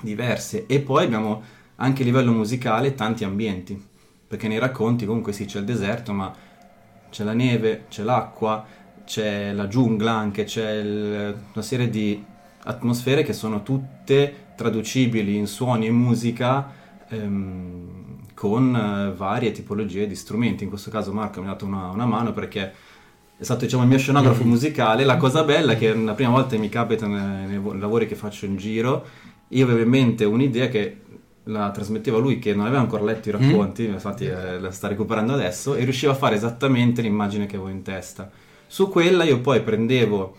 diverse 0.02 0.66
e 0.68 0.80
poi 0.80 1.06
abbiamo 1.06 1.42
anche 1.78 2.02
a 2.02 2.06
livello 2.06 2.32
musicale 2.32 2.96
tanti 2.96 3.24
ambienti, 3.24 3.82
perché 4.28 4.48
nei 4.48 4.60
racconti 4.60 5.06
comunque 5.06 5.32
sì 5.32 5.46
c'è 5.46 5.60
il 5.60 5.66
deserto, 5.66 6.12
ma 6.14 6.34
c'è 7.10 7.24
la 7.24 7.34
neve, 7.34 7.86
c'è 7.90 8.04
l'acqua, 8.04 8.66
c'è 9.06 9.54
la 9.54 9.68
giungla 9.68 10.12
anche, 10.12 10.44
c'è 10.44 10.72
il- 10.72 11.36
una 11.54 11.64
serie 11.64 11.90
di 11.90 12.24
atmosfere 12.64 13.24
che 13.24 13.34
sono 13.34 13.64
tutte 13.64 14.46
traducibili 14.56 15.36
in 15.36 15.48
suoni 15.48 15.86
e 15.88 15.92
musica 15.92 16.74
ehm, 17.10 18.34
con 18.34 18.76
eh, 18.76 19.16
varie 19.16 19.52
tipologie 19.52 20.08
di 20.08 20.16
strumenti. 20.16 20.64
In 20.64 20.70
questo 20.70 20.90
caso 20.90 21.14
Marco 21.14 21.40
mi 21.42 21.48
ha 21.48 21.52
dato 21.52 21.66
una, 21.66 21.90
una 21.90 22.06
mano 22.06 22.34
perché 22.34 22.74
è 23.38 23.44
stato 23.44 23.66
diciamo, 23.66 23.84
il 23.84 23.90
mio 23.90 24.00
scenografo 24.00 24.44
musicale. 24.44 25.04
La 25.04 25.18
cosa 25.18 25.44
bella 25.44 25.74
è 25.74 25.78
che 25.78 25.94
la 25.94 26.14
prima 26.14 26.32
volta 26.32 26.56
che 26.56 26.58
mi 26.58 26.70
capita 26.70 27.06
nei, 27.06 27.48
nei 27.48 27.58
vo- 27.58 27.74
lavori 27.74 28.08
che 28.08 28.16
faccio 28.16 28.46
in 28.46 28.58
giro, 28.58 29.06
io 29.50 29.64
avevo 29.64 29.82
in 29.82 29.90
mente 29.90 30.26
un'idea 30.26 30.68
che 30.68 31.02
la 31.44 31.72
trasmetteva 31.72 32.18
lui 32.18 32.40
che 32.40 32.54
non 32.54 32.66
aveva 32.66 32.82
ancora 32.82 33.04
letto 33.04 33.30
i 33.30 33.32
racconti, 33.32 33.86
infatti 33.86 34.26
eh, 34.26 34.60
la 34.60 34.72
sta 34.72 34.88
recuperando 34.88 35.34
adesso, 35.34 35.76
e 35.76 35.84
riusciva 35.84 36.12
a 36.12 36.16
fare 36.16 36.36
esattamente 36.36 37.02
l'immagine 37.02 37.46
che 37.46 37.56
avevo 37.56 37.70
in 37.70 37.84
testa. 37.84 38.30
Su 38.66 38.90
quella 38.90 39.24
io 39.24 39.40
poi 39.40 39.62
prendevo 39.62 40.36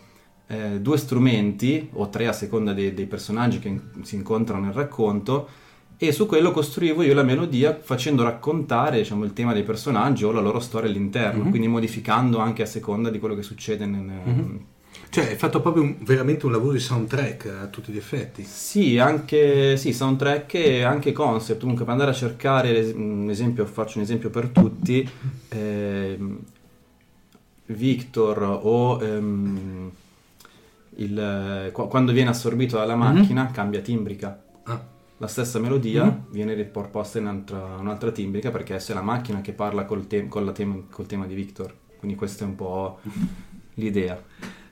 eh, 0.49 0.81
due 0.81 0.99
strumenti, 0.99 1.89
o 1.93 2.09
tre 2.11 2.27
a 2.27 2.33
seconda 2.33 2.73
dei, 2.75 2.93
dei 2.93 3.07
personaggi 3.07 3.59
che 3.59 3.69
in- 3.69 3.81
si 4.03 4.17
incontrano 4.17 4.65
nel 4.65 4.75
racconto, 4.75 5.49
e 6.01 6.13
su 6.13 6.27
quello 6.27 6.53
costruivo 6.53 7.03
io 7.03 7.13
la 7.13 7.25
melodia 7.25 7.77
facendo 7.81 8.23
raccontare 8.23 8.99
diciamo, 8.99 9.25
il 9.25 9.33
tema 9.33 9.53
dei 9.53 9.65
personaggi 9.65 10.25
o 10.25 10.31
la 10.31 10.41
loro 10.41 10.61
storia 10.61 10.89
all'interno, 10.89 11.49
quindi 11.51 11.67
modificando 11.69 12.39
anche 12.39 12.63
a 12.63 12.67
seconda 12.67 13.11
di 13.11 13.19
quello 13.19 13.35
che 13.35 13.43
succede 13.43 13.85
nel... 13.85 14.11
Cioè, 15.11 15.29
hai 15.29 15.37
fatto 15.37 15.61
proprio 15.61 15.83
un- 15.85 15.97
veramente 16.01 16.45
un 16.47 16.53
lavoro 16.53 16.73
di 16.73 16.81
soundtrack 16.81 17.47
a 17.63 17.67
tutti 17.67 17.93
gli 17.93 17.97
effetti. 17.97 18.45
Sì, 18.45 18.99
anche 18.99 19.77
sì, 19.77 19.93
soundtrack 19.93 20.55
e 20.55 20.83
anche 20.83 21.13
concept. 21.13 21.61
Comunque, 21.61 21.85
per 21.85 21.93
andare 21.95 22.11
a 22.11 22.15
cercare 22.15 22.93
un 22.95 23.29
esempio, 23.31 23.65
faccio 23.65 23.99
un 23.99 24.05
esempio 24.05 24.29
per 24.31 24.49
tutti. 24.49 25.09
ehm, 25.49 26.39
Victor 27.67 28.61
o 28.63 29.03
ehm, 29.03 29.91
il, 30.97 31.71
qua- 31.73 31.87
quando 31.89 32.13
viene 32.13 32.31
assorbito 32.31 32.77
dalla 32.77 32.97
macchina 32.97 33.51
cambia 33.51 33.81
timbrica. 33.81 34.43
La 35.19 35.27
stessa 35.27 35.59
melodia 35.59 36.27
viene 36.31 36.55
riproposta 36.55 37.19
in 37.19 37.25
un'altra, 37.25 37.77
un'altra 37.77 38.12
timbrica 38.12 38.51
perché 38.51 38.77
è 38.77 38.93
la 38.95 39.03
macchina 39.03 39.41
che 39.41 39.53
parla 39.53 39.85
col, 39.85 40.07
la 40.09 40.53
tem- 40.53 40.89
col 40.89 41.07
tema 41.07 41.27
di 41.27 41.35
Victor. 41.35 41.75
Quindi 41.99 42.16
questa 42.16 42.45
è 42.45 42.49
un 42.49 42.55
po' 42.55 43.01
l'idea. 43.75 44.23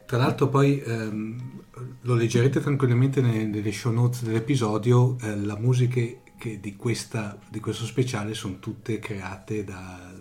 Tra 0.07 0.19
l'altro 0.19 0.49
poi 0.49 0.81
ehm, 0.81 1.63
lo 2.03 2.15
leggerete 2.15 2.61
tranquillamente 2.61 3.21
nelle, 3.21 3.73
show 3.73 3.93
notes 3.93 4.23
dell'episodio, 4.23 5.17
eh, 5.21 5.37
la 5.37 5.57
musica 5.59 6.01
di, 6.01 6.77
questa, 6.77 7.37
di 7.49 7.59
questo 7.59 7.85
speciale 7.85 8.33
sono 8.35 8.61
tutte 8.61 9.01
create 9.01 9.65
da- 9.65 10.13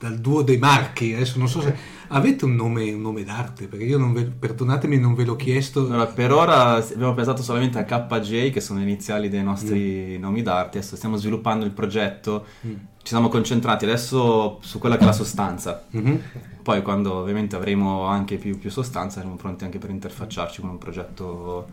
dal 0.00 0.16
duo 0.18 0.40
dei 0.40 0.56
Marchi. 0.56 1.12
Adesso 1.12 1.38
non 1.38 1.46
so 1.46 1.60
se 1.60 1.76
avete 2.08 2.46
un 2.46 2.54
nome, 2.54 2.90
un 2.90 3.02
nome 3.02 3.22
d'arte, 3.22 3.66
perché 3.66 3.84
io 3.84 3.98
non 3.98 4.14
ve, 4.14 4.24
perdonatemi 4.24 4.98
non 4.98 5.12
ve 5.12 5.24
l'ho 5.24 5.36
chiesto. 5.36 5.84
Allora, 5.84 6.06
per 6.06 6.32
ora 6.32 6.76
abbiamo 6.76 7.12
pensato 7.12 7.42
solamente 7.42 7.78
a 7.78 7.84
KJ, 7.84 8.50
che 8.50 8.62
sono 8.62 8.78
le 8.78 8.86
iniziali 8.86 9.28
dei 9.28 9.42
nostri 9.42 10.18
nomi 10.18 10.40
d'arte. 10.40 10.78
Adesso 10.78 10.96
stiamo 10.96 11.16
sviluppando 11.16 11.66
il 11.66 11.72
progetto, 11.72 12.46
ci 12.62 12.78
siamo 13.02 13.28
concentrati 13.28 13.84
adesso 13.84 14.58
su 14.62 14.78
quella 14.78 14.96
che 14.96 15.02
è 15.02 15.06
la 15.06 15.12
sostanza. 15.12 15.84
Mhm. 15.90 16.20
Poi, 16.62 16.80
quando 16.80 17.16
ovviamente 17.16 17.56
avremo 17.56 18.04
anche 18.04 18.36
più, 18.36 18.58
più 18.58 18.70
sostanza, 18.70 19.18
saremo 19.18 19.36
pronti 19.36 19.64
anche 19.64 19.78
per 19.78 19.90
interfacciarci 19.90 20.62
con 20.62 20.70
un 20.70 20.78
progetto 20.78 21.68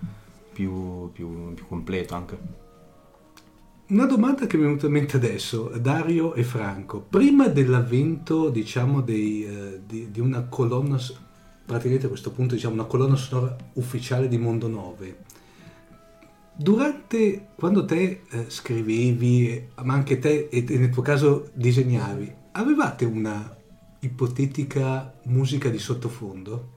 più, 0.52 1.10
più- 1.14 1.54
più 1.54 1.66
completo 1.66 2.14
anche. 2.14 2.66
Una 3.90 4.06
domanda 4.06 4.48
che 4.48 4.58
mi 4.58 4.64
è 4.64 4.66
venuta 4.66 4.88
in 4.88 4.92
mente 4.92 5.16
adesso, 5.16 5.72
Dario 5.80 6.34
e 6.34 6.44
Franco, 6.44 7.00
prima 7.00 7.48
dell'avvento 7.48 8.50
diciamo 8.50 9.00
dei, 9.00 9.46
eh, 9.46 9.80
di, 9.88 10.12
di 10.12 10.20
una 10.20 10.44
colonna, 10.44 11.00
praticamente 11.66 12.08
a 12.08 12.10
questo 12.10 12.32
punto 12.32 12.56
diciamo 12.56 12.74
una 12.74 12.84
colonna 12.84 13.16
sonora 13.16 13.56
ufficiale 13.76 14.28
di 14.28 14.38
Mondo 14.38 14.68
9, 14.68 15.18
durante, 16.54 17.48
quando 17.56 17.86
te 17.86 18.24
eh, 18.30 18.50
scrivevi, 18.50 19.70
ma 19.84 19.94
anche 19.94 20.20
te 20.20 20.50
e 20.52 20.66
nel 20.68 20.90
tuo 20.90 21.02
caso 21.02 21.50
disegnavi, 21.54 22.34
avevate 22.52 23.06
una 23.06 23.56
ipotetica 24.02 25.14
musica 25.28 25.70
di 25.70 25.80
sottofondo? 25.80 26.77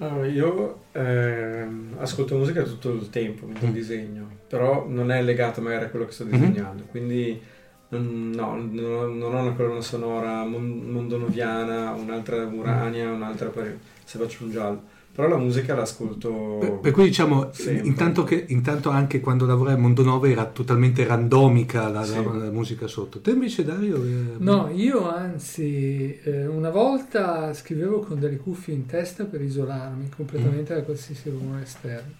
Allora, 0.00 0.26
io 0.26 0.82
ehm, 0.92 1.96
ascolto 1.98 2.36
musica 2.36 2.62
tutto 2.62 2.90
il 2.92 3.10
tempo 3.10 3.46
mentre 3.46 3.68
Mm. 3.68 3.72
disegno, 3.72 4.28
però 4.46 4.86
non 4.88 5.10
è 5.10 5.20
legato 5.22 5.60
magari 5.60 5.86
a 5.86 5.88
quello 5.88 6.04
che 6.06 6.12
sto 6.12 6.24
disegnando, 6.24 6.84
quindi 6.84 7.40
non, 7.88 8.30
no, 8.30 8.54
non, 8.54 9.22
ho 9.22 9.40
una 9.40 9.52
colonna 9.54 9.80
sonora 9.80 10.44
mon- 10.44 10.84
mondonoviana, 10.90 11.92
un'altra 11.92 12.44
urania, 12.46 13.10
un'altra 13.10 13.48
per, 13.48 13.76
se 14.04 14.18
faccio 14.18 14.44
un 14.44 14.50
giallo, 14.50 14.82
però 15.18 15.30
la 15.30 15.36
musica 15.36 15.74
l'ascolto 15.74 16.58
Per, 16.60 16.78
per 16.78 16.92
cui 16.92 17.02
diciamo, 17.06 17.50
intanto, 17.82 18.22
che, 18.22 18.44
intanto 18.50 18.88
anche 18.90 19.18
quando 19.18 19.46
lavorai 19.46 19.74
a 19.74 19.76
Mondo 19.76 20.04
9 20.04 20.30
era 20.30 20.44
totalmente 20.44 21.04
randomica 21.04 21.88
la, 21.88 22.04
Sì. 22.04 22.22
la- 22.22 22.34
la 22.34 22.50
musica 22.52 22.86
sotto. 22.86 23.18
Te 23.18 23.32
invece 23.32 23.64
Dario? 23.64 23.96
eh, 23.96 24.36
No, 24.38 24.70
io 24.72 25.10
anzi 25.12 26.16
eh, 26.22 26.46
una 26.46 26.70
volta 26.70 27.52
scrivevo 27.52 27.98
con 27.98 28.20
delle 28.20 28.36
cuffie 28.36 28.74
in 28.74 28.86
testa 28.86 29.24
per 29.24 29.42
isolarmi 29.42 30.08
completamente 30.14 30.72
da 30.72 30.82
qualsiasi 30.82 31.30
rumore 31.30 31.62
esterno. 31.62 32.12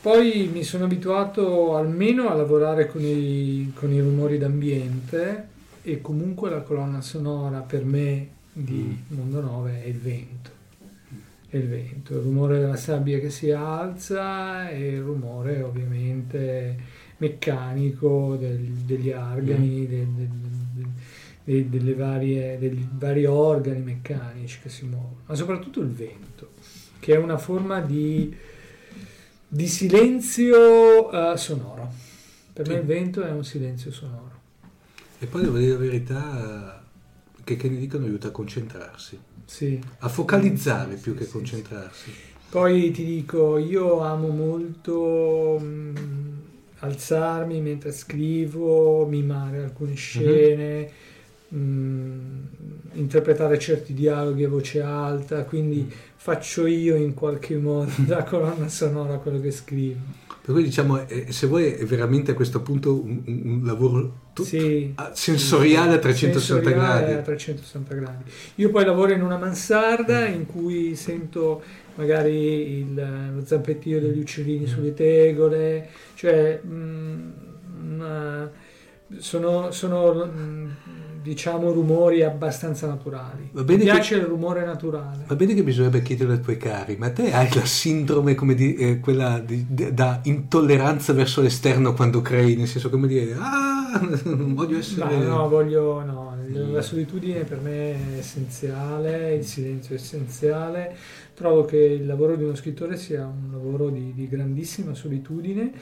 Poi 0.00 0.48
mi 0.50 0.62
sono 0.62 0.84
abituato 0.84 1.76
almeno 1.76 2.30
a 2.30 2.34
lavorare 2.34 2.86
con 2.88 3.02
i, 3.02 3.72
con 3.74 3.92
i 3.92 4.00
rumori 4.00 4.38
d'ambiente 4.38 5.48
e 5.82 6.00
comunque 6.00 6.48
la 6.48 6.62
colonna 6.62 7.02
sonora 7.02 7.58
per 7.58 7.84
me 7.84 8.28
di 8.54 8.96
Mondo 9.08 9.42
9 9.42 9.82
è 9.82 9.86
il 9.86 9.98
vento. 9.98 10.53
È 11.54 11.58
il 11.58 11.68
vento, 11.68 12.14
il 12.16 12.20
rumore 12.22 12.58
della 12.58 12.74
sabbia 12.74 13.20
che 13.20 13.30
si 13.30 13.52
alza 13.52 14.68
e 14.70 14.88
il 14.94 15.00
rumore 15.02 15.62
ovviamente 15.62 16.76
meccanico 17.18 18.34
del- 18.34 18.58
degli 18.84 19.12
argani, 19.12 19.86
del- 19.86 20.06
del- 20.08 20.28
del- 20.72 20.88
dei- 21.44 21.68
delle 21.68 21.94
varie, 21.94 22.58
degli 22.58 22.84
vari 22.90 23.24
organi 23.26 23.82
meccanici 23.82 24.58
che 24.62 24.68
si 24.68 24.84
muovono, 24.86 25.20
ma 25.26 25.34
soprattutto 25.36 25.78
il 25.80 25.90
vento, 25.90 26.48
che 26.98 27.14
è 27.14 27.18
una 27.18 27.38
forma 27.38 27.80
di, 27.80 28.34
di 29.46 29.66
silenzio 29.68 31.12
eh, 31.12 31.36
sonoro. 31.36 31.88
Per 32.52 32.66
me 32.66 32.74
Sì. 32.74 32.80
il 32.80 32.84
vento 32.86 33.22
è 33.22 33.30
un 33.30 33.44
silenzio 33.44 33.92
sonoro. 33.92 34.40
E 35.20 35.26
poi 35.26 35.42
devo 35.42 35.56
dire 35.58 35.70
la 35.74 35.78
verità, 35.78 36.82
eh, 36.82 37.42
che, 37.44 37.54
che 37.54 37.68
ne 37.68 37.76
dicono 37.78 38.06
aiuta 38.06 38.26
a 38.26 38.30
concentrarsi, 38.32 39.16
Sì. 39.46 39.78
a 39.98 40.08
focalizzare 40.08 40.94
più 40.94 41.12
Sì, 41.12 41.18
che 41.18 41.24
sì, 41.24 41.30
concentrarsi. 41.30 42.10
Poi 42.50 42.90
ti 42.92 43.04
dico, 43.04 43.58
io 43.58 44.00
amo 44.00 44.28
molto 44.28 45.58
mm, 45.60 45.96
alzarmi 46.80 47.60
mentre 47.60 47.90
scrivo, 47.92 49.06
mimare 49.06 49.64
alcune 49.64 49.94
scene, 49.94 50.88
mm, 51.52 52.40
interpretare 52.92 53.58
certi 53.58 53.92
dialoghi 53.92 54.44
a 54.44 54.48
voce 54.48 54.80
alta, 54.80 55.44
quindi 55.44 55.90
faccio 56.16 56.66
io 56.66 56.94
in 56.94 57.14
qualche 57.14 57.56
modo 57.56 57.90
da 58.06 58.22
colonna 58.22 58.68
sonora 58.68 59.18
quello 59.18 59.40
che 59.40 59.50
scrivo. 59.50 60.00
Per 60.44 60.52
cui 60.52 60.62
diciamo, 60.62 61.06
eh, 61.08 61.32
se 61.32 61.46
vuoi 61.46 61.72
è 61.72 61.84
veramente 61.86 62.32
a 62.32 62.34
questo 62.34 62.60
punto 62.60 62.92
un, 63.02 63.22
un- 63.24 63.60
lavoro 63.64 64.12
tu- 64.34 64.42
Sì. 64.44 64.92
sensoriale 65.14 65.94
a 65.94 65.98
360 65.98 66.68
Sensoriale 66.68 67.00
gradi. 67.00 67.12
a 67.18 67.22
360 67.22 67.94
gradi. 67.94 68.24
Io 68.56 68.68
poi 68.70 68.84
lavoro 68.84 69.12
in 69.12 69.22
una 69.22 69.38
mansarda 69.38 70.26
in 70.26 70.44
cui 70.44 70.94
sento 70.96 71.62
magari 71.94 72.78
il- 72.80 73.32
lo 73.36 73.42
zampettio 73.46 73.98
degli 74.00 74.18
uccellini 74.18 74.66
sulle 74.66 74.92
tegole, 74.92 75.88
cioè 76.14 76.60
mm, 76.62 77.30
una- 77.94 78.50
sono, 79.16 79.70
sono, 79.70 80.26
mm, 80.26 80.68
diciamo 81.24 81.72
rumori 81.72 82.22
abbastanza 82.22 82.86
naturali. 82.86 83.48
Mi 83.52 83.64
bene 83.64 83.78
che- 83.84 83.90
piace 83.90 84.16
il 84.16 84.24
rumore 84.24 84.62
naturale. 84.62 85.24
Va 85.26 85.34
bene 85.34 85.54
che 85.54 85.62
bisognerebbe 85.62 86.02
chiedere 86.02 86.34
ai 86.34 86.40
tuoi 86.40 86.58
cari, 86.58 86.96
ma 86.98 87.10
te 87.10 87.32
hai 87.32 87.48
la 87.54 87.64
sindrome 87.64 88.34
come 88.34 88.54
di, 88.54 88.74
eh, 88.74 89.00
quella 89.00 89.38
di- 89.38 89.64
di- 89.66 89.94
da 89.94 90.20
intolleranza 90.24 91.14
verso 91.14 91.40
l'esterno 91.40 91.94
quando 91.94 92.20
crei, 92.20 92.56
nel 92.56 92.68
senso 92.68 92.90
come 92.90 93.08
dire, 93.08 93.34
ah, 93.38 94.00
non 94.24 94.52
voglio 94.54 94.76
essere... 94.76 95.16
No, 95.16 95.22
no, 95.22 95.48
voglio, 95.48 96.04
no, 96.04 96.36
la 96.46 96.82
solitudine 96.82 97.44
per 97.44 97.60
me 97.60 97.92
è 97.94 98.18
essenziale, 98.18 99.34
il 99.34 99.44
silenzio 99.44 99.94
è 99.94 99.98
essenziale. 99.98 100.94
Trovo 101.32 101.64
che 101.64 101.78
il 101.78 102.04
lavoro 102.04 102.36
di 102.36 102.44
uno 102.44 102.54
scrittore 102.54 102.98
sia 102.98 103.24
un 103.24 103.50
lavoro 103.50 103.88
di, 103.88 104.12
di 104.14 104.28
grandissima 104.28 104.94
solitudine 104.94 105.72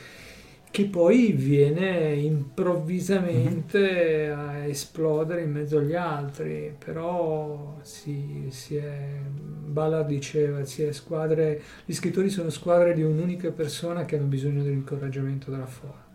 che 0.73 0.87
poi 0.87 1.33
viene 1.33 2.15
improvvisamente 2.15 4.31
a 4.31 4.65
esplodere 4.65 5.43
in 5.43 5.53
mezzo 5.53 5.77
agli 5.77 5.95
altri, 5.95 6.75
però 6.83 7.77
si, 7.83 8.47
si 8.49 8.77
è, 8.77 9.19
Ballard 9.67 10.09
diceva, 10.09 10.65
si 10.65 10.83
è 10.83 10.93
squadre, 10.93 11.61
gli 11.85 11.93
scrittori 11.93 12.31
sono 12.31 12.49
squadre 12.49 12.95
di 12.95 13.03
un'unica 13.03 13.51
persona 13.51 14.07
che 14.07 14.17
hanno 14.17 14.25
bisogno 14.25 14.63
dell'incoraggiamento 14.63 15.51
dalla 15.51 15.67
folla. 15.67 16.12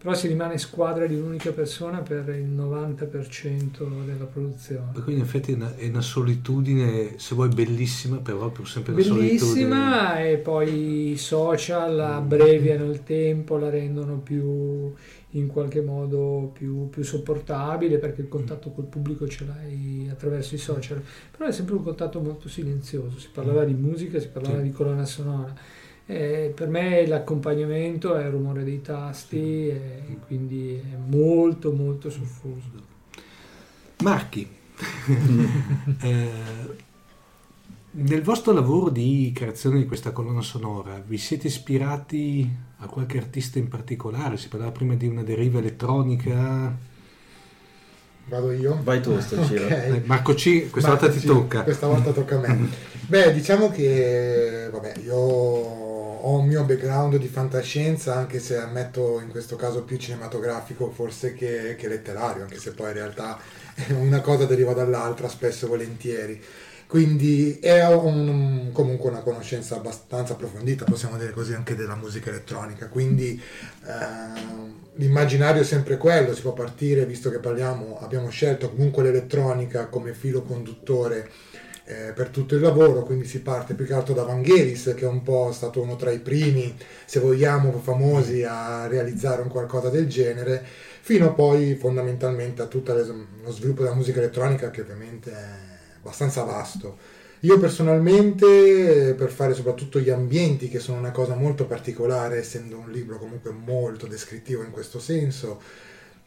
Però 0.00 0.14
si 0.14 0.28
rimane 0.28 0.56
squadra 0.56 1.06
di 1.06 1.14
un'unica 1.14 1.52
persona 1.52 1.98
per 1.98 2.26
il 2.30 2.48
90% 2.48 4.04
della 4.06 4.24
produzione. 4.24 4.92
Cui 5.04 5.12
in 5.12 5.20
effetti 5.20 5.52
è 5.52 5.54
una, 5.56 5.76
è 5.76 5.88
una 5.88 6.00
solitudine, 6.00 7.18
se 7.18 7.34
vuoi 7.34 7.48
bellissima, 7.50 8.16
però 8.16 8.48
pur 8.48 8.66
sempre 8.66 8.94
una 8.94 9.02
solitudine. 9.02 9.28
Bellissima 9.38 10.24
e 10.24 10.36
poi 10.38 11.10
i 11.12 11.16
social 11.18 12.00
abbreviano 12.00 12.90
il 12.90 13.02
tempo, 13.02 13.58
la 13.58 13.68
rendono 13.68 14.16
più 14.20 14.90
in 15.34 15.46
qualche 15.48 15.82
modo 15.82 16.50
più, 16.54 16.88
più 16.88 17.04
sopportabile 17.04 17.98
perché 17.98 18.22
il 18.22 18.28
contatto 18.28 18.70
col 18.70 18.86
pubblico 18.86 19.28
ce 19.28 19.44
l'hai 19.44 20.08
attraverso 20.10 20.54
i 20.54 20.58
social, 20.58 21.00
però 21.30 21.48
è 21.48 21.52
sempre 21.52 21.74
un 21.74 21.84
contatto 21.84 22.20
molto 22.20 22.48
silenzioso, 22.48 23.18
si 23.18 23.28
parlava 23.32 23.64
di 23.64 23.74
musica, 23.74 24.18
si 24.18 24.28
parlava 24.28 24.56
Sì. 24.56 24.62
di 24.62 24.70
colonna 24.72 25.04
sonora. 25.04 25.54
Eh, 26.06 26.52
per 26.54 26.68
me 26.68 27.06
l'accompagnamento 27.06 28.16
è 28.16 28.24
il 28.24 28.30
rumore 28.30 28.64
dei 28.64 28.80
tasti 28.80 29.68
e 29.68 30.18
quindi 30.26 30.74
è 30.74 30.96
molto 30.96 31.72
molto 31.72 32.10
soffuso. 32.10 32.88
Marchi, 33.98 34.48
eh, 36.00 36.30
nel 37.92 38.22
vostro 38.22 38.52
lavoro 38.52 38.88
di 38.88 39.32
creazione 39.34 39.78
di 39.78 39.86
questa 39.86 40.12
colonna 40.12 40.42
sonora 40.42 41.02
vi 41.04 41.18
siete 41.18 41.48
ispirati 41.48 42.48
a 42.78 42.86
qualche 42.86 43.18
artista 43.18 43.58
in 43.58 43.68
particolare? 43.68 44.36
Si 44.36 44.48
parlava 44.48 44.72
prima 44.72 44.94
di 44.94 45.06
una 45.06 45.22
deriva 45.22 45.58
elettronica. 45.58 46.76
Vado 48.28 48.52
io? 48.52 48.78
Vai 48.82 49.00
tu, 49.02 49.18
sto 49.20 49.38
Ciro. 49.40 49.66
Ok. 49.66 49.70
Eh, 49.70 50.02
Marco 50.06 50.34
C, 50.34 50.70
questa 50.70 50.90
Ma 50.90 50.96
volta 50.96 51.12
ti 51.12 51.18
sì, 51.18 51.26
tocca. 51.26 51.62
Questa 51.62 51.86
volta 51.86 52.12
tocca 52.12 52.36
a 52.36 52.38
me. 52.40 52.68
Beh, 53.10 53.32
diciamo 53.32 53.70
che 53.70 54.68
vabbè, 54.70 54.94
io 55.02 55.16
ho 55.16 56.36
un 56.38 56.46
mio 56.46 56.64
background 56.64 57.16
di 57.16 57.26
fantascienza, 57.28 58.14
anche 58.14 58.38
se 58.38 58.56
ammetto 58.56 59.20
in 59.20 59.30
questo 59.30 59.56
caso 59.56 59.82
più 59.82 59.96
cinematografico 59.96 60.90
forse 60.90 61.34
che, 61.34 61.74
che 61.76 61.88
letterario, 61.88 62.42
anche 62.42 62.58
se 62.58 62.72
poi 62.72 62.88
in 62.88 62.94
realtà 62.94 63.38
una 63.98 64.20
cosa 64.20 64.44
deriva 64.44 64.72
dall'altra 64.74 65.28
spesso 65.28 65.64
e 65.66 65.68
volentieri. 65.68 66.40
Quindi 66.86 67.58
è 67.60 67.84
un- 67.88 68.70
comunque 68.72 69.10
una 69.10 69.20
conoscenza 69.22 69.76
abbastanza 69.76 70.32
approfondita, 70.34 70.84
possiamo 70.84 71.16
dire 71.16 71.30
così, 71.32 71.52
anche 71.54 71.74
della 71.76 71.94
musica 71.96 72.30
elettronica. 72.30 72.88
Quindi 72.88 73.40
ehm, 73.86 74.74
l'immaginario 74.94 75.62
è 75.62 75.64
sempre 75.64 75.96
quello, 75.96 76.34
si 76.34 76.42
può 76.42 76.52
partire, 76.52 77.06
visto 77.06 77.30
che 77.30 77.38
parliamo, 77.38 77.98
abbiamo 78.00 78.28
scelto 78.28 78.70
comunque 78.70 79.02
l'elettronica 79.04 79.86
come 79.86 80.14
filo 80.14 80.42
conduttore 80.42 81.30
eh, 81.90 82.12
per 82.12 82.28
tutto 82.28 82.54
il 82.54 82.60
lavoro, 82.60 83.02
quindi 83.02 83.26
si 83.26 83.40
parte 83.40 83.74
più 83.74 83.84
che 83.84 83.94
altro 83.94 84.14
da 84.14 84.22
Vangelis, 84.22 84.94
che 84.96 85.04
è 85.04 85.08
un 85.08 85.22
po' 85.22 85.50
stato 85.50 85.82
uno 85.82 85.96
tra 85.96 86.12
i 86.12 86.20
primi, 86.20 86.72
se 87.04 87.18
vogliamo, 87.18 87.72
famosi 87.80 88.44
a 88.44 88.86
realizzare 88.86 89.42
un 89.42 89.48
qualcosa 89.48 89.88
del 89.88 90.06
genere, 90.06 90.64
fino 91.00 91.34
poi 91.34 91.74
fondamentalmente 91.74 92.62
a 92.62 92.66
tutto 92.66 92.94
lo 92.94 93.50
sviluppo 93.50 93.82
della 93.82 93.94
musica 93.94 94.20
elettronica, 94.20 94.70
che 94.70 94.82
ovviamente 94.82 95.32
è 95.32 95.44
abbastanza 95.96 96.44
vasto. 96.44 97.18
Io 97.40 97.58
personalmente, 97.58 99.14
per 99.16 99.30
fare 99.30 99.54
soprattutto 99.54 99.98
gli 99.98 100.10
ambienti, 100.10 100.68
che 100.68 100.78
sono 100.78 100.98
una 100.98 101.10
cosa 101.10 101.34
molto 101.34 101.66
particolare, 101.66 102.36
essendo 102.38 102.78
un 102.78 102.90
libro 102.90 103.18
comunque 103.18 103.50
molto 103.50 104.06
descrittivo 104.06 104.62
in 104.62 104.70
questo 104.70 105.00
senso, 105.00 105.60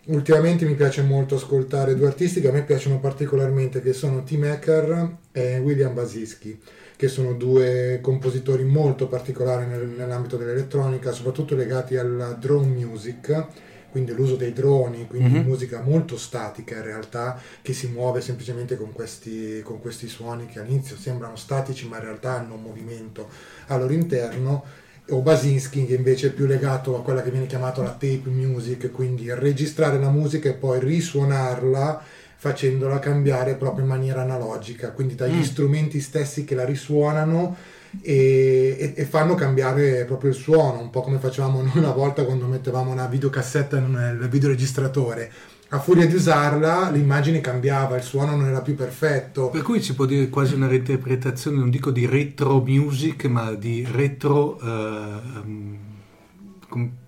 ultimamente 0.06 0.66
mi 0.66 0.76
piace 0.76 1.02
molto 1.02 1.36
ascoltare 1.36 1.96
due 1.96 2.08
artisti 2.08 2.42
che 2.42 2.50
a 2.50 2.52
me 2.52 2.64
piacciono 2.64 3.00
particolarmente, 3.00 3.82
che 3.82 3.94
sono 3.94 4.24
Tim 4.24 4.44
Hacker 4.44 5.18
e 5.32 5.60
William 5.60 5.94
Basischi, 5.94 6.60
che 6.96 7.08
sono 7.08 7.34
due 7.34 8.00
compositori 8.02 8.64
molto 8.64 9.08
particolari 9.08 9.66
nel- 9.66 9.88
nell'ambito 9.88 10.38
dell'elettronica, 10.38 11.12
soprattutto 11.12 11.56
legati 11.56 11.96
alla 11.96 12.32
drone 12.34 12.68
music, 12.68 13.46
quindi 13.92 14.12
l'uso 14.14 14.36
dei 14.36 14.54
droni, 14.54 15.06
quindi 15.08 15.38
Mhm. 15.38 15.46
musica 15.46 15.80
molto 15.82 16.18
statica 16.18 16.76
in 16.78 16.84
realtà, 16.84 17.40
che 17.62 17.74
si 17.74 17.88
muove 17.88 18.22
semplicemente 18.22 18.76
con 18.76 18.92
questi, 18.92 19.62
con 19.64 19.80
questi 19.80 20.08
suoni 20.08 20.48
che 20.48 20.60
all'inizio 20.60 20.96
sembrano 20.98 21.36
statici 21.36 21.88
ma 21.88 21.98
in 21.98 22.04
realtà 22.04 22.32
hanno 22.40 22.56
un 22.56 22.64
movimento 22.64 23.30
al 23.68 23.82
loro 23.82 23.94
interno, 23.94 24.64
o 25.10 25.20
Basinski 25.22 25.86
che 25.86 25.96
invece 25.96 26.28
è 26.28 26.32
più 26.32 26.46
legato 26.46 26.96
a 26.98 27.02
quella 27.04 27.22
che 27.22 27.30
viene 27.32 27.46
chiamata 27.46 27.82
la 27.82 27.90
tape 27.92 28.22
music, 28.30 28.92
quindi 28.92 29.34
registrare 29.34 30.00
la 30.00 30.10
musica 30.10 30.50
e 30.50 30.54
poi 30.54 30.80
risuonarla 30.80 32.02
facendola 32.38 33.00
cambiare 33.00 33.56
proprio 33.56 33.84
in 33.84 33.90
maniera 33.90 34.22
analogica, 34.22 34.92
quindi 34.92 35.16
dagli 35.16 35.38
Mm. 35.38 35.42
strumenti 35.44 36.00
stessi 36.02 36.44
che 36.44 36.56
la 36.56 36.66
risuonano 36.66 37.56
e, 38.02 38.76
e- 38.80 38.94
e 38.96 39.06
fanno 39.06 39.36
cambiare 39.36 40.04
proprio 40.06 40.32
il 40.32 40.36
suono, 40.36 40.80
un 40.82 40.90
po' 40.90 41.02
come 41.02 41.20
facevamo 41.20 41.62
noi 41.62 41.72
una 41.78 41.92
volta 41.92 42.26
quando 42.26 42.46
mettevamo 42.48 42.92
una 42.92 43.06
videocassetta 43.06 43.80
nel 43.80 44.28
videoregistratore. 44.30 45.32
A 45.74 45.80
furia 45.80 46.06
di 46.06 46.14
usarla 46.14 46.92
l'immagine 46.92 47.42
cambiava, 47.42 47.96
il 47.96 48.04
suono 48.04 48.36
non 48.36 48.46
era 48.48 48.62
più 48.62 48.76
perfetto. 48.76 49.50
Per 49.50 49.64
cui 49.64 49.82
si 49.82 49.96
può 49.96 50.06
dire 50.06 50.30
quasi 50.30 50.54
una 50.54 50.68
reinterpretazione, 50.68 51.58
non 51.58 51.72
dico 51.72 51.90
di 51.90 52.06
retro 52.06 52.62
music, 52.64 53.26
ma 53.26 53.52
di 53.56 53.84
retro 53.92 54.60
eh, 54.62 54.68
ehm, 54.68 55.78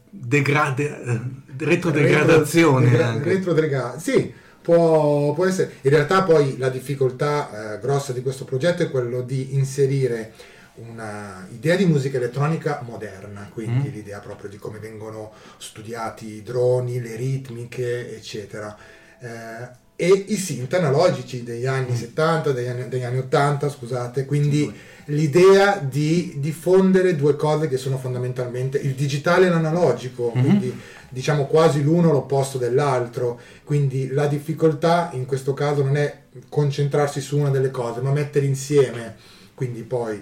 degrade- 0.09 1.03
eh, 1.03 1.21
retrodegradazione 1.57 2.89
Retro- 2.89 3.23
retrodega- 3.23 3.99
sì, 3.99 4.33
può, 4.63 5.33
può 5.33 5.45
essere. 5.45 5.73
In 5.81 5.91
realtà 5.91 6.23
poi 6.23 6.57
la 6.57 6.69
difficoltà 6.69 7.75
eh, 7.75 7.79
grossa 7.79 8.13
di 8.13 8.23
questo 8.23 8.45
progetto 8.45 8.81
è 8.81 8.89
quello 8.89 9.21
di 9.21 9.53
inserire 9.53 10.33
una 10.75 11.47
idea 11.51 11.75
di 11.75 11.85
musica 11.85 12.17
elettronica 12.17 12.81
moderna, 12.85 13.49
quindi 13.53 13.87
Mm. 13.89 13.91
l'idea 13.93 14.19
proprio 14.19 14.49
di 14.49 14.57
come 14.57 14.79
vengono 14.79 15.31
studiati 15.57 16.25
i 16.35 16.43
droni, 16.43 17.01
le 17.01 17.15
ritmiche, 17.15 18.15
eccetera. 18.15 18.75
Eh, 19.19 19.83
e 19.97 20.07
i 20.27 20.35
synth 20.35 20.73
analogici 20.73 21.43
degli 21.43 21.65
anni 21.65 21.91
Mm. 21.91 21.95
70, 21.95 22.51
degli 22.51 22.67
anni, 22.67 22.89
degli 22.89 23.03
anni 23.03 23.19
80, 23.19 23.69
scusate, 23.69 24.25
quindi 24.25 24.69
l'idea 25.05 25.77
di 25.77 26.33
diffondere 26.39 27.15
due 27.15 27.37
cose 27.37 27.69
che 27.69 27.77
sono 27.77 27.97
fondamentalmente 27.97 28.77
il 28.77 28.93
digitale 28.93 29.45
e 29.45 29.49
l'analogico, 29.49 30.33
Mhm. 30.35 30.41
quindi 30.41 30.77
diciamo 31.07 31.45
quasi 31.45 31.81
l'uno 31.81 32.11
l'opposto 32.11 32.57
dell'altro, 32.57 33.39
quindi 33.63 34.09
la 34.09 34.27
difficoltà 34.27 35.11
in 35.13 35.25
questo 35.25 35.53
caso 35.53 35.81
non 35.81 35.95
è 35.95 36.23
concentrarsi 36.49 37.21
su 37.21 37.37
una 37.37 37.49
delle 37.49 37.71
cose, 37.71 38.01
ma 38.01 38.11
mettere 38.11 38.45
insieme, 38.45 39.15
quindi 39.53 39.83
poi 39.83 40.21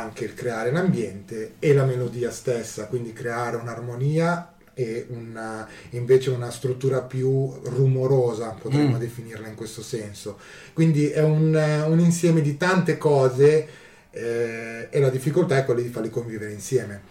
anche 0.00 0.24
il 0.24 0.34
creare 0.34 0.70
l'ambiente 0.70 1.54
e 1.58 1.72
la 1.74 1.84
melodia 1.84 2.30
stessa, 2.30 2.86
quindi 2.86 3.12
creare 3.12 3.56
un'armonia 3.56 4.54
e 4.74 5.06
una, 5.10 5.68
invece 5.90 6.30
una 6.30 6.50
struttura 6.50 7.02
più 7.02 7.52
rumorosa, 7.64 8.50
potremmo 8.58 8.96
Mm. 8.96 9.00
definirla 9.00 9.48
in 9.48 9.54
questo 9.54 9.82
senso. 9.82 10.38
Quindi 10.72 11.08
è 11.08 11.22
un, 11.22 11.54
un 11.88 11.98
insieme 12.00 12.40
di 12.40 12.56
tante 12.56 12.96
cose 12.98 13.68
eh, 14.10 14.88
e 14.90 15.00
la 15.00 15.10
difficoltà 15.10 15.58
è 15.58 15.64
quella 15.64 15.80
di 15.82 15.88
farli 15.88 16.10
convivere 16.10 16.52
insieme. 16.52 17.02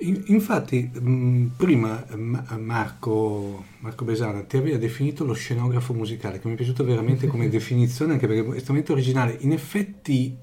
In- 0.00 0.22
Infatti, 0.26 0.88
mh, 0.92 1.54
prima 1.56 2.04
Ma- 2.14 2.44
Marco, 2.58 3.64
Marco 3.80 4.04
Besana 4.04 4.42
ti 4.44 4.56
aveva 4.56 4.78
definito 4.78 5.24
lo 5.24 5.32
scenografo 5.32 5.92
musicale, 5.92 6.38
che 6.38 6.46
mi 6.46 6.54
è 6.54 6.56
piaciuto 6.56 6.84
veramente 6.84 7.26
come 7.26 7.48
definizione, 7.50 8.12
anche 8.12 8.26
perché 8.28 8.42
è 8.48 8.54
estremamente 8.56 8.92
originale. 8.92 9.36
In 9.40 9.52
effetti, 9.52 10.38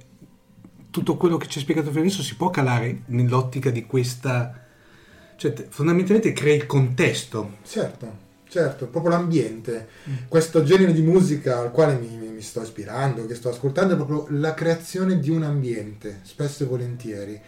tutto 0.95 1.17
quello 1.17 1.35
che 1.35 1.47
ci 1.47 1.57
hai 1.57 1.63
spiegato 1.65 1.89
fino 1.89 2.03
adesso 2.03 2.23
si 2.23 2.37
può 2.37 2.49
calare 2.49 3.01
nell'ottica 3.07 3.69
di 3.69 3.85
questa. 3.85 4.63
Cioè, 5.35 5.51
te- 5.51 5.65
fondamentalmente 5.67 6.31
crei 6.31 6.55
il 6.55 6.65
contesto. 6.65 7.57
Certo, 7.67 8.17
certo, 8.47 8.87
proprio 8.87 9.11
l'ambiente. 9.11 9.89
Questo 10.29 10.63
genere 10.63 10.93
di 10.93 11.01
musica 11.01 11.59
al 11.59 11.71
quale 11.71 11.95
mi, 11.97 12.15
mi 12.15 12.41
sto 12.41 12.61
ispirando, 12.61 13.25
che 13.25 13.35
sto 13.35 13.49
ascoltando, 13.49 13.93
è 13.93 13.97
proprio 13.97 14.27
la 14.39 14.53
creazione 14.53 15.19
di 15.19 15.29
un 15.29 15.43
ambiente, 15.43 16.21
spesso 16.23 16.63
e 16.63 16.67
volentieri, 16.67 17.41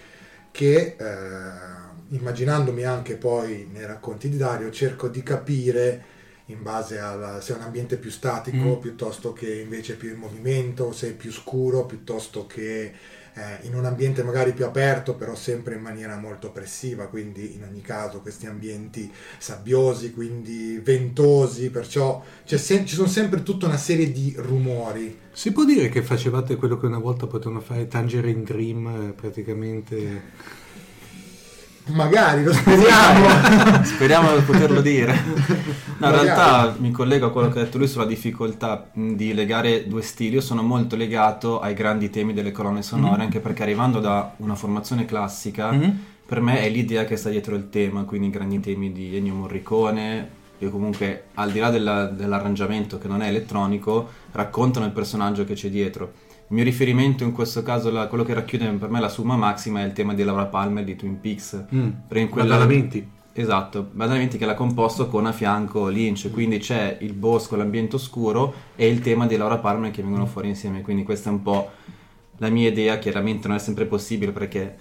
che 0.51 0.97
eh, 0.99 2.15
immaginandomi 2.15 2.83
anche 2.83 3.15
poi 3.15 3.69
nei 3.71 3.85
racconti 3.85 4.27
di 4.27 4.35
Dario, 4.35 4.69
cerco 4.71 5.07
di 5.07 5.23
capire 5.23 6.03
in 6.47 6.61
base 6.63 6.99
a 6.99 7.39
se 7.41 7.53
è 7.53 7.55
un 7.57 7.63
ambiente 7.63 7.95
più 7.97 8.09
statico 8.09 8.77
Mm. 8.77 8.79
piuttosto 8.81 9.31
che 9.33 9.53
invece 9.55 9.95
più 9.95 10.09
in 10.09 10.17
movimento, 10.19 10.91
se 10.91 11.09
è 11.09 11.13
più 11.13 11.31
scuro 11.31 11.85
piuttosto 11.85 12.45
che 12.45 12.93
eh, 13.37 13.67
in 13.67 13.75
un 13.75 13.85
ambiente 13.85 14.23
magari 14.23 14.51
più 14.51 14.65
aperto, 14.65 15.13
però 15.13 15.35
sempre 15.35 15.75
in 15.75 15.81
maniera 15.81 16.17
molto 16.17 16.47
oppressiva, 16.47 17.05
quindi 17.05 17.53
in 17.53 17.63
ogni 17.63 17.81
caso 17.81 18.19
questi 18.19 18.47
ambienti 18.47 19.11
sabbiosi, 19.37 20.11
quindi 20.11 20.81
ventosi, 20.83 21.69
perciò 21.69 22.23
sem- 22.43 22.85
ci 22.85 22.95
sono 22.95 23.07
sempre 23.07 23.43
tutta 23.43 23.67
una 23.67 23.77
serie 23.77 24.11
di 24.11 24.33
rumori. 24.37 25.19
Si 25.31 25.51
può 25.51 25.65
dire 25.65 25.87
che 25.89 26.01
facevate 26.01 26.55
quello 26.55 26.79
che 26.79 26.87
una 26.87 26.97
volta 26.97 27.27
potevano 27.27 27.61
fare 27.61 27.87
Tangerine 27.87 28.41
Dream, 28.41 28.87
eh, 28.87 29.13
praticamente. 29.13 30.65
Magari 31.87 32.43
lo 32.43 32.53
speriamo. 32.53 33.83
Speriamo 33.83 34.35
di 34.35 34.41
poterlo 34.43 34.81
dire. 34.81 35.17
No, 35.97 36.07
in 36.07 36.21
realtà 36.21 36.75
mi 36.77 36.91
collego 36.91 37.27
a 37.27 37.31
quello 37.31 37.49
che 37.49 37.59
ha 37.59 37.63
detto 37.63 37.77
lui 37.77 37.87
sulla 37.87 38.05
difficoltà 38.05 38.89
di 38.93 39.33
legare 39.33 39.87
due 39.87 40.01
stili. 40.01 40.35
Io 40.35 40.41
sono 40.41 40.61
molto 40.61 40.95
legato 40.95 41.59
ai 41.59 41.73
grandi 41.73 42.09
temi 42.09 42.33
delle 42.33 42.51
colonne 42.51 42.81
sonore, 42.81 43.15
Mhm. 43.17 43.21
anche 43.21 43.39
perché 43.39 43.63
arrivando 43.63 43.99
da 43.99 44.33
una 44.37 44.55
formazione 44.55 45.05
classica, 45.05 45.71
Mhm. 45.71 45.99
per 46.25 46.41
me 46.41 46.59
è 46.61 46.69
l'idea 46.69 47.05
che 47.05 47.15
sta 47.15 47.29
dietro 47.29 47.55
il 47.55 47.69
tema, 47.69 48.03
quindi 48.03 48.27
i 48.27 48.31
grandi 48.31 48.59
temi 48.59 48.91
di 48.91 49.15
Ennio 49.15 49.33
Morricone, 49.33 50.35
e 50.59 50.69
comunque 50.69 51.25
al 51.35 51.51
di 51.51 51.59
là 51.59 51.69
della- 51.69 52.05
dell'arrangiamento 52.07 52.97
che 52.97 53.07
non 53.07 53.21
è 53.21 53.27
elettronico, 53.27 54.09
raccontano 54.33 54.85
il 54.85 54.91
personaggio 54.91 55.45
che 55.45 55.53
c'è 55.53 55.69
dietro. 55.69 56.11
Il 56.49 56.55
mio 56.55 56.63
riferimento 56.63 57.23
in 57.25 57.33
questo 57.33 57.61
caso, 57.61 57.91
la- 57.91 58.07
quello 58.07 58.23
che 58.23 58.33
racchiude 58.33 58.67
per 58.71 58.89
me 58.89 58.99
la 59.01 59.09
summa 59.09 59.35
massima 59.35 59.81
è 59.81 59.85
il 59.85 59.91
tema 59.93 60.13
di 60.13 60.23
Laura 60.23 60.45
Palmer 60.45 60.83
di 60.83 60.95
Twin 60.95 61.19
Peaks. 61.19 61.65
Mm. 61.73 61.89
Quella- 62.29 62.55
Badalamenti. 62.57 63.09
Esatto, 63.33 63.87
Badalamenti 63.91 64.37
che 64.37 64.45
l'ha 64.45 64.53
composto 64.55 65.07
con 65.07 65.25
a 65.27 65.31
fianco 65.31 65.89
Lynch, 65.89 66.31
quindi 66.31 66.57
c'è 66.57 66.97
il 67.01 67.13
bosco, 67.13 67.55
l'ambiente 67.55 67.97
oscuro 67.97 68.53
e 68.75 68.87
il 68.87 68.99
tema 69.01 69.27
di 69.27 69.35
Laura 69.37 69.57
Palmer 69.57 69.91
che 69.91 70.01
vengono 70.01 70.25
fuori 70.25 70.47
insieme, 70.47 70.81
quindi 70.81 71.03
questa 71.03 71.29
è 71.29 71.33
un 71.33 71.43
po' 71.43 71.69
la 72.37 72.49
mia 72.49 72.69
idea, 72.69 72.97
chiaramente 72.97 73.47
non 73.47 73.57
è 73.57 73.59
sempre 73.59 73.85
possibile 73.85 74.31
perché 74.31 74.75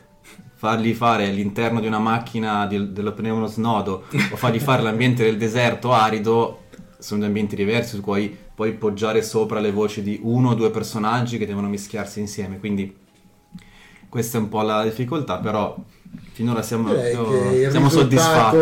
fargli 0.55 0.95
fare 0.95 1.31
l'interno 1.33 1.81
di 1.81 1.87
una 1.87 1.99
macchina 1.99 2.67
di- 2.67 2.93
dello 2.93 3.13
pneumo 3.13 3.47
snodo 3.47 4.05
o 4.33 4.37
fargli 4.37 4.59
fare 4.59 4.81
l'ambiente 4.83 5.23
del 5.25 5.37
deserto 5.37 5.93
arido 5.93 6.63
sono 6.99 7.19
due 7.19 7.29
ambienti 7.29 7.57
diversi 7.57 7.97
su 7.97 8.01
cui 8.01 8.35
puoi 8.57 8.73
poggiare 8.73 9.23
sopra 9.23 9.61
le 9.61 9.71
voci 9.71 10.03
di 10.03 10.19
uno 10.23 10.53
o 10.53 10.55
due 10.55 10.71
personaggi 10.71 11.37
che 11.37 11.45
devono 11.45 11.69
mischiarsi 11.69 12.21
insieme, 12.21 12.59
quindi 12.59 12.97
questa 14.09 14.39
è 14.39 14.41
un 14.41 14.49
po' 14.49 14.63
la 14.63 14.83
difficoltà, 14.83 15.37
però 15.41 15.77
finora 16.37 16.61
siamo, 16.61 16.93
il 16.93 17.69
siamo 17.71 17.89
soddisfatti. 17.89 18.59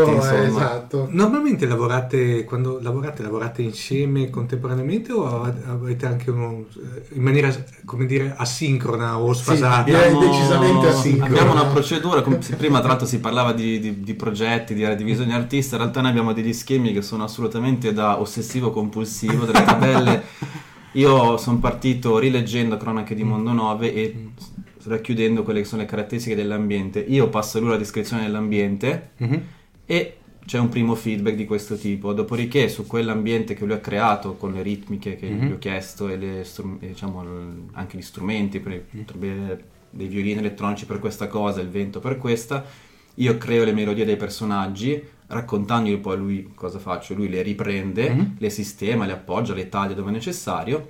esatto. 0.47 1.09
Normalmente 1.11 1.66
lavorate, 1.66 2.45
quando 2.45 2.79
lavorate, 2.81 3.25
lavorate 3.25 3.62
insieme 3.62 4.31
contemporaneamente 4.31 5.11
o 5.11 5.27
av- 5.27 5.57
avete 5.66 6.07
anche 6.07 6.31
uno, 6.31 6.66
eh, 6.77 7.16
in 7.16 7.22
maniera, 7.22 7.53
come 7.85 8.07
dire, 8.07 8.33
asincrona 8.37 9.18
o 9.18 9.33
sfasata? 9.33 9.83
direi 9.83 10.16
decisamente 10.16 10.87
asincrona. 10.87 11.27
Abbiamo 11.27 11.51
una 11.51 11.64
procedura, 11.66 12.22
come 12.22 12.39
prima 12.57 12.79
tra 12.79 12.91
l'altro 12.91 13.09
si 13.09 13.18
parlava 13.18 13.53
di, 13.53 13.81
di- 13.81 14.03
di 14.05 14.14
progetti, 14.14 14.72
di 14.72 14.95
divisioni 14.95 15.33
artista, 15.33 15.75
in 15.75 15.81
realtà 15.83 16.01
noi 16.01 16.11
abbiamo 16.11 16.33
degli 16.33 16.53
schemi 16.53 16.93
che 16.93 17.03
sono 17.03 17.25
assolutamente 17.25 17.93
da 17.93 18.20
ossessivo 18.20 18.70
compulsivo, 18.70 19.47
delle 19.47 19.64
tabelle. 19.64 20.22
Io 20.95 21.37
sono 21.39 21.59
partito 21.59 22.18
rileggendo 22.18 22.77
Cronache 22.77 23.16
di 23.16 23.25
Mondo 23.25 23.51
9 23.51 23.93
e 23.93 24.29
racchiudendo 24.87 25.43
quelle 25.43 25.61
che 25.61 25.66
sono 25.66 25.82
le 25.82 25.89
caratteristiche 25.89 26.35
dell'ambiente. 26.37 27.01
Io 27.01 27.28
passo 27.28 27.59
a 27.59 27.61
lui 27.61 27.70
la 27.70 27.76
descrizione 27.76 28.22
dell'ambiente 28.22 29.11
Mhm. 29.18 29.43
e 29.87 30.16
c'è 30.47 30.59
un 30.59 30.68
primo 30.68 30.95
feedback 30.95 31.35
di 31.37 31.47
questo 31.47 31.76
tipo. 31.76 32.12
Dopodiché, 32.12 32.68
su 32.68 32.87
quell'ambiente 32.87 33.55
che 33.55 33.64
lui 33.64 33.74
ha 33.74 33.78
creato 33.80 34.35
con 34.35 34.53
le 34.53 34.62
ritmiche 34.62 35.16
che 35.16 35.28
Mhm. 35.28 35.47
gli 35.49 35.53
ho 35.53 35.59
chiesto 35.59 36.09
e, 36.09 36.16
le 36.16 36.41
e 36.41 36.87
diciamo, 36.89 37.24
anche 37.72 37.97
gli 37.97 38.03
strumenti, 38.03 38.61
per, 38.61 38.85
avere 39.14 39.64
dei 39.91 40.07
violini 40.09 40.41
elettronici 40.41 40.87
per 40.87 40.99
questa 40.99 41.28
cosa, 41.28 41.61
il 41.61 41.68
vento 41.68 42.01
per 42.01 42.18
questa, 42.18 42.64
io 43.14 43.39
creo 43.39 43.64
le 43.64 43.72
melodie 43.72 44.05
dei 44.05 44.16
personaggi. 44.16 45.03
Raccontandogli 45.26 45.97
poi 45.99 46.16
lui 46.18 46.51
cosa 46.55 46.78
faccio, 46.78 47.14
lui 47.14 47.28
le 47.30 47.41
riprende, 47.41 48.11
Mhm. 48.11 48.35
le 48.39 48.51
sistema, 48.51 49.07
le 49.07 49.12
appoggia, 49.12 49.55
le 49.55 49.68
taglia 49.70 49.95
dove 49.95 50.11
è 50.11 50.12
necessario. 50.12 50.89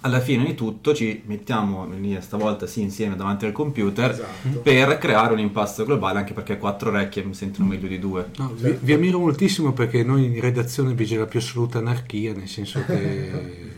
Alla 0.00 0.20
fine 0.20 0.44
di 0.44 0.54
tutto 0.54 0.94
ci 0.94 1.22
mettiamo 1.26 1.86
lì 1.86 2.16
stavolta 2.20 2.66
sì 2.66 2.80
insieme 2.80 3.14
davanti 3.14 3.44
al 3.44 3.52
computer 3.52 4.10
Esatto. 4.10 4.58
per 4.60 4.98
creare 4.98 5.32
un 5.34 5.38
impasto 5.38 5.84
globale, 5.84 6.18
anche 6.18 6.32
perché 6.32 6.58
quattro 6.58 6.88
orecchie 6.88 7.22
mi 7.24 7.34
sentono 7.34 7.68
meglio 7.68 7.86
di 7.86 7.98
due. 7.98 8.30
No, 8.38 8.52
vi, 8.56 8.76
vi 8.80 8.92
ammiro 8.94 9.18
moltissimo 9.18 9.72
perché 9.72 10.02
noi 10.02 10.24
in 10.24 10.40
redazione 10.40 10.94
vige 10.94 11.18
la 11.18 11.26
più 11.26 11.38
assoluta 11.38 11.78
anarchia, 11.78 12.32
nel 12.32 12.48
senso 12.48 12.82
che 12.84 13.70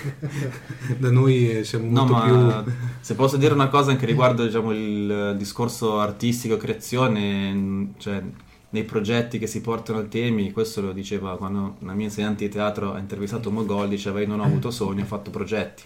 da 0.98 1.10
noi 1.10 1.58
eh, 1.58 1.64
siamo 1.64 1.84
No, 1.90 2.04
molto 2.06 2.12
ma 2.12 2.62
più... 2.62 2.72
se 3.00 3.14
posso 3.14 3.36
dire 3.36 3.54
una 3.54 3.68
cosa 3.68 3.90
anche 3.92 4.06
riguardo 4.06 4.44
diciamo, 4.44 4.72
il 4.72 5.34
discorso 5.38 5.98
artistico, 6.00 6.56
creazione, 6.56 7.92
cioè 7.98 8.22
nei 8.70 8.84
progetti 8.84 9.38
che 9.38 9.46
si 9.46 9.60
portano 9.60 9.98
al 9.98 10.08
temi, 10.08 10.52
questo 10.52 10.80
lo 10.80 10.92
diceva 10.92 11.36
quando 11.36 11.76
una 11.80 11.92
mia 11.92 12.06
insegnante 12.06 12.44
di 12.44 12.50
teatro 12.50 12.94
ha 12.94 12.98
intervistato 12.98 13.50
Mogol, 13.50 13.88
diceva 13.88 14.20
io 14.20 14.28
non 14.28 14.40
ho 14.40 14.44
avuto 14.44 14.70
sogni, 14.70 15.02
ho 15.02 15.06
fatto 15.06 15.30
progetti. 15.30 15.82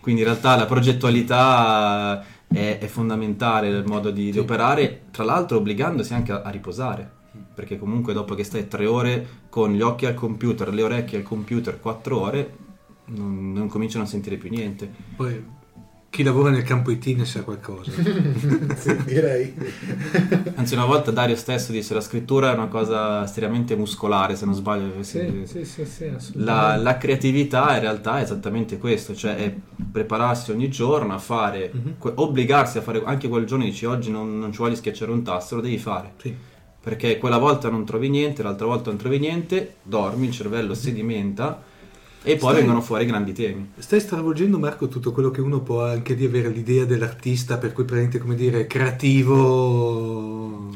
Quindi 0.00 0.22
in 0.22 0.26
realtà 0.26 0.56
la 0.56 0.66
progettualità 0.66 2.24
è, 2.46 2.78
è 2.78 2.86
fondamentale 2.86 3.70
nel 3.70 3.84
modo 3.84 4.10
di, 4.10 4.30
di 4.30 4.38
operare, 4.38 5.02
tra 5.10 5.24
l'altro 5.24 5.58
obbligandosi 5.58 6.12
anche 6.14 6.32
a, 6.32 6.42
a 6.42 6.50
riposare, 6.50 7.10
perché 7.54 7.78
comunque 7.78 8.12
dopo 8.12 8.34
che 8.34 8.44
stai 8.44 8.68
tre 8.68 8.86
ore 8.86 9.26
con 9.48 9.72
gli 9.72 9.80
occhi 9.80 10.06
al 10.06 10.14
computer, 10.14 10.72
le 10.72 10.82
orecchie 10.82 11.18
al 11.18 11.24
computer, 11.24 11.80
quattro 11.80 12.20
ore, 12.20 12.56
non, 13.06 13.52
non 13.52 13.68
cominciano 13.68 14.04
a 14.04 14.06
sentire 14.08 14.36
più 14.36 14.50
niente. 14.50 14.90
Poi, 15.16 15.44
chi 16.12 16.22
lavora 16.22 16.50
nel 16.50 16.62
campo 16.62 16.90
IT 16.90 17.06
ne 17.16 17.24
sa 17.24 17.42
qualcosa. 17.42 17.90
Sì, 18.76 18.96
direi. 19.04 19.54
Anzi, 20.56 20.74
una 20.74 20.84
volta 20.84 21.10
Dario 21.10 21.36
stesso 21.36 21.72
disse 21.72 21.94
la 21.94 22.02
scrittura 22.02 22.50
è 22.52 22.54
una 22.54 22.66
cosa 22.66 23.24
estremamente 23.24 23.74
muscolare, 23.76 24.36
se 24.36 24.44
non 24.44 24.52
sbaglio. 24.54 25.02
Sì, 25.02 25.44
sì, 25.46 25.64
sì, 25.64 25.86
sì, 25.86 26.10
La, 26.10 26.16
assolutamente. 26.16 26.82
la 26.82 26.96
creatività 26.98 27.74
in 27.76 27.80
realtà 27.80 28.18
è 28.18 28.22
esattamente 28.24 28.76
questo, 28.76 29.14
cioè 29.14 29.36
è 29.36 29.54
prepararsi 29.90 30.50
ogni 30.50 30.68
giorno 30.68 31.14
a 31.14 31.18
fare, 31.18 31.70
Mhm. 31.72 31.94
que- 31.96 32.12
obbligarsi 32.14 32.76
a 32.76 32.82
fare 32.82 33.00
anche 33.06 33.28
quel 33.28 33.46
giorno 33.46 33.64
dici 33.64 33.86
oggi 33.86 34.10
non, 34.10 34.38
non 34.38 34.52
ci 34.52 34.58
voglio 34.58 34.74
schiacciare 34.74 35.10
un 35.10 35.22
tasto, 35.22 35.54
lo 35.54 35.62
devi 35.62 35.78
fare. 35.78 36.12
Sì. 36.20 36.34
Perché 36.82 37.16
quella 37.16 37.38
volta 37.38 37.70
non 37.70 37.86
trovi 37.86 38.10
niente, 38.10 38.42
l'altra 38.42 38.66
volta 38.66 38.90
non 38.90 38.98
trovi 38.98 39.18
niente, 39.18 39.76
dormi, 39.82 40.26
il 40.26 40.32
cervello 40.32 40.74
sedimenta 40.74 41.62
e 42.22 42.36
poi 42.36 42.50
Stai- 42.50 42.54
vengono 42.54 42.80
fuori 42.80 43.06
grandi 43.06 43.32
temi. 43.32 43.72
Stai 43.78 44.00
stravolgendo 44.00 44.58
Marco 44.58 44.88
tutto 44.88 45.12
quello 45.12 45.30
che 45.30 45.40
uno 45.40 45.60
può 45.60 45.84
anche 45.84 46.14
di 46.14 46.24
avere 46.24 46.48
l'idea 46.48 46.84
dell'artista, 46.84 47.58
per 47.58 47.72
cui 47.72 47.84
praticamente 47.84 48.18
come 48.18 48.34
dire 48.34 48.66
creativo. 48.66 50.70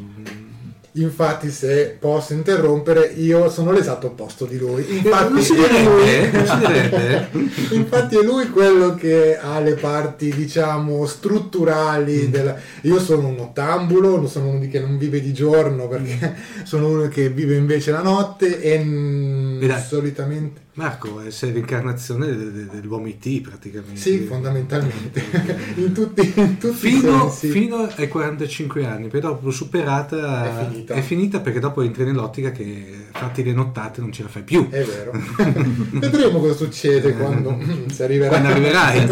Infatti, 0.98 1.50
se 1.50 1.94
posso 2.00 2.32
interrompere, 2.32 3.12
io 3.16 3.50
sono 3.50 3.70
l'esatto 3.70 4.06
opposto 4.06 4.46
di 4.46 4.56
lui. 4.56 4.82
Infatti, 4.96 5.32
non 5.34 5.42
si 5.42 5.52
è 5.52 5.56
direbbe, 5.56 5.84
lui- 5.84 6.30
non 6.32 6.46
si 6.46 6.56
direbbe. 6.56 7.28
Infatti 7.76 8.16
è 8.16 8.22
lui 8.22 8.48
quello 8.48 8.94
che 8.94 9.36
ha 9.38 9.60
le 9.60 9.74
parti, 9.74 10.32
diciamo, 10.34 11.04
strutturali. 11.04 12.30
della- 12.30 12.56
Io 12.82 12.98
sono 12.98 13.28
un 13.28 13.38
ottambulo, 13.40 14.16
non 14.16 14.26
sono 14.26 14.48
uno 14.48 14.58
di 14.58 14.68
che 14.68 14.80
non 14.80 14.96
vive 14.96 15.20
di 15.20 15.34
giorno 15.34 15.86
perché 15.86 16.34
sono 16.64 16.88
uno 16.88 17.08
che 17.08 17.28
vive 17.28 17.56
invece 17.56 17.90
la 17.90 18.00
notte 18.00 18.58
e 18.62 18.82
mm, 18.82 19.62
E 19.62 19.66
dai. 19.66 19.82
solitamente... 19.82 20.64
Marco, 20.76 21.22
eh, 21.22 21.30
sei 21.30 21.52
l'incarnazione 21.52 22.26
de- 22.36 22.52
de- 22.52 22.66
dell'uomo 22.66 23.06
IT 23.06 23.40
praticamente. 23.40 23.96
Sì, 23.98 24.18
fondamentalmente. 24.26 25.22
in 25.76 25.92
tutti, 25.94 26.32
in 26.36 26.58
tutti 26.58 26.86
i 26.86 26.90
Fino, 26.90 27.30
fino 27.30 27.88
ai 27.96 28.08
45 28.08 28.84
anni, 28.84 29.08
poi 29.08 29.20
dopo 29.20 29.50
superata 29.50 30.66
È 30.84 31.00
finita. 31.00 31.40
perché 31.40 31.60
dopo 31.60 31.80
entri 31.80 32.04
nell'ottica 32.04 32.50
che 32.50 33.06
fatti 33.10 33.42
le 33.42 33.52
nottate 33.54 34.02
non 34.02 34.12
ce 34.12 34.24
la 34.24 34.28
fai 34.28 34.42
più. 34.42 34.68
È 34.68 34.84
vero. 34.84 35.12
Vedremo 35.98 36.40
cosa 36.40 36.54
succede 36.54 37.14
quando 37.14 37.58
si 37.90 38.02
arriverà. 38.02 38.28
Quando 38.28 38.48
arriverai. 38.48 39.08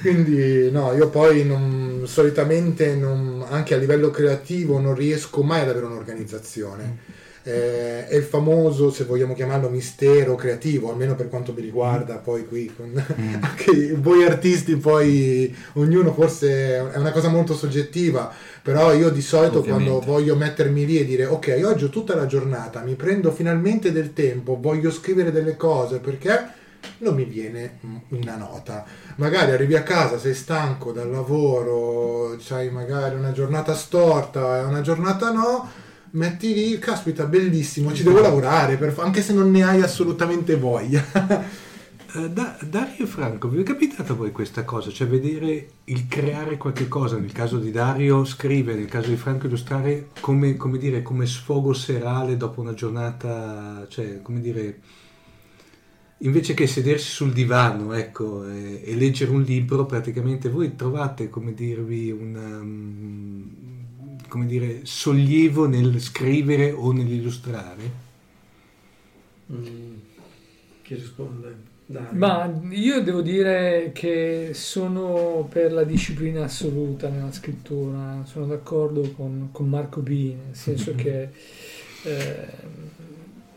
Quindi 0.00 0.70
no, 0.70 0.92
io 0.92 1.08
poi 1.08 1.44
non- 1.44 2.02
solitamente 2.04 2.94
non- 2.94 3.44
anche 3.50 3.74
a 3.74 3.76
livello 3.76 4.10
creativo 4.10 4.78
non 4.78 4.94
riesco 4.94 5.42
mai 5.42 5.62
ad 5.62 5.68
avere 5.70 5.86
un'organizzazione. 5.86 7.18
Eh, 7.42 8.06
è 8.06 8.16
il 8.16 8.22
famoso, 8.22 8.90
se 8.90 9.04
vogliamo 9.04 9.34
chiamarlo, 9.34 9.70
mistero 9.70 10.34
creativo, 10.34 10.90
almeno 10.90 11.14
per 11.14 11.28
quanto 11.28 11.52
mi 11.54 11.62
riguarda, 11.62 12.16
poi 12.16 12.46
qui 12.46 12.72
con 12.74 12.92
anche 13.40 13.94
voi 13.94 14.24
artisti, 14.24 14.76
poi 14.76 15.54
ognuno 15.74 16.12
forse 16.12 16.92
è 16.92 16.96
una 16.96 17.12
cosa 17.12 17.28
molto 17.28 17.54
soggettiva, 17.54 18.30
però 18.62 18.92
io 18.92 19.08
di 19.10 19.22
solito 19.22 19.60
Ovviamente. 19.60 19.90
quando 19.90 20.06
voglio 20.06 20.36
mettermi 20.36 20.84
lì 20.84 20.98
e 20.98 21.04
dire 21.06 21.24
ok, 21.24 21.60
oggi 21.64 21.84
ho 21.84 21.88
tutta 21.88 22.14
la 22.14 22.26
giornata, 22.26 22.82
mi 22.82 22.94
prendo 22.94 23.32
finalmente 23.32 23.90
del 23.90 24.12
tempo, 24.12 24.58
voglio 24.60 24.90
scrivere 24.90 25.32
delle 25.32 25.56
cose 25.56 25.98
perché 25.98 26.58
non 26.98 27.14
mi 27.14 27.24
viene 27.24 27.78
mm, 27.84 27.96
una 28.08 28.36
nota. 28.36 28.84
Magari 29.16 29.52
arrivi 29.52 29.76
a 29.76 29.82
casa, 29.82 30.18
sei 30.18 30.34
stanco 30.34 30.92
dal 30.92 31.10
lavoro, 31.10 32.36
c'hai 32.38 32.70
magari 32.70 33.14
una 33.16 33.32
giornata 33.32 33.74
storta 33.74 34.58
e 34.58 34.64
una 34.64 34.80
giornata 34.80 35.30
no, 35.30 35.68
metti 36.12 36.52
lì, 36.54 36.78
caspita, 36.78 37.26
bellissimo, 37.26 37.92
ci 37.92 38.02
devo 38.02 38.20
lavorare, 38.20 38.76
per 38.76 38.94
anche 38.98 39.22
se 39.22 39.32
non 39.32 39.50
ne 39.50 39.62
hai 39.62 39.80
assolutamente 39.82 40.56
voglia. 40.56 41.04
Eh, 42.12 42.28
Da- 42.28 42.58
Dario 42.68 43.04
e 43.04 43.06
Franco, 43.06 43.48
vi 43.48 43.60
è 43.60 43.62
capitato 43.62 44.12
a 44.12 44.16
voi 44.16 44.32
questa 44.32 44.64
cosa? 44.64 44.90
Cioè 44.90 45.06
vedere 45.06 45.68
il 45.84 46.08
creare 46.08 46.56
qualche 46.56 46.88
cosa, 46.88 47.16
nel 47.16 47.30
caso 47.30 47.58
di 47.58 47.70
Dario 47.70 48.24
scrivere, 48.24 48.78
nel 48.78 48.88
caso 48.88 49.10
di 49.10 49.16
Franco 49.16 49.46
illustrare 49.46 50.08
come, 50.18 50.56
come 50.56 50.78
dire, 50.78 51.02
come 51.02 51.26
sfogo 51.26 51.72
serale 51.72 52.36
dopo 52.36 52.60
una 52.60 52.74
giornata, 52.74 53.86
cioè 53.88 54.22
come 54.22 54.40
dire, 54.40 54.80
invece 56.18 56.54
che 56.54 56.66
sedersi 56.66 57.10
sul 57.10 57.32
divano 57.32 57.92
ecco, 57.92 58.44
e, 58.48 58.82
e 58.84 58.96
leggere 58.96 59.30
un 59.30 59.42
libro, 59.42 59.86
praticamente 59.86 60.48
voi 60.48 60.74
trovate, 60.74 61.28
come 61.28 61.54
dirvi, 61.54 62.10
un 62.10 62.34
um, 62.34 63.79
come 64.30 64.46
dire, 64.46 64.82
sollievo 64.84 65.66
nel 65.66 66.00
scrivere 66.00 66.70
o 66.70 66.92
nell'illustrare? 66.92 68.08
Mm, 69.52 69.94
chi 70.82 70.94
risponde? 70.94 71.68
Dai. 71.84 72.06
Ma 72.12 72.60
io 72.70 73.02
devo 73.02 73.20
dire 73.20 73.90
che 73.92 74.50
sono 74.54 75.48
per 75.50 75.72
la 75.72 75.82
disciplina 75.82 76.44
assoluta 76.44 77.08
nella 77.08 77.32
scrittura, 77.32 78.22
sono 78.26 78.46
d'accordo 78.46 79.10
con, 79.10 79.48
con 79.50 79.68
Marco 79.68 80.00
B, 80.00 80.34
nel 80.46 80.54
senso 80.54 80.94
che 80.94 81.30
eh, 82.04 82.48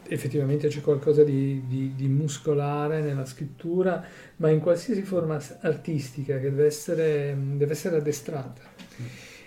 effettivamente 0.07 0.67
c'è 0.67 0.81
qualcosa 0.81 1.23
di, 1.23 1.61
di, 1.67 1.93
di, 1.95 2.07
muscolare 2.07 3.01
nella 3.01 3.25
scrittura, 3.25 4.03
ma 4.37 4.49
in 4.49 4.61
qualsiasi 4.61 5.03
forma 5.03 5.39
artistica 5.61 6.39
che 6.39 6.49
deve 6.49 6.65
essere, 6.65 7.37
deve 7.37 7.73
essere 7.73 7.97
addestrata. 7.97 8.61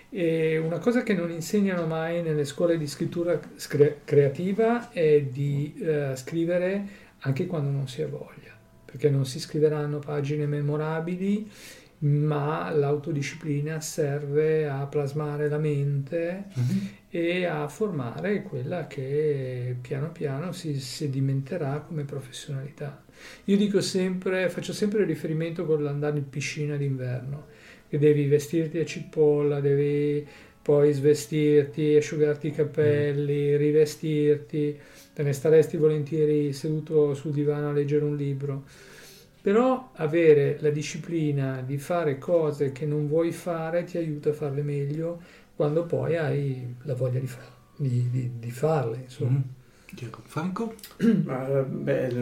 E 0.09 0.57
una 0.57 0.79
cosa 0.79 1.03
che 1.03 1.13
non 1.13 1.31
insegnano 1.31 1.85
mai 1.85 2.21
nelle 2.21 2.45
scuole 2.45 2.77
di 2.77 2.87
scrittura 2.87 3.39
scre- 3.55 4.01
creativa 4.03 4.91
è 4.91 5.21
di 5.21 5.75
uh, 5.79 6.15
scrivere 6.15 6.87
anche 7.19 7.45
quando 7.45 7.69
non 7.69 7.87
si 7.87 8.01
ha 8.01 8.07
voglia, 8.07 8.55
perché 8.85 9.09
non 9.09 9.25
si 9.25 9.39
scriveranno 9.39 9.99
pagine 9.99 10.45
memorabili 10.45 11.49
ma 11.99 12.69
l'autodisciplina 12.69 13.81
serve 13.81 14.67
a 14.67 14.85
plasmare 14.85 15.49
la 15.49 15.57
mente 15.57 16.45
mm-hmm. 16.57 16.85
e 17.09 17.45
a 17.45 17.67
formare 17.67 18.43
quella 18.43 18.85
che 18.85 19.77
piano 19.81 20.11
piano 20.11 20.51
si 20.51 20.79
sedimenterà 20.79 21.79
come 21.79 22.03
professionalità. 22.03 23.03
Io 23.45 23.57
dico 23.57 23.81
sempre, 23.81 24.47
faccio 24.49 24.73
sempre 24.73 25.05
riferimento 25.05 25.65
con 25.65 25.81
l'andare 25.81 26.19
in 26.19 26.29
piscina 26.29 26.75
d'inverno, 26.75 27.47
che 27.89 27.97
devi 27.97 28.27
vestirti 28.27 28.79
a 28.79 28.85
cipolla, 28.85 29.59
devi 29.59 30.25
poi 30.61 30.91
svestirti, 30.91 31.95
asciugarti 31.95 32.47
i 32.47 32.51
capelli, 32.51 33.53
mm. 33.53 33.57
rivestirti, 33.57 34.79
te 35.13 35.23
ne 35.23 35.33
staresti 35.33 35.77
volentieri 35.77 36.51
seduto 36.53 37.13
sul 37.13 37.31
divano 37.31 37.69
a 37.69 37.71
leggere 37.71 38.03
un 38.03 38.15
libro 38.15 38.63
però 39.47 39.91
avere 39.93 40.57
la 40.59 40.69
disciplina 40.71 41.61
di 41.61 41.77
fare 41.77 42.17
cose 42.17 42.73
che 42.73 42.85
non 42.85 43.07
vuoi 43.07 43.31
fare 43.31 43.85
ti 43.85 43.97
aiuta 43.97 44.31
a 44.31 44.33
farle 44.33 44.61
meglio 44.61 45.21
quando 45.55 45.85
poi 45.85 46.17
hai 46.17 46.75
la 46.81 46.93
voglia 46.93 47.19
di, 47.19 47.27
far, 47.27 47.49
di, 47.77 48.09
di, 48.09 48.31
di 48.39 48.51
farle. 48.51 48.97
Insomma. 49.03 49.37
Mm. 49.37 50.09
Franco? 50.25 50.75
Ma, 51.23 51.45
beh, 51.45 52.13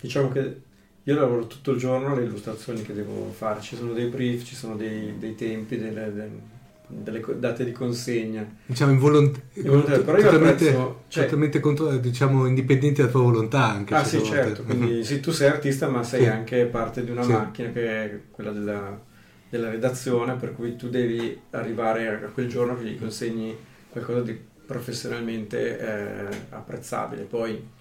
diciamo 0.00 0.30
che 0.30 0.60
io 1.06 1.14
lavoro 1.14 1.46
tutto 1.46 1.70
il 1.70 1.78
giorno 1.78 2.12
alle 2.12 2.24
illustrazioni 2.24 2.82
che 2.82 2.92
devo 2.92 3.30
fare, 3.30 3.60
ci 3.60 3.76
sono 3.76 3.92
dei 3.92 4.06
brief, 4.06 4.44
ci 4.44 4.56
sono 4.56 4.74
dei, 4.74 5.16
dei 5.18 5.36
tempi, 5.36 5.78
delle, 5.78 6.12
delle 6.12 6.54
delle 6.88 7.20
date 7.38 7.64
di 7.64 7.72
consegna. 7.72 8.46
Diciamo 8.64 8.92
involont- 8.92 9.40
però 9.52 9.72
io 9.72 10.24
totalmente, 10.24 10.68
apprezzo, 10.68 11.02
cioè, 11.08 11.24
totalmente 11.24 11.60
contro, 11.60 11.96
diciamo, 11.96 12.46
indipendenti 12.46 13.00
dalla 13.00 13.10
tua 13.10 13.22
volontà 13.22 13.64
anche. 13.64 13.94
Ah 13.94 14.04
sì, 14.04 14.22
certo, 14.22 14.62
quindi 14.62 15.02
sì, 15.04 15.20
tu 15.20 15.32
sei 15.32 15.48
artista 15.48 15.88
ma 15.88 16.02
sei 16.02 16.22
sì. 16.22 16.28
anche 16.28 16.64
parte 16.66 17.04
di 17.04 17.10
una 17.10 17.22
sì. 17.22 17.32
macchina 17.32 17.70
che 17.70 18.04
è 18.04 18.20
quella 18.30 18.52
della, 18.52 19.00
della, 19.48 19.70
redazione, 19.70 20.34
per 20.34 20.54
cui 20.54 20.76
tu 20.76 20.88
devi 20.88 21.36
arrivare 21.50 22.08
a 22.08 22.28
quel 22.28 22.48
giorno 22.48 22.76
che 22.76 22.84
gli 22.84 22.98
consegni 22.98 23.56
qualcosa 23.88 24.20
di 24.20 24.38
professionalmente 24.66 25.78
eh, 25.78 26.36
apprezzabile. 26.50 27.22
Poi... 27.22 27.74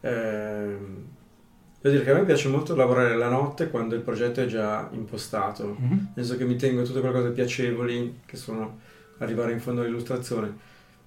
Eh, 0.00 1.14
Devo 1.86 1.98
dire 1.98 2.02
che 2.02 2.10
a 2.10 2.20
me 2.20 2.26
piace 2.26 2.48
molto 2.48 2.74
lavorare 2.74 3.14
la 3.14 3.28
notte 3.28 3.70
quando 3.70 3.94
il 3.94 4.00
progetto 4.00 4.40
è 4.40 4.46
già 4.46 4.88
impostato, 4.92 5.76
mm-hmm. 5.80 5.90
nel 6.14 6.24
senso 6.24 6.36
che 6.36 6.44
mi 6.44 6.56
tengo 6.56 6.82
tutte 6.82 6.98
quelle 6.98 7.14
cose 7.14 7.30
piacevoli 7.30 8.22
che 8.26 8.36
sono 8.36 8.80
arrivare 9.18 9.52
in 9.52 9.60
fondo 9.60 9.82
all'illustrazione. 9.82 10.52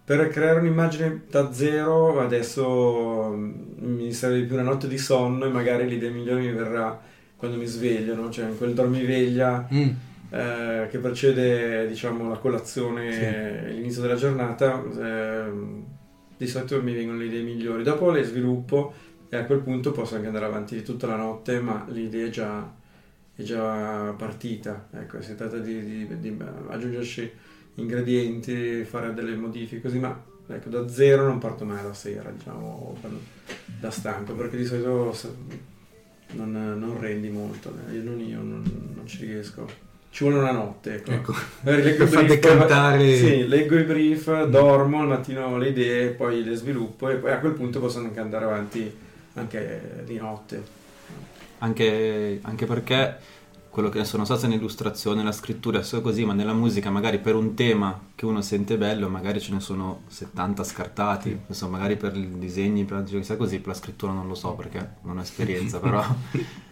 Per 0.05 0.29
creare 0.29 0.61
un'immagine 0.61 1.23
da 1.29 1.51
zero 1.51 2.21
adesso 2.21 3.29
mm, 3.35 3.51
mi 3.77 4.13
serve 4.13 4.43
più 4.43 4.55
una 4.55 4.63
notte 4.63 4.87
di 4.87 4.97
sonno 4.97 5.47
e 5.47 5.49
magari 5.49 5.85
l'idea 5.85 6.11
migliore 6.11 6.39
mi 6.39 6.51
verrà 6.53 6.97
quando 7.35 7.57
mi 7.57 7.65
sveglio, 7.65 8.15
no? 8.15 8.29
cioè 8.29 8.47
in 8.47 8.57
quel 8.57 8.73
dormiveglia 8.73 9.67
mm. 9.71 9.89
eh, 10.29 10.87
che 10.89 10.97
precede 10.99 11.89
diciamo, 11.89 12.29
la 12.29 12.37
colazione 12.37 13.11
sì. 13.11 13.19
e 13.19 13.71
l'inizio 13.73 14.01
della 14.01 14.15
giornata, 14.15 14.81
eh, 14.97 15.43
di 16.37 16.47
solito 16.47 16.81
mi 16.81 16.93
vengono 16.93 17.17
le 17.17 17.25
idee 17.25 17.41
migliori. 17.41 17.83
Dopo 17.83 18.11
le 18.11 18.23
sviluppo 18.23 18.93
e 19.29 19.37
a 19.37 19.45
quel 19.45 19.59
punto 19.59 19.91
posso 19.91 20.15
anche 20.15 20.27
andare 20.27 20.45
avanti 20.45 20.81
tutta 20.81 21.05
la 21.05 21.15
notte, 21.15 21.59
ma 21.59 21.85
l'idea 21.89 22.25
è 22.25 22.29
già, 22.29 22.73
è 23.35 23.41
già 23.43 24.13
partita. 24.17 24.87
Ecco, 24.91 25.21
si 25.21 25.35
tratta 25.35 25.57
di, 25.57 26.07
di, 26.07 26.19
di, 26.19 26.37
aggiungerci 26.67 27.31
ingredienti, 27.75 28.83
fare 28.85 29.13
delle 29.13 29.35
modifiche 29.35 29.81
così, 29.81 29.99
ma 29.99 30.19
ecco, 30.47 30.69
da 30.69 30.87
zero 30.89 31.27
non 31.27 31.37
parto 31.37 31.63
mai 31.63 31.83
la 31.83 31.93
sera, 31.93 32.31
diciamo, 32.31 32.97
da 33.79 33.91
stanco, 33.91 34.33
perché 34.33 34.57
di 34.57 34.65
solito 34.65 35.15
non, 36.31 36.51
non 36.51 36.99
rendi 36.99 37.29
molto, 37.29 37.71
eh. 37.87 37.93
io 37.93 38.03
non, 38.03 38.19
io 38.19 38.37
non, 38.37 38.93
non 38.95 39.05
ci 39.05 39.25
riesco 39.25 39.87
ci 40.11 40.23
vuole 40.23 40.39
una 40.39 40.51
notte. 40.51 40.95
Ecco. 40.95 41.11
ecco. 41.11 41.33
Leggo 41.69 42.07
fa 42.07 42.23
brief, 42.23 42.29
decantare. 42.29 43.15
Sì, 43.15 43.47
leggo 43.47 43.77
i 43.77 43.83
brief, 43.83 44.45
dormo, 44.45 45.01
al 45.01 45.07
mattino 45.07 45.45
ho 45.45 45.57
le 45.57 45.69
idee, 45.69 46.09
poi 46.09 46.43
le 46.43 46.55
sviluppo 46.55 47.09
e 47.09 47.17
poi 47.17 47.31
a 47.31 47.37
quel 47.37 47.53
punto 47.53 47.79
posso 47.79 47.99
anche 47.99 48.19
andare 48.19 48.45
avanti 48.45 49.07
anche 49.39 50.03
di 50.05 50.17
notte. 50.17 50.77
Anche, 51.59 52.39
anche 52.43 52.65
perché 52.65 53.17
quello 53.69 53.89
che 53.89 54.03
sono 54.03 54.25
stato 54.25 54.47
nell'illustrazione, 54.47 55.17
nella 55.17 55.31
scrittura 55.31 55.79
è 55.79 55.83
solo 55.83 56.01
così, 56.01 56.25
ma 56.25 56.33
nella 56.33 56.53
musica 56.53 56.89
magari 56.89 57.19
per 57.19 57.35
un 57.35 57.53
tema 57.53 58.07
che 58.15 58.25
uno 58.25 58.41
sente 58.41 58.77
bello, 58.77 59.09
magari 59.09 59.39
ce 59.39 59.53
ne 59.53 59.59
sono 59.59 60.01
70 60.07 60.63
scartati, 60.63 61.29
sì. 61.29 61.39
insomma, 61.47 61.77
magari 61.77 61.95
per 61.95 62.15
i 62.15 62.37
disegni, 62.39 62.83
per 62.83 63.03
la 63.07 63.35
così, 63.35 63.59
per 63.59 63.67
la 63.67 63.73
scrittura 63.73 64.11
non 64.11 64.27
lo 64.27 64.35
so 64.35 64.53
perché 64.53 64.95
non 65.03 65.17
ho 65.17 65.21
esperienza, 65.21 65.79
però 65.81 66.03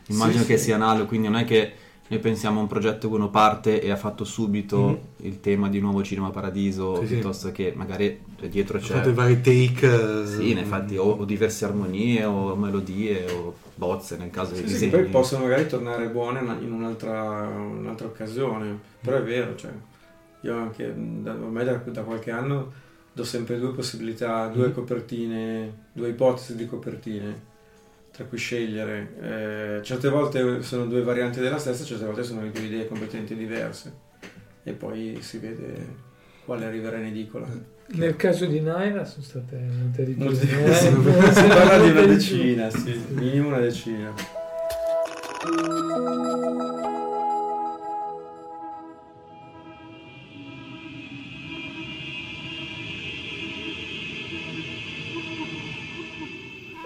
immagino 0.07 0.41
sì, 0.41 0.47
che 0.47 0.57
sì. 0.57 0.65
sia 0.65 0.76
analogo, 0.76 1.05
quindi 1.05 1.28
non 1.28 1.38
è 1.38 1.45
che 1.45 1.74
noi 2.10 2.20
pensiamo 2.20 2.60
a 2.60 2.62
un 2.62 2.68
progetto 2.68 3.10
che 3.10 3.16
uno 3.16 3.30
parte 3.30 3.82
e 3.82 3.91
ha 3.91 3.97
fatto 3.97 4.24
subito 4.24 4.80
mm-hmm. 4.80 4.95
il 5.18 5.39
tema 5.41 5.68
di 5.68 5.80
Nuovo 5.80 6.03
Cinema 6.03 6.30
Paradiso, 6.30 7.01
sì, 7.01 7.05
piuttosto 7.05 7.47
sì. 7.47 7.53
che 7.53 7.74
magari 7.76 8.24
dietro 8.49 8.80
c'è... 8.80 8.93
Ha 8.93 8.97
fatto 8.97 9.10
i 9.10 9.14
vari 9.14 9.41
take... 9.41 10.26
Sì, 10.26 10.53
mm. 10.53 10.58
infatti, 10.58 10.95
o, 10.95 11.03
o, 11.03 11.26
diverse 11.26 11.66
armonie, 11.66 12.24
o 12.24 12.55
melodie, 12.55 13.30
o 13.32 13.55
bozze 13.76 14.16
nel 14.16 14.30
caso 14.30 14.55
sì, 14.55 14.62
di 14.62 14.68
disegni. 14.68 14.91
Sì, 14.91 14.97
poi 14.97 15.05
possono 15.08 15.43
magari 15.43 15.68
tornare 15.68 16.08
buone 16.08 16.39
in 16.62 16.72
un'altra, 16.72 17.41
un'altra 17.41 18.08
occasione, 18.08 18.80
però 19.01 19.18
è 19.18 19.24
vero, 19.24 19.55
cioè, 19.55 19.72
io 20.41 20.55
anche, 20.55 20.93
da, 20.95 21.32
ormai 21.34 21.66
da, 21.66 21.74
da 21.74 22.03
qualche 22.03 22.32
anno 22.32 22.86
do 23.12 23.24
sempre 23.26 23.60
due 23.60 23.74
possibilità, 23.74 24.47
due 24.47 24.70
mm. 24.70 24.74
copertine, 24.74 25.74
due 25.91 26.10
ipotesi 26.10 26.55
di 26.55 26.66
copertine 26.68 27.55
tra 28.18 28.26
cui 28.26 28.39
scegliere. 28.39 29.78
Eh, 29.78 29.84
certe 29.84 30.09
volte 30.09 30.63
sono 30.63 30.88
due 30.88 31.03
varianti 31.03 31.39
della 31.39 31.59
stessa, 31.59 31.84
certe 31.84 32.05
volte 32.05 32.24
sono 32.24 32.41
due 32.49 32.61
idee 32.63 32.88
completamente 32.88 33.36
diverse 33.36 33.93
e 34.63 34.74
poi 34.74 35.20
si 35.22 35.38
vede 35.38 36.05
quale 36.43 36.65
arriverà 36.65 36.97
in 36.97 37.05
edicola. 37.05 37.47
Nel 37.89 38.15
caso 38.15 38.47
di 38.47 38.59
Naira 38.59 39.05
sono 39.05 39.22
state 39.22 39.55
molte 39.55 40.03
di 40.03 40.13
più. 40.13 40.34
si 40.34 40.47
parla 40.47 41.78
di 41.78 41.91
una 41.91 42.05
decina, 42.07 42.72
sì, 42.72 42.99
minimo 43.09 43.49
una 43.49 43.59
decina. 43.59 44.11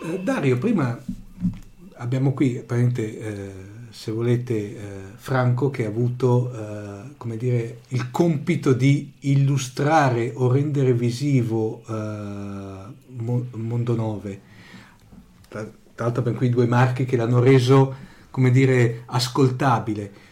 Eh, 0.03 0.19
Dario, 0.19 0.57
prima 0.57 1.19
abbiamo 2.02 2.34
qui, 2.34 2.64
eh, 2.66 3.52
se 3.89 4.12
volete, 4.12 4.54
eh, 4.54 4.80
Franco 5.16 5.70
che 5.70 5.86
ha 5.86 5.88
avuto, 5.88 6.52
eh, 6.52 7.38
dire, 7.38 7.82
il 7.89 8.10
compito 8.10 8.74
di 8.74 9.14
illustrare 9.20 10.34
o 10.36 10.52
rendere 10.52 10.93
visivo 10.93 11.84
Mondo 13.52 13.95
9. 13.95 14.41
Tra, 15.47 15.64
tra 15.64 16.06
l'altro 16.06 16.24
per 16.24 16.34
quei 16.34 16.49
due 16.49 16.66
marchi 16.66 17.06
che 17.06 17.16
l'hanno 17.16 17.39
reso, 17.39 17.93
come 18.32 18.52
dire, 18.52 19.04
ascoltabile. 19.06 20.30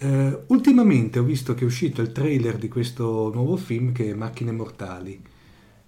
Uh, 0.00 0.44
ultimamente 0.46 1.18
ho 1.18 1.22
visto 1.22 1.52
che 1.52 1.60
è 1.60 1.66
uscito 1.66 2.00
il 2.00 2.10
trailer 2.10 2.56
di 2.56 2.68
questo 2.68 3.30
nuovo 3.34 3.58
film 3.58 3.92
che 3.92 4.10
è 4.10 4.14
Macchine 4.14 4.50
Mortali. 4.50 5.20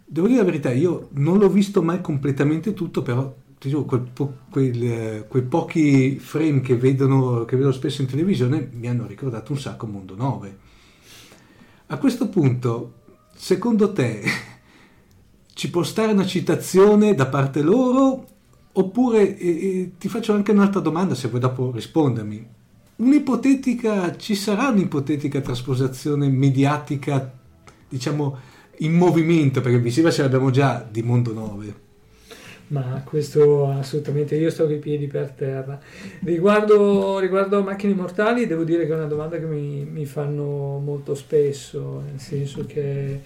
Devo 0.05 0.26
dire 0.26 0.40
la 0.40 0.45
verità, 0.45 0.70
io 0.70 1.09
non 1.12 1.38
l'ho 1.38 1.49
visto 1.49 1.82
mai 1.82 2.03
completamente 2.03 2.74
tutto, 2.74 3.01
però 3.01 3.34
dico, 3.68 3.84
quel 3.84 4.00
po- 4.12 4.34
quel, 4.50 5.26
quei 5.28 5.42
pochi 5.42 6.18
frame 6.18 6.60
che, 6.60 6.76
vedono, 6.76 7.44
che 7.44 7.56
vedo 7.56 7.70
spesso 7.70 8.02
in 8.02 8.08
televisione 8.08 8.68
mi 8.72 8.88
hanno 8.88 9.06
ricordato 9.06 9.52
un 9.52 9.58
sacco 9.58 9.86
Mondo 9.86 10.16
9. 10.16 10.58
A 11.86 11.98
questo 11.98 12.28
punto, 12.28 12.94
secondo 13.34 13.92
te, 13.92 14.22
ci 15.54 15.70
può 15.70 15.84
stare 15.84 16.12
una 16.12 16.26
citazione 16.26 17.14
da 17.14 17.26
parte 17.26 17.62
loro? 17.62 18.26
Oppure 18.72 19.36
eh, 19.36 19.92
ti 19.96 20.08
faccio 20.08 20.32
anche 20.32 20.50
un'altra 20.50 20.80
domanda 20.80 21.14
se 21.14 21.28
vuoi 21.28 21.40
dopo 21.40 21.70
rispondermi. 21.70 22.48
Un'ipotetica, 22.96 24.16
ci 24.16 24.34
sarà 24.34 24.68
un'ipotetica 24.68 25.40
trasposizione 25.40 26.28
mediatica, 26.28 27.32
diciamo, 27.88 28.38
in 28.78 28.94
movimento, 28.94 29.60
perché 29.60 29.78
visiva 29.78 30.10
ce 30.10 30.22
l'abbiamo 30.22 30.50
già 30.50 30.84
di 30.90 31.02
Mondo 31.02 31.32
9 31.32 31.90
ma 32.72 33.02
questo 33.04 33.68
assolutamente 33.68 34.34
io 34.34 34.50
sto 34.50 34.64
con 34.64 34.74
i 34.74 34.78
piedi 34.78 35.06
per 35.06 35.30
terra. 35.30 35.78
Riguardo, 36.24 37.18
riguardo 37.18 37.62
Macchine 37.62 37.92
Immortali, 37.92 38.46
devo 38.46 38.64
dire 38.64 38.86
che 38.86 38.92
è 38.92 38.96
una 38.96 39.06
domanda 39.06 39.38
che 39.38 39.44
mi, 39.44 39.84
mi 39.84 40.06
fanno 40.06 40.78
molto 40.78 41.14
spesso, 41.14 42.02
nel 42.04 42.18
senso 42.18 42.64
che 42.64 43.20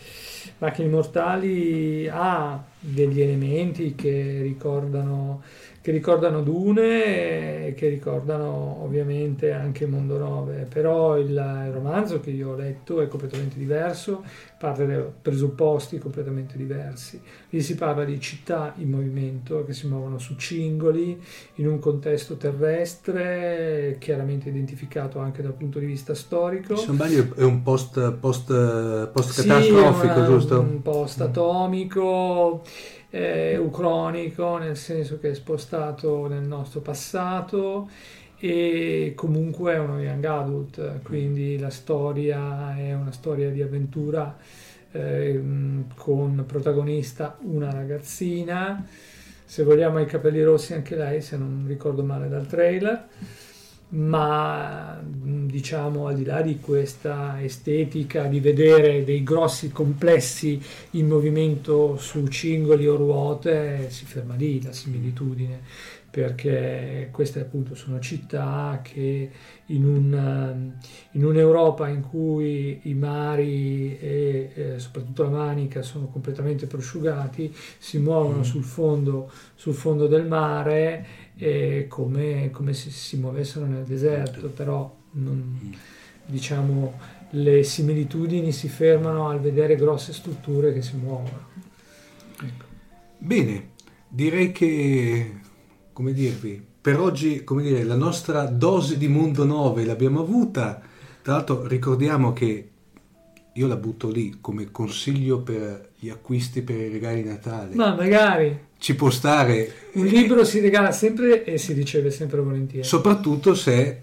Macchine 0.59 0.88
Immortali 0.88 2.09
ha 2.11 2.61
degli 2.78 3.20
elementi 3.20 3.94
che 3.94 4.40
ricordano 4.42 5.42
che 5.87 5.93
ricordano 5.93 6.43
Dune 6.43 7.68
e 7.68 7.74
che 7.74 7.89
ricordano 7.89 8.82
ovviamente 8.82 9.53
anche 9.53 9.87
Mondo 9.87 10.18
9, 10.18 10.66
però 10.68 11.16
il, 11.16 11.28
il, 11.28 11.70
romanzo 11.72 12.18
che 12.18 12.30
io 12.30 12.51
ho 12.51 12.57
letto 12.57 13.01
è 13.01 13.07
completamente 13.07 13.57
diverso, 13.57 14.24
parla 14.59 14.84
di 14.84 15.01
presupposti 15.22 15.99
completamente 15.99 16.57
diversi. 16.57 17.20
Lì 17.51 17.62
si 17.62 17.76
parla 17.76 18.05
di 18.05 18.18
città 18.18 18.74
in 18.78 18.91
movimento 18.91 19.64
che 19.64 19.72
si 19.72 19.87
muovono 19.87 20.18
su 20.18 20.34
cingoli 20.34 21.22
in 21.55 21.68
un 21.68 21.78
contesto 21.78 22.37
terrestre, 22.37 23.97
chiaramente 24.01 24.49
identificato 24.49 25.20
anche 25.20 25.41
dal 25.41 25.55
punto 25.55 25.78
di 25.78 25.87
vista 25.87 26.16
storico. 26.16 26.74
Se 26.74 26.87
non 26.89 26.97
sbaglio 26.97 27.32
è 27.37 27.45
un 27.45 27.62
post, 27.62 28.14
post, 28.14 28.49
post 29.12 29.41
catastrofico, 29.41 30.14
sì, 30.14 30.24
giusto? 30.24 30.59
Un 30.59 30.82
post 30.82 31.20
atomico 31.20 32.64
eh, 33.17 33.57
ucronico, 33.57 34.59
nel 34.59 34.77
senso 34.77 35.19
che 35.19 35.31
è 35.31 35.35
spostato 35.35 36.27
nel 36.27 36.43
nostro 36.43 36.81
passato 36.81 37.89
e 38.39 39.14
comunque 39.17 39.73
è 39.73 39.79
uno 39.79 39.99
young 39.99 40.25
adult, 40.25 41.01
quindi 41.03 41.59
la 41.59 41.71
storia 41.71 42.77
è 42.77 42.93
una 42.93 43.12
storia 43.12 43.51
di 43.51 43.62
avventura 43.62 44.37
eh, 44.93 45.43
con 45.95 46.45
protagonista 46.47 47.39
una 47.41 47.71
ragazzina, 47.71 48.87
se 49.45 49.62
vogliamo 49.62 49.99
i 50.01 50.07
capelli 50.07 50.43
rossi 50.43 50.75
anche 50.75 50.95
lei, 50.95 51.23
se 51.23 51.39
non 51.39 51.64
ricordo 51.67 52.03
male 52.03 52.29
dal 52.29 52.47
trailer 52.47 53.09
ma 53.89 55.01
diciamo 55.03 56.09
al 56.09 56.16
di 56.16 56.24
là 56.24 56.43
di 56.43 56.59
questa 56.59 57.41
estetica 57.41 58.24
di 58.24 58.41
vedere 58.41 59.05
dei 59.05 59.22
grossi 59.22 59.70
complessi 59.70 60.61
in 60.93 61.07
movimento 61.07 61.97
su 61.97 62.26
cingoli 62.26 62.89
o 62.89 62.97
ruote 62.97 63.89
si 63.91 64.05
ferma 64.05 64.34
lì 64.34 64.61
la 64.61 64.72
similitudine 64.72 65.61
perché 66.16 67.11
queste 67.12 67.41
appunto 67.41 67.74
sono 67.74 68.01
città 68.01 68.80
che 68.82 69.30
in, 69.66 69.84
un, 69.84 70.72
in 71.11 71.24
un'Europa 71.24 71.89
in 71.89 72.01
cui 72.01 72.80
i 72.84 72.95
mari 72.95 73.99
e 73.99 74.51
eh, 74.55 74.78
soprattutto 74.78 75.24
la 75.24 75.28
Manica 75.28 75.82
sono 75.82 76.07
completamente 76.07 76.66
prosciugati 76.66 77.55
si 77.76 77.99
muovono 77.99 78.39
mm. 78.39 78.43
sul, 78.43 78.64
fondo, 78.64 79.30
sul 79.57 79.74
fondo 79.74 80.07
del 80.07 80.26
mare 80.26 81.07
e 81.37 81.87
come, 81.89 82.51
come 82.51 82.72
se 82.72 82.91
si 82.91 83.16
muovessero 83.18 83.66
nel 83.66 83.84
deserto, 83.84 84.49
però 84.49 84.95
non, 85.12 85.76
diciamo, 86.24 86.99
le 87.30 87.62
similitudini 87.62 88.53
si 88.53 88.68
fermano 88.68 89.28
al 89.28 89.41
vedere 89.41 89.76
grosse 89.76 90.12
strutture 90.12 90.72
che 90.72 90.82
si 90.82 90.97
muovono. 90.97 91.49
Ecco. 92.43 92.64
Bene, 93.18 93.70
direi 94.09 94.53
che, 94.53 95.41
come 95.93 96.12
dirvi, 96.12 96.64
per 96.80 97.01
oggi 97.01 97.45
come 97.45 97.62
dire, 97.62 97.82
la 97.82 97.97
nostra 97.97 98.45
dose 98.45 98.97
di 98.97 99.09
Mondo 99.09 99.45
9 99.45 99.84
l'abbiamo 99.84 100.20
avuta. 100.20 100.80
Tra 101.20 101.34
l'altro 101.34 101.66
ricordiamo 101.66 102.32
che 102.32 102.70
io 103.53 103.66
la 103.66 103.76
butto 103.76 104.09
lì 104.09 104.39
come 104.41 104.70
consiglio 104.70 105.41
per 105.41 105.91
gli 105.99 106.09
acquisti 106.09 106.62
per 106.62 106.76
i 106.76 106.89
regali 106.89 107.22
di 107.22 107.28
Natale. 107.28 107.74
Ma 107.74 107.95
magari 107.95 108.66
ci 108.79 108.95
può 108.95 109.11
stare. 109.11 109.91
Un 109.93 110.07
libro 110.07 110.45
si 110.45 110.61
regala 110.61 110.93
sempre 110.93 111.45
e 111.45 111.59
si 111.59 111.72
riceve 111.72 112.11
sempre 112.11 112.41
volentieri. 112.41 112.87
Soprattutto 112.87 113.55
se. 113.55 114.03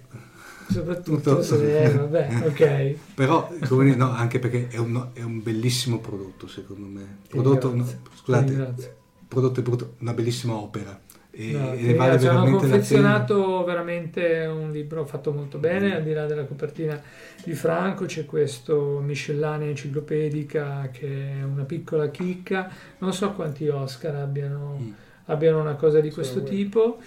Soprattutto 0.69 1.41
se. 1.41 1.83
Eh, 1.83 1.91
vabbè, 1.91 2.45
ok. 2.47 2.95
Però, 3.13 3.51
come, 3.67 3.95
no, 3.95 4.11
anche 4.11 4.39
perché 4.39 4.67
è 4.69 4.77
un, 4.77 5.09
è 5.13 5.21
un, 5.21 5.41
bellissimo 5.41 5.99
prodotto, 5.99 6.47
secondo 6.47 6.87
me. 6.87 7.19
Prodotto, 7.27 7.75
no, 7.75 7.85
scusate, 8.15 8.95
prodotto 9.27 9.59
è 9.59 9.63
brutto, 9.63 9.95
una 9.99 10.13
bellissima 10.13 10.55
opera 10.55 10.99
e, 11.35 11.51
no, 11.51 11.73
e 11.73 11.95
vale 11.95 12.19
cioè, 12.19 12.29
hanno 12.29 12.57
confezionato 12.57 13.63
veramente 13.63 14.45
un 14.45 14.71
libro 14.71 15.03
fatto 15.03 15.31
molto 15.31 15.57
bene 15.57 15.89
mm. 15.89 15.93
al 15.93 16.03
di 16.03 16.13
là 16.13 16.27
della 16.27 16.43
copertina 16.43 17.01
di 17.43 17.55
Franco 17.55 18.05
c'è 18.05 18.25
questo 18.25 18.99
miscellanea 19.03 19.67
enciclopedica 19.67 20.89
che 20.91 21.39
è 21.39 21.43
una 21.43 21.63
piccola 21.63 22.09
chicca 22.09 22.71
non 22.99 23.13
so 23.13 23.31
quanti 23.31 23.67
Oscar 23.67 24.13
abbiano, 24.13 24.77
mm. 24.79 24.91
abbiano 25.25 25.59
una 25.59 25.73
cosa 25.73 25.99
di 25.99 26.11
questo 26.11 26.39
Sono 26.39 26.49
tipo 26.49 26.99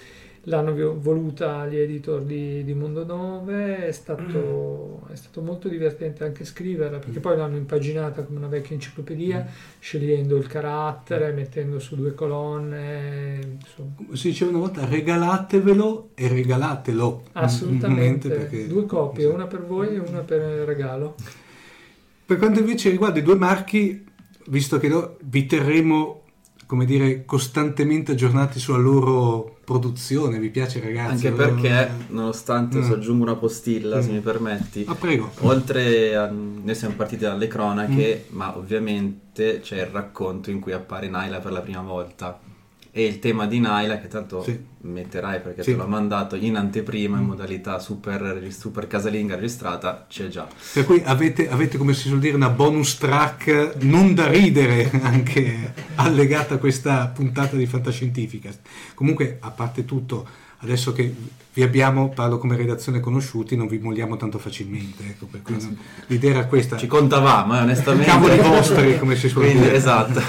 l'hanno 0.49 0.99
voluta 0.99 1.67
gli 1.67 1.77
editor 1.77 2.23
di, 2.23 2.63
di 2.63 2.75
Mondo 2.75 3.05
9, 3.05 3.87
è 3.87 3.93
stato, 3.93 5.07
è 5.11 5.17
stato, 5.17 5.41
molto 5.41 5.69
divertente 5.69 6.25
anche 6.25 6.45
scriverla, 6.45 6.99
perché 6.99 7.21
poi 7.21 7.37
l'hanno 7.37 7.57
impaginata 7.57 8.23
come 8.23 8.39
una 8.39 8.47
vecchia 8.47 8.75
enciclopedia, 8.75 9.47
scegliendo 9.79 10.37
il 10.37 10.47
carattere, 10.47 11.33
mettendo 11.33 11.79
su 11.79 11.97
due 11.97 12.15
colonne. 12.15 13.59
Insomma. 13.61 14.15
Si 14.17 14.29
diceva 14.29 14.51
una 14.51 14.61
volta 14.61 14.87
regalatevelo 14.87 16.11
e 16.15 16.29
regalatelo. 16.29 17.23
Assolutamente, 17.33 18.29
perché... 18.29 18.67
due 18.69 18.87
copie, 18.87 19.27
una 19.27 19.47
per 19.47 19.65
voi 19.65 19.97
e 19.97 19.99
una 19.99 20.21
per 20.21 20.41
il 20.41 20.65
regalo. 20.65 21.15
Per 22.25 22.39
quanto 22.39 22.61
invece 22.61 22.91
riguarda 22.91 23.19
i 23.19 23.23
due 23.23 23.37
marchi, 23.37 24.05
visto 24.47 24.79
che 24.79 24.89
no, 24.89 25.17
vi 25.23 25.47
terremo 25.47 26.23
come 26.67 26.85
dire, 26.85 27.25
costantemente 27.25 28.13
aggiornati 28.13 28.59
sulla 28.59 28.79
loro 28.79 29.59
produzione. 29.65 30.39
Vi 30.39 30.51
piace, 30.51 30.81
ragazzi? 30.81 31.29
Anche 31.29 31.31
perché, 31.33 31.91
nonostante, 32.09 32.79
mm. 32.79 32.83
se 32.83 32.93
aggiungo 32.93 33.23
una 33.23 33.37
postilla, 33.37 33.99
mm. 33.99 34.01
se 34.01 34.11
mi 34.11 34.21
permetti, 34.21 34.85
ah, 34.89 34.95
prego. 34.95 35.31
oltre 35.41 36.17
a 36.17 36.29
noi 36.29 36.75
siamo 36.75 36.95
partiti 36.95 37.23
dalle 37.25 37.47
cronache, 37.47 38.27
mm. 38.31 38.37
ma 38.37 38.57
ovviamente 38.57 39.61
c'è 39.61 39.81
il 39.81 39.87
racconto 39.87 40.51
in 40.51 40.61
cui 40.61 40.73
appare 40.73 41.09
Naila 41.09 41.39
per 41.39 41.53
la 41.53 41.61
prima 41.61 41.83
volta 41.83 42.39
e 42.97 43.05
il 43.05 43.19
tema 43.19 43.45
di 43.45 43.61
Naila 43.61 43.99
che 43.99 44.09
tanto 44.09 44.43
sì. 44.43 44.59
metterai 44.81 45.43
perché 45.43 45.63
sì. 45.63 45.73
te 45.73 45.77
l'ho 45.77 45.87
mandato 45.87 46.35
in 46.35 46.57
anteprima 46.57 47.19
in 47.19 47.25
mm. 47.25 47.27
modalità 47.27 47.79
super, 47.79 48.43
super, 48.49 48.87
casalinga 48.87 49.35
registrata 49.35 50.07
c'è 50.09 50.29
già 50.29 50.49
per 50.73 50.87
cui 50.87 51.03
avete, 51.05 51.51
avete, 51.51 51.77
come 51.77 51.93
si 51.93 52.09
suol 52.09 52.21
dire 52.21 52.37
una 52.37 52.49
bonus 52.49 52.97
track 52.97 53.75
non 53.81 54.15
da 54.15 54.29
ridere 54.29 54.91
anche 55.05 55.75
allegata 55.97 56.55
a 56.55 56.57
questa 56.57 57.09
puntata 57.09 57.55
di 57.55 57.67
Fantascientifica 57.67 58.51
comunque 58.95 59.37
a 59.41 59.51
parte 59.51 59.85
tutto 59.85 60.27
adesso 60.61 60.95
che 60.95 61.15
vi 61.53 61.63
abbiamo, 61.63 62.09
parlo 62.09 62.39
come 62.39 62.57
redazione 62.57 63.01
conosciuti, 63.01 63.57
non 63.57 63.67
vi 63.67 63.79
molliamo 63.79 64.17
tanto 64.17 64.39
facilmente. 64.39 65.05
Ecco, 65.05 65.25
per 65.25 65.41
cui 65.41 65.57
non, 65.59 65.79
l'idea 66.09 66.31
era 66.31 66.47
questa. 66.47 66.77
Ci 66.77 66.87
contavamo, 66.87 67.57
eh, 67.57 67.61
onestamente. 67.61 68.11
Cavoli 68.11 68.37
vostri, 68.39 68.99
come 68.99 69.17
si 69.17 69.29
suol 69.29 69.53
dire. 69.53 69.73
Esatto. 69.75 70.21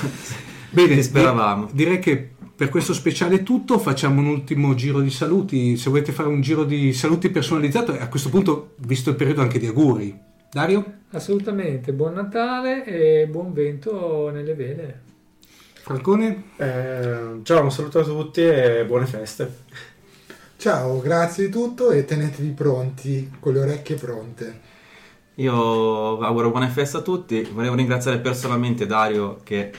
Bene, 0.69 1.01
speravamo. 1.01 1.67
Direi 1.73 1.99
che 1.99 2.35
per 2.57 2.69
questo 2.69 2.91
speciale 2.91 3.35
è 3.35 3.43
tutto, 3.43 3.77
facciamo 3.77 4.19
un 4.19 4.25
ultimo 4.25 4.73
giro 4.73 4.99
di 4.99 5.11
saluti, 5.11 5.77
se 5.77 5.91
volete 5.91 6.11
fare 6.11 6.27
un 6.27 6.41
giro 6.41 6.63
di 6.63 6.91
saluti 6.91 7.29
personalizzato, 7.29 7.91
a 7.91 8.07
questo 8.07 8.29
punto, 8.29 8.73
visto 8.77 9.11
il 9.11 9.15
periodo 9.15 9.41
anche 9.41 9.59
di 9.59 9.67
auguri. 9.67 10.19
Dario? 10.51 11.01
Assolutamente, 11.11 11.93
buon 11.93 12.15
Natale 12.15 12.83
e 12.83 13.27
buon 13.27 13.53
vento 13.53 14.31
nelle 14.33 14.55
vele. 14.55 15.01
Falcone? 15.83 16.45
Eh, 16.57 17.41
ciao, 17.43 17.61
un 17.61 17.71
saluto 17.71 17.99
a 17.99 18.03
tutti 18.03 18.41
e 18.41 18.85
buone 18.87 19.05
feste. 19.05 19.65
Ciao, 20.57 20.99
grazie 20.99 21.45
di 21.45 21.51
tutto 21.51 21.91
e 21.91 22.05
tenetevi 22.05 22.49
pronti, 22.53 23.33
con 23.39 23.53
le 23.53 23.59
orecchie 23.59 23.97
pronte. 23.97 24.59
Io 25.35 26.17
auguro 26.21 26.49
buone 26.49 26.69
feste 26.69 26.97
a 26.97 27.01
tutti, 27.01 27.47
volevo 27.53 27.75
ringraziare 27.75 28.17
personalmente 28.17 28.87
Dario 28.87 29.41
che 29.43 29.71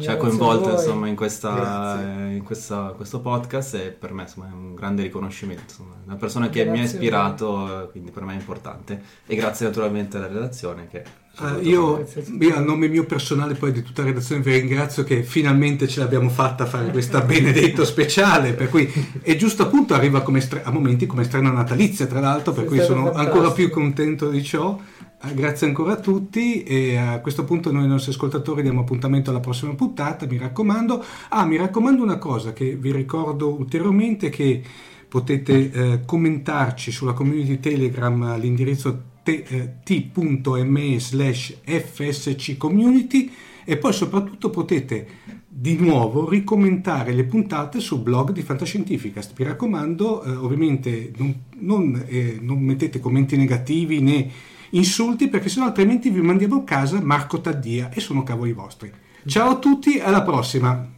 ci 0.00 0.08
ha 0.08 0.16
coinvolto 0.16 0.70
insomma, 0.72 1.08
in, 1.08 1.14
questa, 1.14 2.00
in 2.30 2.42
questa, 2.42 2.94
questo 2.96 3.20
podcast 3.20 3.74
e 3.74 3.90
per 3.90 4.12
me 4.12 4.22
insomma, 4.22 4.48
è 4.48 4.52
un 4.52 4.74
grande 4.74 5.02
riconoscimento. 5.02 5.62
Insomma. 5.68 5.94
Una 6.04 6.16
persona 6.16 6.48
che 6.48 6.64
grazie 6.64 6.72
mi 6.72 6.80
ha 6.80 6.84
ispirato, 6.84 7.88
quindi 7.90 8.10
per 8.10 8.24
me 8.24 8.32
è 8.32 8.36
importante. 8.36 9.02
E 9.26 9.36
grazie 9.36 9.66
naturalmente 9.66 10.16
alla 10.16 10.28
redazione 10.28 10.88
che 10.88 11.22
Uh, 11.36 11.58
io, 11.60 12.06
io, 12.38 12.54
a 12.54 12.60
nome 12.60 12.86
mio 12.86 13.06
personale 13.06 13.54
poi 13.54 13.72
di 13.72 13.82
tutta 13.82 14.02
la 14.02 14.08
redazione 14.08 14.40
vi 14.40 14.52
ringrazio 14.52 15.02
che 15.02 15.24
finalmente 15.24 15.88
ce 15.88 15.98
l'abbiamo 15.98 16.28
fatta 16.28 16.62
a 16.62 16.66
fare 16.66 16.92
questa 16.92 17.22
benedetto 17.26 17.84
speciale 17.84 18.52
per 18.52 18.68
cui 18.68 18.88
è 19.20 19.34
giusto 19.34 19.64
appunto 19.64 19.94
arriva 19.94 20.24
stre- 20.38 20.62
a 20.62 20.70
momenti 20.70 21.06
come 21.06 21.24
strana 21.24 21.50
natalizia 21.50 22.06
tra 22.06 22.20
l'altro 22.20 22.52
per 22.52 22.66
cui 22.66 22.78
sono 22.78 23.06
fantastico. 23.06 23.32
ancora 23.32 23.50
più 23.50 23.68
contento 23.68 24.30
di 24.30 24.44
ciò 24.44 24.78
eh, 24.78 24.93
grazie 25.32 25.66
ancora 25.66 25.92
a 25.92 26.00
tutti 26.00 26.62
e 26.62 26.96
a 26.96 27.20
questo 27.20 27.44
punto 27.44 27.72
noi 27.72 27.86
nostri 27.86 28.12
ascoltatori 28.12 28.62
diamo 28.62 28.80
appuntamento 28.80 29.30
alla 29.30 29.40
prossima 29.40 29.74
puntata 29.74 30.26
mi 30.26 30.36
raccomando 30.36 31.04
ah 31.30 31.44
mi 31.46 31.56
raccomando 31.56 32.02
una 32.02 32.18
cosa 32.18 32.52
che 32.52 32.76
vi 32.76 32.92
ricordo 32.92 33.54
ulteriormente 33.54 34.28
che 34.28 34.62
potete 35.08 35.70
eh, 35.70 36.00
commentarci 36.04 36.90
sulla 36.90 37.12
community 37.12 37.60
telegram 37.60 38.22
all'indirizzo 38.22 39.12
t.me 39.22 41.00
slash 41.00 41.60
fsc 41.64 42.56
community 42.56 43.32
e 43.64 43.78
poi 43.78 43.92
soprattutto 43.92 44.50
potete 44.50 45.06
di 45.48 45.76
nuovo 45.76 46.28
ricommentare 46.28 47.12
le 47.12 47.24
puntate 47.24 47.78
sul 47.80 48.00
blog 48.00 48.32
di 48.32 48.42
Fantascientificast. 48.42 49.34
Vi 49.34 49.44
raccomando, 49.44 50.24
eh, 50.24 50.30
ovviamente 50.32 51.12
non, 51.16 51.42
non, 51.58 52.04
eh, 52.08 52.38
non, 52.40 52.60
mettete 52.60 52.98
commenti 52.98 53.36
negativi 53.36 54.00
né 54.00 54.28
insulti 54.74 55.28
perché 55.28 55.48
sennò 55.48 55.66
altrimenti 55.66 56.10
vi 56.10 56.20
mandiamo 56.20 56.56
a 56.56 56.64
casa 56.64 57.00
Marco 57.00 57.40
Taddia 57.40 57.90
e 57.90 58.00
sono 58.00 58.22
cavoli 58.22 58.52
vostri. 58.52 58.92
Ciao 59.26 59.50
a 59.50 59.58
tutti, 59.58 59.98
alla 60.00 60.22
prossima! 60.22 60.92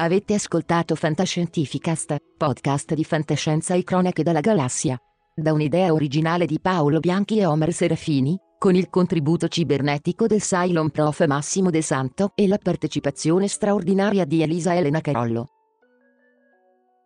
Avete 0.00 0.34
ascoltato 0.34 0.94
Fantascientificast, 0.94 2.16
podcast 2.36 2.94
di 2.94 3.04
fantascienza 3.04 3.74
e 3.74 3.82
cronache 3.82 4.22
dalla 4.22 4.40
galassia. 4.40 4.96
Da 5.34 5.52
un'idea 5.52 5.92
originale 5.92 6.46
di 6.46 6.60
Paolo 6.60 7.00
Bianchi 7.00 7.38
e 7.38 7.46
Omer 7.46 7.72
Serafini, 7.72 8.36
con 8.58 8.74
il 8.74 8.88
contributo 8.90 9.48
cibernetico 9.48 10.26
del 10.26 10.40
Cylon 10.40 10.90
Prof 10.90 11.24
Massimo 11.26 11.70
De 11.70 11.82
Santo 11.82 12.32
e 12.34 12.48
la 12.48 12.58
partecipazione 12.58 13.46
straordinaria 13.46 14.24
di 14.24 14.42
Elisa 14.42 14.74
Elena 14.74 15.00
Carollo. 15.00 15.57